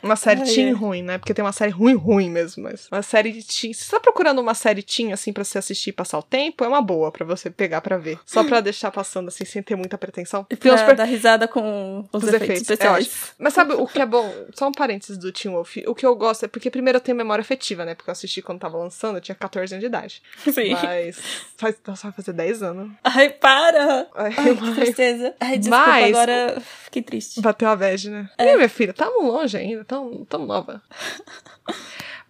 Uma 0.03 0.17
série 0.17 0.41
Ai, 0.41 0.47
teen 0.47 0.71
é. 0.71 0.73
ruim, 0.73 1.03
né? 1.03 1.19
Porque 1.19 1.35
tem 1.35 1.45
uma 1.45 1.53
série 1.53 1.71
ruim, 1.71 1.95
ruim 1.95 2.31
mesmo. 2.31 2.63
Mas 2.63 2.89
uma 2.91 3.03
série 3.03 3.33
de 3.33 3.43
teen. 3.43 3.73
Se 3.75 3.85
você 3.85 3.91
tá 3.91 4.01
procurando 4.01 4.41
uma 4.41 4.55
série 4.55 4.83
teen, 4.83 5.13
assim, 5.13 5.33
pra 5.33 5.45
você 5.45 5.59
assistir 5.59 5.91
e 5.91 5.93
passar 5.93 6.19
o 6.19 6.23
tempo, 6.23 6.65
é 6.65 6.69
uma 6.69 6.81
boa 6.81 7.13
pra 7.13 7.25
você 7.25 7.51
pegar 7.51 7.83
pra 7.83 7.99
ver. 7.99 8.19
Só 8.25 8.43
pra 8.43 8.61
deixar 8.63 8.91
passando, 8.91 9.29
assim, 9.29 9.45
sem 9.45 9.63
ter 9.63 9.77
muita 9.77 9.99
pretensão. 9.99 10.47
E 10.49 10.57
pra 10.57 10.95
dar 10.95 11.05
risada 11.05 11.47
com 11.47 12.05
os, 12.13 12.23
os 12.23 12.29
efeitos, 12.29 12.63
efeitos, 12.63 12.71
é 12.71 12.75
especiais. 12.75 13.07
ótimo. 13.07 13.35
Mas 13.39 13.53
sabe 13.53 13.75
o 13.75 13.87
que 13.87 14.01
é 14.01 14.07
bom? 14.07 14.33
Só 14.55 14.69
um 14.69 14.73
parênteses 14.73 15.19
do 15.19 15.31
Teen 15.31 15.53
Wolf. 15.53 15.77
O 15.87 15.95
que 15.95 16.07
eu 16.07 16.17
gosto 16.17 16.45
é 16.45 16.49
porque, 16.49 16.71
primeiro, 16.71 16.97
eu 16.97 17.01
tenho 17.01 17.17
memória 17.17 17.43
afetiva, 17.43 17.85
né? 17.85 17.95
Porque 17.95 18.11
eu 18.11 18.13
assisti 18.13 18.41
quando 18.41 18.61
tava 18.61 18.79
lançando, 18.79 19.17
eu 19.17 19.21
tinha 19.21 19.32
14 19.35 19.75
anos 19.75 19.81
de 19.81 19.87
idade. 19.87 20.23
Sim. 20.51 20.71
Mas. 20.73 21.21
Faz, 21.57 21.77
nossa, 21.87 22.03
vai 22.09 22.13
fazer 22.13 22.33
10 22.33 22.63
anos. 22.63 22.93
Ai, 23.05 23.31
para! 23.31 24.09
Ai, 24.15 24.35
Ai, 24.37 24.55
que 24.57 24.61
mas- 24.63 24.75
tristeza. 24.75 25.35
Ai, 25.41 25.59
desculpa, 25.59 25.87
Mas- 25.87 26.09
agora 26.17 26.61
fiquei 26.85 27.03
triste. 27.03 27.41
Bateu 27.41 27.69
a 27.69 27.77
bad, 27.77 28.11
né? 28.11 28.31
É. 28.39 28.53
Ih, 28.53 28.57
minha 28.57 28.69
filha, 28.69 28.93
tamo 28.93 29.23
longe 29.31 29.57
ainda, 29.57 29.85
tão, 29.85 30.25
tão 30.25 30.45
nova. 30.47 30.83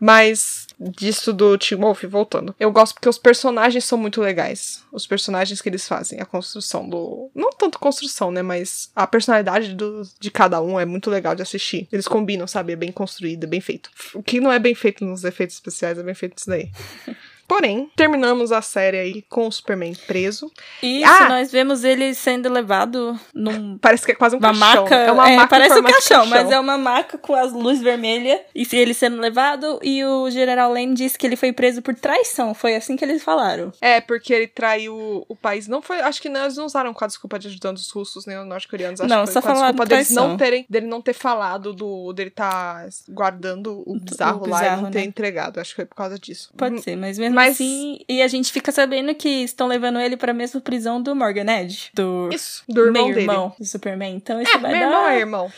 Mas 0.04 0.66
disso 0.80 1.32
do 1.32 1.56
Team 1.56 1.80
Wolf, 1.80 2.02
voltando. 2.02 2.52
Eu 2.58 2.72
gosto 2.72 2.94
porque 2.94 3.08
os 3.08 3.18
personagens 3.18 3.84
são 3.84 3.96
muito 3.96 4.20
legais. 4.20 4.82
Os 4.90 5.06
personagens 5.06 5.62
que 5.62 5.68
eles 5.68 5.86
fazem, 5.86 6.20
a 6.20 6.26
construção 6.26 6.88
do. 6.88 7.30
Não 7.32 7.50
tanto 7.50 7.78
construção, 7.78 8.32
né? 8.32 8.42
Mas 8.42 8.90
a 8.96 9.06
personalidade 9.06 9.74
do, 9.74 10.02
de 10.18 10.28
cada 10.28 10.60
um 10.60 10.80
é 10.80 10.84
muito 10.84 11.08
legal 11.08 11.36
de 11.36 11.42
assistir. 11.42 11.86
Eles 11.92 12.08
combinam, 12.08 12.48
sabe? 12.48 12.72
É 12.72 12.76
bem 12.76 12.90
construído, 12.90 13.44
é 13.44 13.46
bem 13.46 13.60
feito. 13.60 13.90
O 14.12 14.24
que 14.24 14.40
não 14.40 14.50
é 14.50 14.58
bem 14.58 14.74
feito 14.74 15.04
nos 15.04 15.22
efeitos 15.22 15.54
especiais 15.54 15.96
é 15.96 16.02
bem 16.02 16.14
feito 16.14 16.36
isso 16.36 16.50
daí. 16.50 16.68
Porém, 17.52 17.90
terminamos 17.94 18.50
a 18.52 18.62
série 18.62 18.98
aí 18.98 19.22
com 19.28 19.46
o 19.46 19.52
Superman 19.52 19.94
preso. 20.06 20.50
E 20.82 21.04
Ah! 21.04 21.28
nós 21.28 21.52
vemos 21.52 21.84
ele 21.84 22.14
sendo 22.14 22.48
levado 22.50 23.18
num. 23.34 23.76
Parece 23.78 24.06
que 24.06 24.12
é 24.12 24.14
quase 24.14 24.34
um 24.36 24.38
Uma 24.38 24.48
caixão. 24.52 24.82
maca. 24.84 24.94
É 24.96 25.12
uma 25.12 25.28
maca 25.28 25.44
em 25.44 25.48
parece 25.48 25.78
um 25.78 25.82
de 25.82 25.92
caixão, 25.92 26.26
mas 26.26 26.50
é 26.50 26.58
uma 26.58 26.78
maca 26.78 27.18
com 27.18 27.34
as 27.34 27.52
luzes 27.52 27.82
vermelhas. 27.82 28.40
E 28.54 28.66
ele 28.72 28.94
sendo 28.94 29.20
levado, 29.20 29.78
e 29.82 30.02
o 30.04 30.30
General 30.30 30.72
Lane 30.72 30.94
disse 30.94 31.18
que 31.18 31.26
ele 31.26 31.36
foi 31.36 31.52
preso 31.52 31.82
por 31.82 31.94
traição. 31.94 32.54
Foi 32.54 32.74
assim 32.74 32.96
que 32.96 33.04
eles 33.04 33.22
falaram. 33.22 33.70
É, 33.80 34.00
porque 34.00 34.32
ele 34.32 34.46
traiu 34.46 35.24
o 35.28 35.36
país. 35.36 35.68
Não 35.68 35.82
foi. 35.82 36.00
Acho 36.00 36.22
que 36.22 36.28
não, 36.28 36.42
eles 36.44 36.56
não 36.56 36.64
usaram 36.64 36.94
com 36.94 37.04
a 37.04 37.06
desculpa 37.06 37.38
de 37.38 37.48
ajudando 37.48 37.76
os 37.76 37.90
russos 37.90 38.24
nem 38.26 38.38
os 38.38 38.46
norte-coreanos. 38.46 39.00
Não, 39.00 39.26
só 39.26 39.42
falaram 39.42 39.60
desculpa 39.72 39.86
deles 39.86 40.06
traição. 40.08 40.28
não 40.28 40.36
terem. 40.36 40.64
dele 40.70 40.86
não 40.86 41.02
ter 41.02 41.12
falado 41.12 41.72
do. 41.74 42.12
dele 42.14 42.30
tá 42.30 42.86
guardando 43.10 43.82
o 43.86 43.96
O 43.96 44.00
bizarro, 44.00 44.46
lá 44.48 44.58
e 44.58 44.62
bizarro, 44.62 44.82
não 44.82 44.90
ter 44.90 44.98
né? 45.00 45.04
entregado. 45.04 45.58
Acho 45.60 45.70
que 45.70 45.76
foi 45.76 45.84
por 45.86 45.96
causa 45.96 46.18
disso. 46.18 46.50
Pode 46.56 46.80
ser, 46.80 46.96
mas 46.96 47.18
mesmo 47.18 47.34
Mas- 47.46 47.54
assim. 47.54 47.98
E 48.08 48.22
a 48.22 48.28
gente 48.28 48.52
fica 48.52 48.70
sabendo 48.72 49.14
que 49.14 49.28
estão 49.28 49.66
levando 49.66 49.98
ele 50.00 50.16
pra 50.16 50.32
mesma 50.32 50.60
prisão 50.60 51.00
do 51.02 51.14
Morgan 51.14 51.50
Edge. 51.60 51.90
Do. 51.94 52.28
Isso, 52.32 52.62
do 52.68 52.80
irmão 52.86 53.02
meio 53.04 53.14
dele. 53.14 53.26
irmão 53.30 53.54
do 53.58 53.64
Superman. 53.64 54.14
Então 54.16 54.40
isso 54.40 54.56
É, 54.56 54.58
vai 54.58 54.72
meu 54.72 54.80
dar. 54.80 54.86
irmão 54.88 55.06
é 55.08 55.18
irmão. 55.18 55.52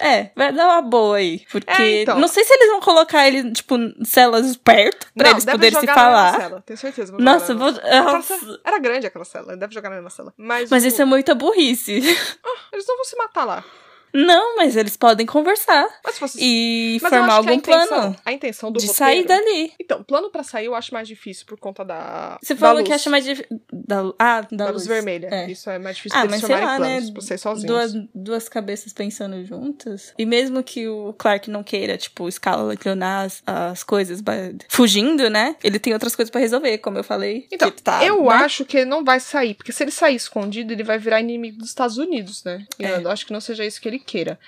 É, 0.00 0.30
vai 0.36 0.52
dar 0.52 0.66
uma 0.66 0.82
boa 0.82 1.16
aí. 1.16 1.44
Porque. 1.50 1.70
É, 1.82 2.02
então. 2.02 2.18
Não 2.20 2.28
sei 2.28 2.44
se 2.44 2.52
eles 2.52 2.68
vão 2.70 2.80
colocar 2.80 3.26
ele, 3.26 3.50
tipo, 3.52 3.74
celas 4.04 4.54
perto 4.56 5.06
pra 5.14 5.24
não, 5.24 5.30
eles 5.32 5.44
poderem 5.46 5.74
se 5.80 5.86
jogar 5.86 5.94
na 5.96 6.02
falar. 6.02 6.40
cela, 6.40 6.62
tenho 6.64 6.78
certeza. 6.78 7.16
Nossa, 7.18 7.54
vou. 7.54 7.72
Nossa. 7.72 8.38
cela- 8.38 8.60
Era 8.64 8.78
grande 8.78 9.06
aquela 9.06 9.24
cela, 9.24 9.56
deve 9.56 9.72
jogar 9.74 9.88
na 9.88 9.96
mesma 9.96 10.10
cela. 10.10 10.32
Mas, 10.36 10.70
Mas 10.70 10.84
o- 10.84 10.86
isso 10.88 11.00
é 11.02 11.04
muita 11.06 11.34
burrice. 11.34 11.92
eles 11.92 12.86
não 12.86 12.96
vão 12.96 13.04
se 13.04 13.16
matar 13.16 13.44
lá. 13.44 13.64
Não, 14.12 14.56
mas 14.56 14.76
eles 14.76 14.96
podem 14.96 15.26
conversar 15.26 15.86
Mas 16.04 16.14
se 16.14 16.20
fosse. 16.20 16.38
e 16.40 16.98
Mas 17.02 17.10
formar 17.10 17.26
que 17.26 17.32
a 17.32 17.36
algum 17.36 17.52
intenção- 17.52 17.86
plano 17.88 18.16
A 18.24 18.32
intenção 18.32 18.72
do 18.72 18.78
de 18.80 18.86
roteiro... 18.86 18.98
sair 19.12 19.24
dali. 19.26 19.72
Então, 19.80 20.02
plano 20.02 20.30
pra 20.30 20.42
sair 20.42 20.66
eu 20.66 20.74
acho 20.74 20.92
mais 20.94 21.06
difícil 21.08 21.46
por 21.46 21.58
conta 21.58 21.84
da. 21.84 22.38
Você 22.42 22.56
falou 22.56 22.76
luz. 22.78 22.86
que 22.88 22.92
acha 22.94 23.10
mais 23.10 23.24
difícil. 23.24 23.60
Da... 23.72 24.12
Ah, 24.18 24.40
da, 24.50 24.66
Da 24.66 24.70
luz 24.70 24.86
vermelha. 24.86 25.28
É. 25.30 25.50
Isso 25.50 25.68
é 25.70 25.78
mais 25.78 25.96
difícil 25.96 26.18
Ah, 26.18 26.26
mas 26.28 26.40
sei 26.40 26.56
lá, 26.56 26.76
planos 26.76 27.06
né? 27.06 27.12
pra 27.12 27.20
vocês 27.22 27.40
sozinhos. 27.40 27.66
Duas, 27.92 27.92
duas 28.14 28.48
cabeças 28.48 28.92
pensando 28.92 29.44
juntas. 29.44 30.12
E 30.18 30.24
mesmo 30.26 30.62
que 30.62 30.88
o 30.88 31.12
Clark 31.14 31.50
não 31.50 31.62
queira, 31.62 31.96
tipo, 31.96 32.28
escalonar 32.28 33.26
as, 33.26 33.42
as 33.46 33.82
coisas 33.82 34.20
fugindo, 34.68 35.28
né? 35.30 35.56
Ele 35.62 35.78
tem 35.78 35.92
outras 35.92 36.14
coisas 36.14 36.30
pra 36.30 36.40
resolver, 36.40 36.78
como 36.78 36.98
eu 36.98 37.04
falei. 37.04 37.46
Então, 37.52 37.70
tá, 37.70 38.04
eu 38.04 38.24
né? 38.24 38.34
acho 38.36 38.64
que 38.64 38.78
ele 38.78 38.86
não 38.90 39.04
vai 39.04 39.20
sair, 39.20 39.54
porque 39.54 39.72
se 39.72 39.82
ele 39.82 39.90
sair 39.90 40.16
escondido, 40.16 40.72
ele 40.72 40.82
vai 40.84 40.98
virar 40.98 41.20
inimigo 41.20 41.58
dos 41.58 41.68
Estados 41.68 41.98
Unidos, 41.98 42.42
né? 42.44 42.64
E 42.78 42.84
É. 42.84 43.02
eu 43.02 43.10
acho 43.10 43.26
que 43.26 43.32
não 43.32 43.40
seja 43.40 43.64
isso 43.64 43.80
que 43.80 43.88
ele 43.88 43.97
queira. 43.98 44.38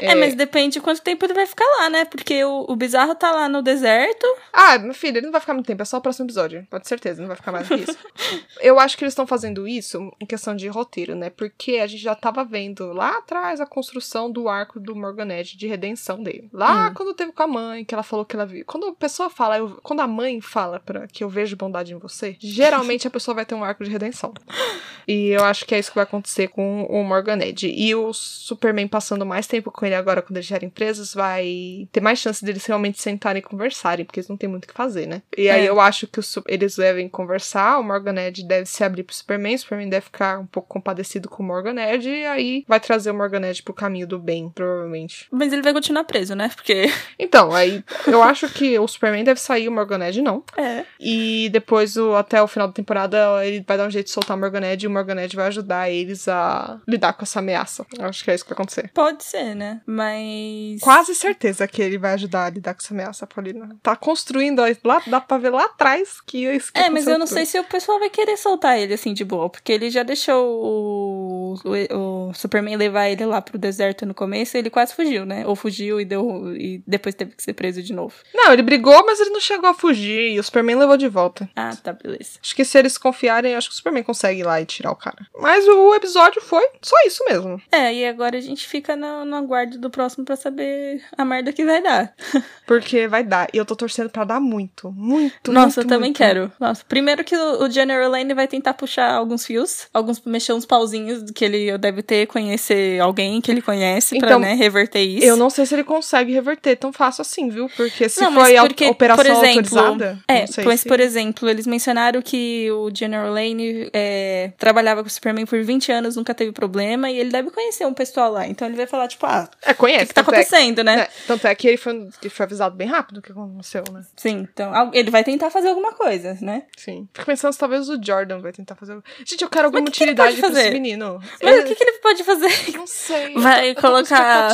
É, 0.00 0.14
mas 0.14 0.34
depende 0.36 0.74
de 0.74 0.80
quanto 0.80 1.00
tempo 1.02 1.24
ele 1.24 1.32
vai 1.34 1.46
ficar 1.46 1.64
lá, 1.64 1.90
né? 1.90 2.04
Porque 2.04 2.44
o, 2.44 2.66
o 2.68 2.76
Bizarro 2.76 3.16
tá 3.16 3.32
lá 3.32 3.48
no 3.48 3.62
deserto. 3.62 4.24
Ah, 4.52 4.78
meu 4.78 4.94
filho, 4.94 5.16
ele 5.16 5.26
não 5.26 5.32
vai 5.32 5.40
ficar 5.40 5.54
muito 5.54 5.66
tempo, 5.66 5.82
é 5.82 5.84
só 5.84 5.96
o 5.96 6.00
próximo 6.00 6.26
episódio. 6.26 6.64
Pode 6.70 6.84
ter 6.84 6.88
certeza, 6.90 7.20
não 7.20 7.26
vai 7.26 7.36
ficar 7.36 7.50
mais 7.50 7.66
do 7.68 7.76
que 7.76 7.82
isso. 7.90 7.98
eu 8.60 8.78
acho 8.78 8.96
que 8.96 9.02
eles 9.02 9.12
estão 9.12 9.26
fazendo 9.26 9.66
isso 9.66 10.12
em 10.20 10.26
questão 10.26 10.54
de 10.54 10.68
roteiro, 10.68 11.16
né? 11.16 11.30
Porque 11.30 11.76
a 11.78 11.86
gente 11.88 12.02
já 12.02 12.14
tava 12.14 12.44
vendo 12.44 12.92
lá 12.92 13.18
atrás 13.18 13.60
a 13.60 13.66
construção 13.66 14.30
do 14.30 14.48
arco 14.48 14.78
do 14.78 14.94
Morganete 14.94 15.56
de 15.56 15.66
redenção 15.66 16.22
dele. 16.22 16.48
Lá 16.52 16.90
Hum. 16.90 16.94
quando 16.94 17.14
teve 17.14 17.32
com 17.32 17.42
a 17.42 17.46
mãe, 17.48 17.84
que 17.84 17.92
ela 17.94 18.04
falou 18.04 18.24
que 18.24 18.36
ela 18.36 18.46
viu. 18.46 18.64
Quando 18.66 18.86
a 18.88 18.94
pessoa 18.94 19.28
fala, 19.28 19.58
eu- 19.58 19.80
quando 19.82 20.00
a 20.00 20.06
mãe 20.06 20.40
fala 20.40 20.78
pra, 20.78 21.08
que 21.08 21.24
eu 21.24 21.28
vejo 21.28 21.56
bondade 21.56 21.92
em 21.92 21.98
você, 21.98 22.36
geralmente 22.38 23.08
a 23.08 23.10
pessoa 23.10 23.34
vai 23.34 23.44
ter 23.46 23.54
um 23.56 23.64
arco 23.64 23.82
de 23.82 23.90
redenção. 23.90 24.32
E 25.10 25.28
eu 25.28 25.42
acho 25.42 25.64
que 25.64 25.74
é 25.74 25.78
isso 25.78 25.88
que 25.90 25.94
vai 25.94 26.04
acontecer 26.04 26.48
com 26.48 26.82
o 26.84 27.02
Morgan 27.02 27.38
Edge. 27.38 27.66
E 27.74 27.94
o 27.94 28.12
Superman 28.12 28.86
passando 28.88 29.24
mais 29.26 29.46
tempo 29.46 29.70
com 29.70 29.84
ele 29.86 29.94
agora, 29.94 30.22
quando 30.22 30.36
eles 30.36 30.46
gerem 30.46 30.68
empresas, 30.68 31.14
vai 31.14 31.88
ter 31.92 32.00
mais 32.00 32.18
chance 32.18 32.44
deles 32.44 32.64
realmente 32.66 33.00
sentarem 33.00 33.40
e 33.40 33.42
conversarem, 33.42 34.04
porque 34.04 34.20
eles 34.20 34.28
não 34.28 34.36
têm 34.36 34.48
muito 34.48 34.64
o 34.64 34.68
que 34.68 34.74
fazer, 34.74 35.06
né? 35.06 35.22
E 35.36 35.48
aí 35.48 35.66
É. 35.66 35.68
eu 35.68 35.80
acho 35.80 36.06
que 36.06 36.18
o 36.18 36.22
Su- 36.22 36.42
eles 36.46 36.76
devem 36.76 37.08
conversar, 37.08 37.78
o 37.78 37.82
Morgan 37.84 38.14
Edge 38.20 38.42
deve 38.46 38.66
se 38.66 38.82
abrir 38.82 39.02
pro 39.02 39.14
Superman, 39.14 39.54
o 39.54 39.58
Superman 39.58 39.88
deve 39.88 40.06
ficar 40.06 40.38
um 40.38 40.46
pouco 40.46 40.68
compadecido 40.68 41.28
com 41.28 41.42
o 41.42 41.46
Morgan 41.46 41.80
Edge, 41.80 42.08
e 42.08 42.24
aí 42.26 42.64
vai 42.66 42.80
trazer 42.80 43.10
o 43.10 43.14
Morgan 43.14 43.46
Edge 43.46 43.62
pro 43.62 43.74
caminho 43.74 44.06
do 44.06 44.18
bem, 44.18 44.48
provavelmente. 44.50 45.26
Mas 45.30 45.52
ele 45.52 45.62
vai 45.62 45.72
continuar 45.72 46.04
preso, 46.04 46.34
né? 46.34 46.50
Porque. 46.54 46.86
Então, 47.20 47.52
aí 47.52 47.84
eu 48.06 48.22
acho 48.22 48.48
que 48.48 48.78
o 48.78 48.86
Superman 48.86 49.24
deve 49.24 49.40
sair, 49.40 49.68
o 49.68 49.72
Morgan 49.72 50.06
Edge 50.06 50.22
não. 50.22 50.42
É. 50.56 50.84
E 51.00 51.48
depois, 51.50 51.96
o, 51.96 52.14
até 52.14 52.40
o 52.42 52.46
final 52.46 52.68
da 52.68 52.72
temporada, 52.72 53.44
ele 53.44 53.62
vai 53.66 53.76
dar 53.76 53.86
um 53.86 53.90
jeito 53.90 54.06
de 54.06 54.12
soltar 54.12 54.36
o 54.36 54.40
Morgan 54.40 54.64
Edge 54.64 54.84
e 54.84 54.88
o 54.88 54.90
Morgan 54.90 55.20
Edge 55.20 55.36
vai 55.36 55.48
ajudar 55.48 55.90
eles 55.90 56.26
a 56.28 56.80
lidar 56.86 57.12
com 57.14 57.24
essa 57.24 57.40
ameaça. 57.40 57.84
Eu 57.98 58.06
acho 58.06 58.24
que 58.24 58.30
é 58.30 58.34
isso 58.34 58.44
que 58.44 58.50
vai 58.50 58.54
acontecer. 58.56 58.77
Pode 58.94 59.24
ser, 59.24 59.54
né? 59.54 59.80
Mas. 59.86 60.80
Quase 60.80 61.14
certeza 61.14 61.66
que 61.66 61.80
ele 61.82 61.98
vai 61.98 62.12
ajudar 62.14 62.46
a 62.46 62.50
lidar 62.50 62.74
com 62.74 62.80
essa 62.82 62.94
ameaça, 62.94 63.26
Paulina. 63.26 63.76
Tá 63.82 63.96
construindo, 63.96 64.62
lá, 64.84 65.02
dá 65.06 65.20
pra 65.20 65.38
ver 65.38 65.50
lá 65.50 65.64
atrás 65.64 66.20
que 66.20 66.46
é 66.46 66.56
isso 66.56 66.72
que 66.72 66.78
É, 66.78 66.90
mas 66.90 67.06
eu 67.06 67.18
não 67.18 67.24
aconteceu 67.24 67.36
sei 67.36 67.46
se 67.46 67.58
o 67.58 67.64
pessoal 67.64 67.98
vai 67.98 68.10
querer 68.10 68.36
soltar 68.36 68.78
ele 68.78 68.94
assim 68.94 69.14
de 69.14 69.24
boa, 69.24 69.48
porque 69.48 69.72
ele 69.72 69.90
já 69.90 70.02
deixou 70.02 70.44
o, 70.44 71.54
o, 71.64 72.28
o 72.28 72.34
Superman 72.34 72.76
levar 72.76 73.08
ele 73.08 73.24
lá 73.24 73.40
pro 73.40 73.58
deserto 73.58 74.04
no 74.04 74.14
começo 74.14 74.56
e 74.56 74.58
ele 74.58 74.70
quase 74.70 74.94
fugiu, 74.94 75.24
né? 75.24 75.46
Ou 75.46 75.56
fugiu 75.56 76.00
e 76.00 76.04
deu 76.04 76.54
e 76.54 76.82
depois 76.86 77.14
teve 77.14 77.32
que 77.34 77.42
ser 77.42 77.54
preso 77.54 77.82
de 77.82 77.92
novo. 77.92 78.14
tudo. 78.18 78.28
Não, 78.34 78.52
ele 78.52 78.62
brigou, 78.62 79.04
mas 79.06 79.20
ele 79.20 79.30
não 79.30 79.40
chegou 79.40 79.68
a 79.68 79.74
fugir 79.74 80.32
e 80.32 80.38
o 80.38 80.42
Superman 80.42 80.76
levou 80.76 80.96
de 80.96 81.08
volta. 81.08 81.48
Ah, 81.54 81.74
tá, 81.76 81.92
beleza. 81.92 82.38
Acho 82.42 82.54
que 82.54 82.64
se 82.64 82.78
eles 82.78 82.98
confiarem, 82.98 83.54
acho 83.54 83.68
que 83.68 83.74
o 83.74 83.76
Superman 83.76 84.02
consegue 84.02 84.40
ir 84.40 84.44
lá 84.44 84.60
e 84.60 84.66
tirar 84.66 84.90
o 84.90 84.96
cara. 84.96 85.26
Mas 85.38 85.66
o 85.66 85.94
episódio 85.94 86.40
foi 86.40 86.66
só 86.82 86.96
isso 87.06 87.24
mesmo. 87.28 87.60
É, 87.70 87.92
e 87.92 88.06
agora 88.06 88.36
a 88.36 88.40
gente 88.40 88.66
fica 88.68 88.94
no, 88.94 89.24
no 89.24 89.36
aguardo 89.36 89.78
do 89.78 89.90
próximo 89.90 90.24
pra 90.24 90.36
saber 90.36 91.02
a 91.16 91.24
merda 91.24 91.52
que 91.52 91.64
vai 91.64 91.82
dar. 91.82 92.12
Porque 92.66 93.08
vai 93.08 93.24
dar. 93.24 93.48
E 93.52 93.56
eu 93.56 93.64
tô 93.64 93.74
torcendo 93.74 94.10
pra 94.10 94.24
dar 94.24 94.40
muito. 94.40 94.92
Muito, 94.92 95.50
Nossa, 95.50 95.80
eu 95.80 95.84
muito, 95.84 95.88
também 95.88 96.08
muito. 96.10 96.18
quero. 96.18 96.52
Nossa, 96.60 96.84
primeiro 96.86 97.24
que 97.24 97.34
o, 97.34 97.64
o 97.64 97.70
General 97.70 98.10
Lane 98.10 98.34
vai 98.34 98.46
tentar 98.46 98.74
puxar 98.74 99.12
alguns 99.12 99.46
fios, 99.46 99.86
alguns 99.92 100.20
mexer 100.24 100.52
uns 100.52 100.66
pauzinhos 100.66 101.30
que 101.30 101.44
ele 101.44 101.76
deve 101.78 102.02
ter, 102.02 102.26
conhecer 102.26 103.00
alguém 103.00 103.40
que 103.40 103.50
ele 103.50 103.62
conhece 103.62 104.18
pra, 104.18 104.28
Então, 104.28 104.40
né, 104.40 104.54
reverter 104.54 105.00
isso. 105.00 105.26
Eu 105.26 105.36
não 105.36 105.48
sei 105.48 105.64
se 105.64 105.74
ele 105.74 105.84
consegue 105.84 106.32
reverter 106.32 106.76
tão 106.76 106.92
fácil 106.92 107.22
assim, 107.22 107.48
viu? 107.48 107.70
Porque 107.76 108.08
se 108.08 108.20
Não, 108.20 108.32
foi 108.34 108.56
a 108.56 108.62
porque, 108.62 108.86
operação 108.86 109.24
por 109.24 109.44
exemplo, 109.44 109.78
autorizada. 109.78 110.18
É, 110.28 110.44
mas 110.64 110.80
se... 110.80 110.88
por 110.88 111.00
exemplo, 111.00 111.48
eles 111.48 111.66
mencionaram 111.66 112.20
que 112.20 112.70
o 112.70 112.90
General 112.94 113.32
Lane 113.32 113.88
é, 113.92 114.52
trabalhava 114.58 115.02
com 115.02 115.08
o 115.08 115.10
Superman 115.10 115.46
por 115.46 115.62
20 115.62 115.90
anos, 115.90 116.16
nunca 116.16 116.34
teve 116.34 116.52
problema, 116.52 117.10
e 117.10 117.18
ele 117.18 117.30
deve 117.30 117.50
conhecer 117.50 117.86
um 117.86 117.94
pessoal 117.94 118.32
lá. 118.32 118.46
Então 118.58 118.66
ele 118.66 118.76
vai 118.76 118.88
falar, 118.88 119.06
tipo, 119.06 119.24
ah, 119.24 119.48
É, 119.62 119.72
conhece. 119.72 120.02
o 120.02 120.06
que, 120.06 120.08
que 120.08 120.14
tá 120.14 120.20
é- 120.20 120.24
acontecendo, 120.24 120.82
né? 120.82 121.02
É, 121.02 121.08
tanto 121.28 121.46
é 121.46 121.54
que 121.54 121.68
ele 121.68 121.76
foi, 121.76 121.94
que 122.20 122.26
ele 122.26 122.34
foi 122.34 122.44
avisado 122.44 122.74
bem 122.74 122.88
rápido 122.88 123.18
o 123.18 123.22
que 123.22 123.30
aconteceu, 123.30 123.84
né? 123.92 124.02
Sim, 124.16 124.48
então 124.52 124.90
ele 124.92 125.12
vai 125.12 125.22
tentar 125.22 125.48
fazer 125.48 125.68
alguma 125.68 125.92
coisa, 125.92 126.36
né? 126.42 126.64
Sim. 126.76 127.08
Fico 127.14 127.24
pensando 127.24 127.52
se 127.52 127.58
talvez 127.60 127.88
o 127.88 127.96
Jordan 128.04 128.40
vai 128.40 128.50
tentar 128.50 128.74
fazer. 128.74 129.00
Gente, 129.24 129.42
eu 129.42 129.48
quero 129.48 129.66
alguma 129.66 129.84
que 129.84 129.92
que 129.92 129.96
utilidade 130.02 130.40
pode 130.40 130.52
pra 130.52 130.60
esse 130.60 130.70
menino. 130.72 131.20
Mas 131.40 131.54
Ele- 131.54 131.62
o 131.62 131.66
que, 131.68 131.74
que 131.76 131.84
ele 131.84 131.98
pode 132.00 132.24
fazer? 132.24 132.72
Não 132.76 132.86
sei. 132.88 133.34
Vai 133.34 133.70
eu 133.70 133.74
colocar- 133.76 134.50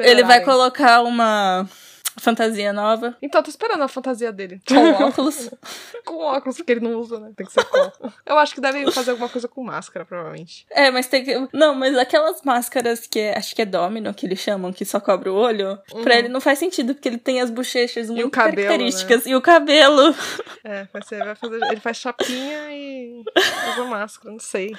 Ele 0.00 0.24
vai 0.24 0.40
colocar 0.42 1.02
uma 1.02 1.68
fantasia 2.20 2.72
nova 2.72 3.16
Então, 3.22 3.40
eu 3.40 3.44
tô 3.44 3.50
esperando 3.50 3.82
a 3.82 3.88
fantasia 3.88 4.30
dele. 4.32 4.60
com 4.68 4.74
óculos. 5.04 5.50
com 6.04 6.16
óculos, 6.18 6.56
porque 6.58 6.72
ele 6.72 6.80
não 6.80 6.94
usa, 6.94 7.18
né? 7.18 7.32
Tem 7.36 7.46
que 7.46 7.52
ser 7.52 7.64
com. 7.64 8.10
eu 8.26 8.38
acho 8.38 8.54
que 8.54 8.60
devem 8.60 8.90
fazer 8.90 9.10
alguma 9.12 9.28
coisa 9.28 9.48
com 9.48 9.62
máscara, 9.64 10.04
provavelmente. 10.04 10.66
É, 10.70 10.90
mas 10.90 11.06
tem 11.06 11.24
que. 11.24 11.48
Não, 11.52 11.74
mas 11.74 11.96
aquelas 11.96 12.42
máscaras 12.42 13.06
que 13.06 13.18
é, 13.18 13.36
acho 13.36 13.54
que 13.54 13.62
é 13.62 13.66
domino 13.66 14.12
que 14.14 14.26
eles 14.26 14.38
chamam, 14.38 14.72
que 14.72 14.84
só 14.84 15.00
cobre 15.00 15.28
o 15.28 15.34
olho, 15.34 15.78
pra 16.02 16.16
ele 16.18 16.28
não 16.28 16.40
faz 16.40 16.58
sentido, 16.58 16.94
porque 16.94 17.08
ele 17.08 17.18
tem 17.18 17.40
as 17.40 17.50
bochechas 17.50 18.08
muito 18.08 18.24
Uhum. 18.24 18.30
cabelo, 18.30 18.56
né? 18.56 18.62
características. 18.64 19.26
E 19.26 19.34
o 19.34 19.40
cabelo. 19.40 20.14
É, 20.64 20.86
vai 20.92 21.02
ser, 21.02 21.24
vai 21.24 21.34
fazer. 21.34 21.56
Ele 21.70 21.80
faz 21.80 21.96
chapinha 21.96 22.70
e 22.72 23.22
usa 23.72 23.84
máscara, 23.84 24.30
não 24.30 24.38
sei. 24.38 24.74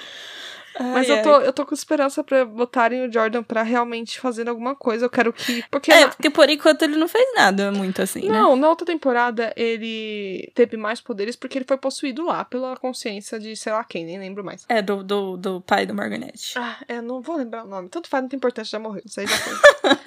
Mas 0.78 1.08
Ai, 1.10 1.18
eu 1.18 1.22
tô, 1.22 1.34
ai. 1.34 1.46
eu 1.48 1.52
tô 1.52 1.66
com 1.66 1.74
esperança 1.74 2.24
pra 2.24 2.44
botarem 2.44 3.06
o 3.06 3.12
Jordan 3.12 3.42
pra 3.42 3.62
realmente 3.62 4.18
fazer 4.20 4.48
alguma 4.48 4.74
coisa. 4.74 5.04
Eu 5.06 5.10
quero 5.10 5.32
que. 5.32 5.62
Porque 5.70 5.92
É, 5.92 6.00
na- 6.00 6.08
porque 6.08 6.30
por 6.30 6.48
enquanto 6.48 6.82
ele 6.82 6.96
não 6.96 7.06
fez 7.08 7.24
nada 7.34 7.70
muito 7.70 8.00
assim, 8.00 8.22
né? 8.28 8.38
Não, 8.40 8.56
na 8.56 8.68
outra 8.68 8.86
temporada 8.86 9.52
ele 9.56 10.50
teve 10.54 10.76
mais 10.76 11.00
poderes 11.00 11.36
porque 11.36 11.58
ele 11.58 11.64
foi 11.66 11.76
possuído 11.76 12.24
lá 12.24 12.44
pela 12.44 12.76
consciência 12.76 13.38
de 13.38 13.54
sei 13.56 13.72
lá 13.72 13.84
quem, 13.84 14.04
nem 14.04 14.18
lembro 14.18 14.42
mais. 14.44 14.64
É, 14.68 14.80
do, 14.80 15.02
do, 15.02 15.36
do 15.36 15.60
pai 15.60 15.84
do 15.86 15.94
Marganet. 15.94 16.54
Ah, 16.56 16.76
é, 16.88 17.00
não 17.00 17.20
vou 17.20 17.36
lembrar 17.36 17.64
o 17.64 17.68
nome. 17.68 17.88
Tanto 17.88 18.08
faz, 18.08 18.22
não 18.22 18.28
tem 18.28 18.36
importância, 18.36 18.70
já 18.70 18.78
morreu. 18.78 19.02
Isso 19.04 19.20
aí 19.20 19.26
já 19.26 19.36
foi. 19.36 19.92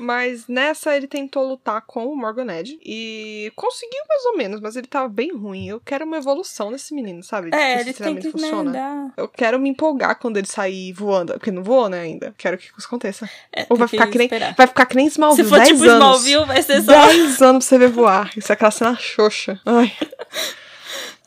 mas 0.00 0.46
nessa 0.48 0.96
ele 0.96 1.06
tentou 1.06 1.46
lutar 1.48 1.82
com 1.86 2.06
o 2.06 2.16
Morgan 2.16 2.52
Edge 2.52 2.78
e 2.84 3.52
conseguiu 3.56 4.00
mais 4.08 4.24
ou 4.26 4.36
menos, 4.36 4.60
mas 4.60 4.76
ele 4.76 4.86
tava 4.86 5.08
bem 5.08 5.32
ruim. 5.34 5.68
Eu 5.68 5.80
quero 5.80 6.04
uma 6.04 6.16
evolução 6.16 6.70
desse 6.72 6.94
menino, 6.94 7.22
sabe? 7.22 7.50
É, 7.54 7.76
que 7.76 7.80
ele 7.82 7.92
tem 7.94 8.16
que 8.16 8.26
né, 8.26 8.32
funciona. 8.32 9.12
Eu 9.16 9.28
quero 9.28 9.58
me 9.58 9.68
empolgar 9.68 10.18
quando 10.18 10.36
ele 10.36 10.46
sair 10.46 10.92
voando. 10.92 11.32
Porque 11.34 11.50
não 11.50 11.62
voou, 11.62 11.88
né, 11.88 12.00
ainda. 12.00 12.34
Quero 12.36 12.56
que 12.58 12.66
isso 12.66 12.86
aconteça. 12.86 13.28
É, 13.54 13.66
Ou 13.68 13.76
vai 13.76 13.88
ficar 13.88 14.06
que 14.08 14.18
nem, 14.18 14.26
esperar. 14.26 14.54
vai 14.54 14.66
ficar 14.66 14.86
que 14.86 14.96
nem 14.96 15.08
Se 15.08 15.14
Smallville. 15.14 15.48
for 15.48 15.58
10 15.58 15.68
tipo 15.68 15.82
anos. 15.82 15.94
Smallville, 15.96 16.44
vai 16.46 16.62
ser 16.62 16.82
só. 16.82 17.06
10 17.06 17.42
anos 17.42 17.66
pra 17.66 17.68
você 17.68 17.78
ver 17.78 17.88
voar. 17.88 18.30
Isso 18.36 18.52
é 18.52 18.54
aquela 18.54 18.70
cena 18.70 18.96
xoxa. 18.96 19.60
Ai, 19.64 19.92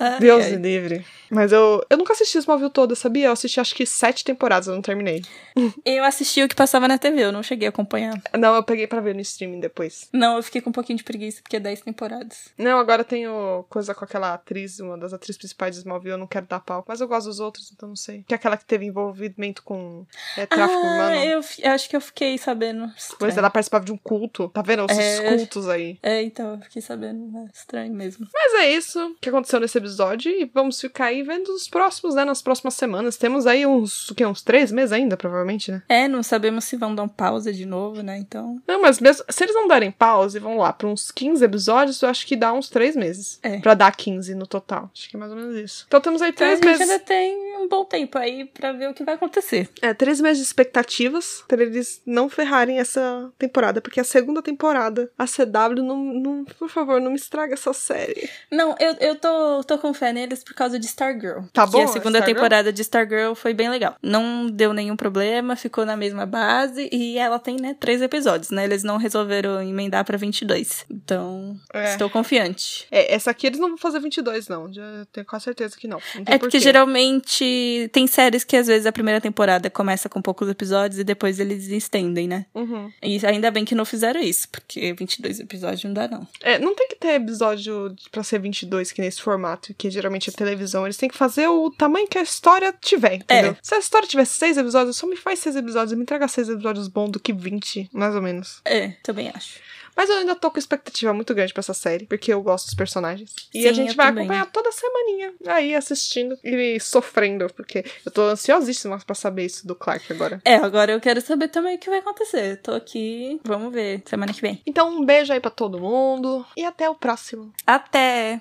Ai, 0.01 0.19
Deus 0.19 0.45
ai. 0.45 0.51
me 0.51 0.57
livre. 0.57 1.05
Mas 1.29 1.53
eu, 1.53 1.81
eu 1.89 1.97
nunca 1.97 2.11
assisti 2.11 2.37
Smallville 2.39 2.69
toda, 2.71 2.93
sabia? 2.93 3.27
Eu 3.27 3.31
assisti 3.31 3.57
acho 3.59 3.73
que 3.73 3.85
sete 3.85 4.23
temporadas, 4.25 4.67
eu 4.67 4.73
não 4.75 4.81
terminei. 4.81 5.21
Eu 5.85 6.03
assisti 6.05 6.41
o 6.43 6.47
que 6.47 6.55
passava 6.55 6.87
na 6.87 6.97
TV, 6.97 7.23
eu 7.23 7.31
não 7.31 7.43
cheguei 7.43 7.67
a 7.67 7.69
acompanhar. 7.69 8.21
Não, 8.37 8.55
eu 8.55 8.63
peguei 8.63 8.87
pra 8.87 9.01
ver 9.01 9.13
no 9.13 9.19
streaming 9.21 9.59
depois. 9.59 10.07
Não, 10.13 10.37
eu 10.37 10.43
fiquei 10.43 10.61
com 10.61 10.69
um 10.69 10.73
pouquinho 10.73 10.97
de 10.97 11.03
preguiça, 11.03 11.41
porque 11.41 11.57
é 11.57 11.59
10 11.59 11.81
temporadas. 11.81 12.49
Não, 12.57 12.79
agora 12.79 13.03
tenho 13.03 13.65
coisa 13.69 13.93
com 13.93 14.05
aquela 14.05 14.33
atriz, 14.33 14.79
uma 14.79 14.97
das 14.97 15.11
atrizes 15.13 15.37
principais 15.37 15.75
de 15.75 15.79
Smallville, 15.81 16.11
eu 16.13 16.17
não 16.17 16.27
quero 16.27 16.45
dar 16.45 16.61
pau. 16.61 16.83
Mas 16.87 17.01
eu 17.01 17.07
gosto 17.07 17.27
dos 17.27 17.39
outros, 17.41 17.69
então 17.71 17.89
não 17.89 17.95
sei. 17.97 18.23
Que 18.27 18.33
é 18.33 18.37
aquela 18.37 18.55
que 18.55 18.63
teve 18.65 18.85
envolvimento 18.85 19.61
com 19.63 20.05
é, 20.37 20.45
tráfico 20.45 20.79
ah, 20.79 20.93
humano. 20.93 21.15
eu 21.15 21.43
fi- 21.43 21.65
acho 21.65 21.89
que 21.89 21.95
eu 21.97 22.01
fiquei 22.01 22.37
sabendo. 22.37 22.89
Pois 23.19 23.35
ela 23.37 23.49
participava 23.49 23.83
de 23.83 23.91
um 23.91 23.97
culto. 23.97 24.47
Tá 24.49 24.61
vendo? 24.61 24.85
Esses 24.89 25.19
É. 25.19 25.35
cultos 25.37 25.67
aí. 25.67 25.97
É, 26.01 26.21
então, 26.23 26.55
eu 26.55 26.61
fiquei 26.61 26.81
sabendo. 26.81 27.27
né? 27.31 27.47
Estranho 27.53 27.93
mesmo. 27.93 28.25
Mas 28.33 28.53
é 28.61 28.71
isso 28.71 29.15
que 29.19 29.27
aconteceu 29.29 29.59
nesse 29.59 29.77
episódio. 29.77 29.90
E 30.29 30.49
vamos 30.53 30.79
ficar 30.79 31.05
aí 31.05 31.23
vendo 31.23 31.49
os 31.49 31.67
próximos, 31.67 32.15
né? 32.15 32.25
Nas 32.25 32.41
próximas 32.41 32.73
semanas. 32.75 33.17
Temos 33.17 33.45
aí 33.47 33.65
uns, 33.65 34.09
o 34.09 34.15
quê? 34.15 34.25
Uns 34.25 34.41
três 34.41 34.71
meses 34.71 34.91
ainda, 34.91 35.17
provavelmente, 35.17 35.71
né? 35.71 35.83
É, 35.89 36.07
não 36.07 36.23
sabemos 36.23 36.65
se 36.65 36.77
vão 36.77 36.93
dar 36.95 37.03
um 37.03 37.07
pausa 37.09 37.51
de 37.53 37.65
novo, 37.65 38.01
né? 38.01 38.17
Então. 38.17 38.61
Não, 38.67 38.81
mas 38.81 38.99
mesmo, 38.99 39.25
se 39.29 39.43
eles 39.43 39.55
não 39.55 39.67
derem 39.67 39.91
pausa 39.91 40.37
e 40.37 40.41
vão 40.41 40.57
lá 40.57 40.71
pra 40.73 40.87
uns 40.87 41.11
15 41.11 41.43
episódios, 41.43 42.01
eu 42.01 42.09
acho 42.09 42.25
que 42.25 42.35
dá 42.35 42.53
uns 42.53 42.69
três 42.69 42.95
meses. 42.95 43.39
É. 43.43 43.59
Pra 43.59 43.73
dar 43.73 43.95
15 43.95 44.35
no 44.35 44.47
total. 44.47 44.89
Acho 44.95 45.09
que 45.09 45.15
é 45.15 45.19
mais 45.19 45.31
ou 45.31 45.37
menos 45.37 45.55
isso. 45.55 45.85
Então 45.87 46.01
temos 46.01 46.21
aí 46.21 46.29
Então 46.29 46.45
a 46.47 46.49
três 46.57 46.59
gente 46.59 46.67
meses. 46.79 46.89
ainda 46.91 47.03
tem 47.03 47.57
um 47.57 47.67
bom 47.67 47.85
tempo 47.85 48.17
aí 48.17 48.45
pra 48.45 48.71
ver 48.71 48.89
o 48.89 48.93
que 48.93 49.03
vai 49.03 49.15
acontecer. 49.15 49.69
É, 49.81 49.93
três 49.93 50.19
meses 50.21 50.37
de 50.39 50.43
expectativas 50.45 51.43
pra 51.47 51.61
eles 51.61 52.01
não 52.05 52.29
ferrarem 52.29 52.79
essa 52.79 53.31
temporada, 53.37 53.81
porque 53.81 53.99
a 53.99 54.03
segunda 54.03 54.41
temporada, 54.41 55.11
a 55.17 55.25
CW, 55.25 55.81
não, 55.83 55.97
não 55.97 56.45
por 56.45 56.69
favor, 56.69 56.99
não 56.99 57.11
me 57.11 57.17
estraga 57.17 57.53
essa 57.53 57.73
série. 57.73 58.29
Não, 58.51 58.75
eu, 58.79 58.93
eu 58.99 59.15
tô, 59.15 59.63
tô 59.63 59.77
com 59.81 59.93
fé 59.93 60.13
neles 60.13 60.43
por 60.43 60.53
causa 60.53 60.79
de 60.79 60.85
Stargirl. 60.85 61.41
Tá 61.51 61.65
bom, 61.65 61.83
a 61.83 61.87
segunda 61.87 62.19
Stargirl? 62.19 62.35
temporada 62.35 62.71
de 62.71 62.81
Stargirl 62.81 63.33
foi 63.33 63.53
bem 63.53 63.69
legal. 63.69 63.95
Não 64.01 64.49
deu 64.49 64.73
nenhum 64.73 64.95
problema, 64.95 65.55
ficou 65.55 65.85
na 65.85 65.97
mesma 65.97 66.25
base 66.25 66.87
e 66.91 67.17
ela 67.17 67.39
tem, 67.39 67.57
né, 67.57 67.75
três 67.79 68.01
episódios, 68.01 68.51
né? 68.51 68.63
Eles 68.63 68.83
não 68.83 68.97
resolveram 68.97 69.61
emendar 69.61 70.05
pra 70.05 70.17
22. 70.17 70.85
Então, 70.89 71.59
É. 71.73 71.91
estou 71.91 72.09
confiante. 72.09 72.85
É, 72.91 73.13
essa 73.13 73.31
aqui 73.31 73.47
eles 73.47 73.59
não 73.59 73.69
vão 73.69 73.77
fazer 73.77 73.99
22, 73.99 74.47
não. 74.47 74.71
Já 74.71 75.05
tenho 75.11 75.25
quase 75.25 75.45
certeza 75.45 75.75
que 75.75 75.87
não. 75.87 75.99
não 76.15 76.23
tem 76.23 76.35
É 76.35 76.37
porque 76.37 76.59
geralmente 76.59 77.89
tem 77.91 78.07
séries 78.07 78.43
que 78.43 78.55
às 78.55 78.67
vezes 78.67 78.85
a 78.85 78.91
primeira 78.91 79.19
temporada 79.19 79.69
começa 79.69 80.07
com 80.07 80.21
poucos 80.21 80.47
episódios 80.49 80.99
e 80.99 81.03
depois 81.03 81.39
eles 81.39 81.67
estendem, 81.67 82.27
né? 82.27 82.45
Uhum. 82.53 82.91
E 83.01 83.25
ainda 83.25 83.49
bem 83.51 83.65
que 83.65 83.75
não 83.75 83.85
fizeram 83.85 84.19
isso, 84.21 84.47
porque 84.49 84.93
22 84.93 85.39
episódios 85.39 85.83
não 85.83 85.93
dá, 85.93 86.07
não. 86.07 86.27
É, 86.41 86.59
não 86.59 86.75
tem 86.75 86.87
que 86.87 86.95
ter 86.95 87.13
episódio 87.15 87.95
pra 88.11 88.23
ser 88.23 88.39
22, 88.39 88.91
que 88.91 89.01
nesse 89.01 89.21
formato, 89.21 89.60
que 89.77 89.89
geralmente 89.89 90.29
é 90.29 90.33
televisão. 90.33 90.85
Eles 90.85 90.97
têm 90.97 91.09
que 91.09 91.17
fazer 91.17 91.47
o 91.47 91.69
tamanho 91.71 92.07
que 92.07 92.17
a 92.17 92.21
história 92.23 92.73
tiver, 92.81 93.15
entendeu? 93.15 93.51
É. 93.51 93.57
Se 93.61 93.75
a 93.75 93.79
história 93.79 94.07
tiver 94.07 94.25
seis 94.25 94.57
episódios, 94.57 94.97
só 94.97 95.07
me 95.07 95.15
faz 95.15 95.39
seis 95.39 95.55
episódios. 95.55 95.93
Me 95.97 96.03
entrega 96.03 96.27
seis 96.27 96.49
episódios 96.49 96.87
bons 96.87 97.11
do 97.11 97.19
que 97.19 97.33
20, 97.33 97.89
mais 97.93 98.15
ou 98.15 98.21
menos. 98.21 98.61
É, 98.65 98.89
também 99.03 99.29
acho. 99.33 99.59
Mas 99.95 100.09
eu 100.09 100.15
ainda 100.17 100.35
tô 100.35 100.49
com 100.49 100.57
expectativa 100.57 101.13
muito 101.13 101.33
grande 101.35 101.53
pra 101.53 101.59
essa 101.59 101.73
série, 101.73 102.05
porque 102.05 102.31
eu 102.31 102.41
gosto 102.41 102.65
dos 102.65 102.73
personagens. 102.73 103.35
E 103.53 103.63
Sim, 103.63 103.67
a 103.67 103.73
gente 103.73 103.93
vai 103.95 104.07
também. 104.07 104.23
acompanhar 104.23 104.45
toda 104.45 104.71
semaninha 104.71 105.33
aí 105.47 105.75
assistindo 105.75 106.39
e 106.43 106.79
sofrendo, 106.79 107.47
porque 107.53 107.83
eu 108.05 108.11
tô 108.11 108.21
ansiosíssima 108.21 108.97
pra 109.05 109.13
saber 109.13 109.45
isso 109.45 109.67
do 109.67 109.75
Clark 109.75 110.11
agora. 110.13 110.41
É, 110.45 110.55
agora 110.55 110.93
eu 110.93 111.01
quero 111.01 111.19
saber 111.19 111.49
também 111.49 111.75
o 111.75 111.77
que 111.77 111.89
vai 111.89 111.99
acontecer. 111.99 112.61
Tô 112.61 112.71
aqui, 112.71 113.39
vamos 113.43 113.73
ver, 113.73 114.01
semana 114.05 114.33
que 114.33 114.41
vem. 114.41 114.61
Então, 114.65 114.89
um 114.89 115.05
beijo 115.05 115.33
aí 115.33 115.41
pra 115.41 115.51
todo 115.51 115.79
mundo 115.79 116.45
e 116.55 116.63
até 116.63 116.89
o 116.89 116.95
próximo. 116.95 117.51
Até! 117.67 118.39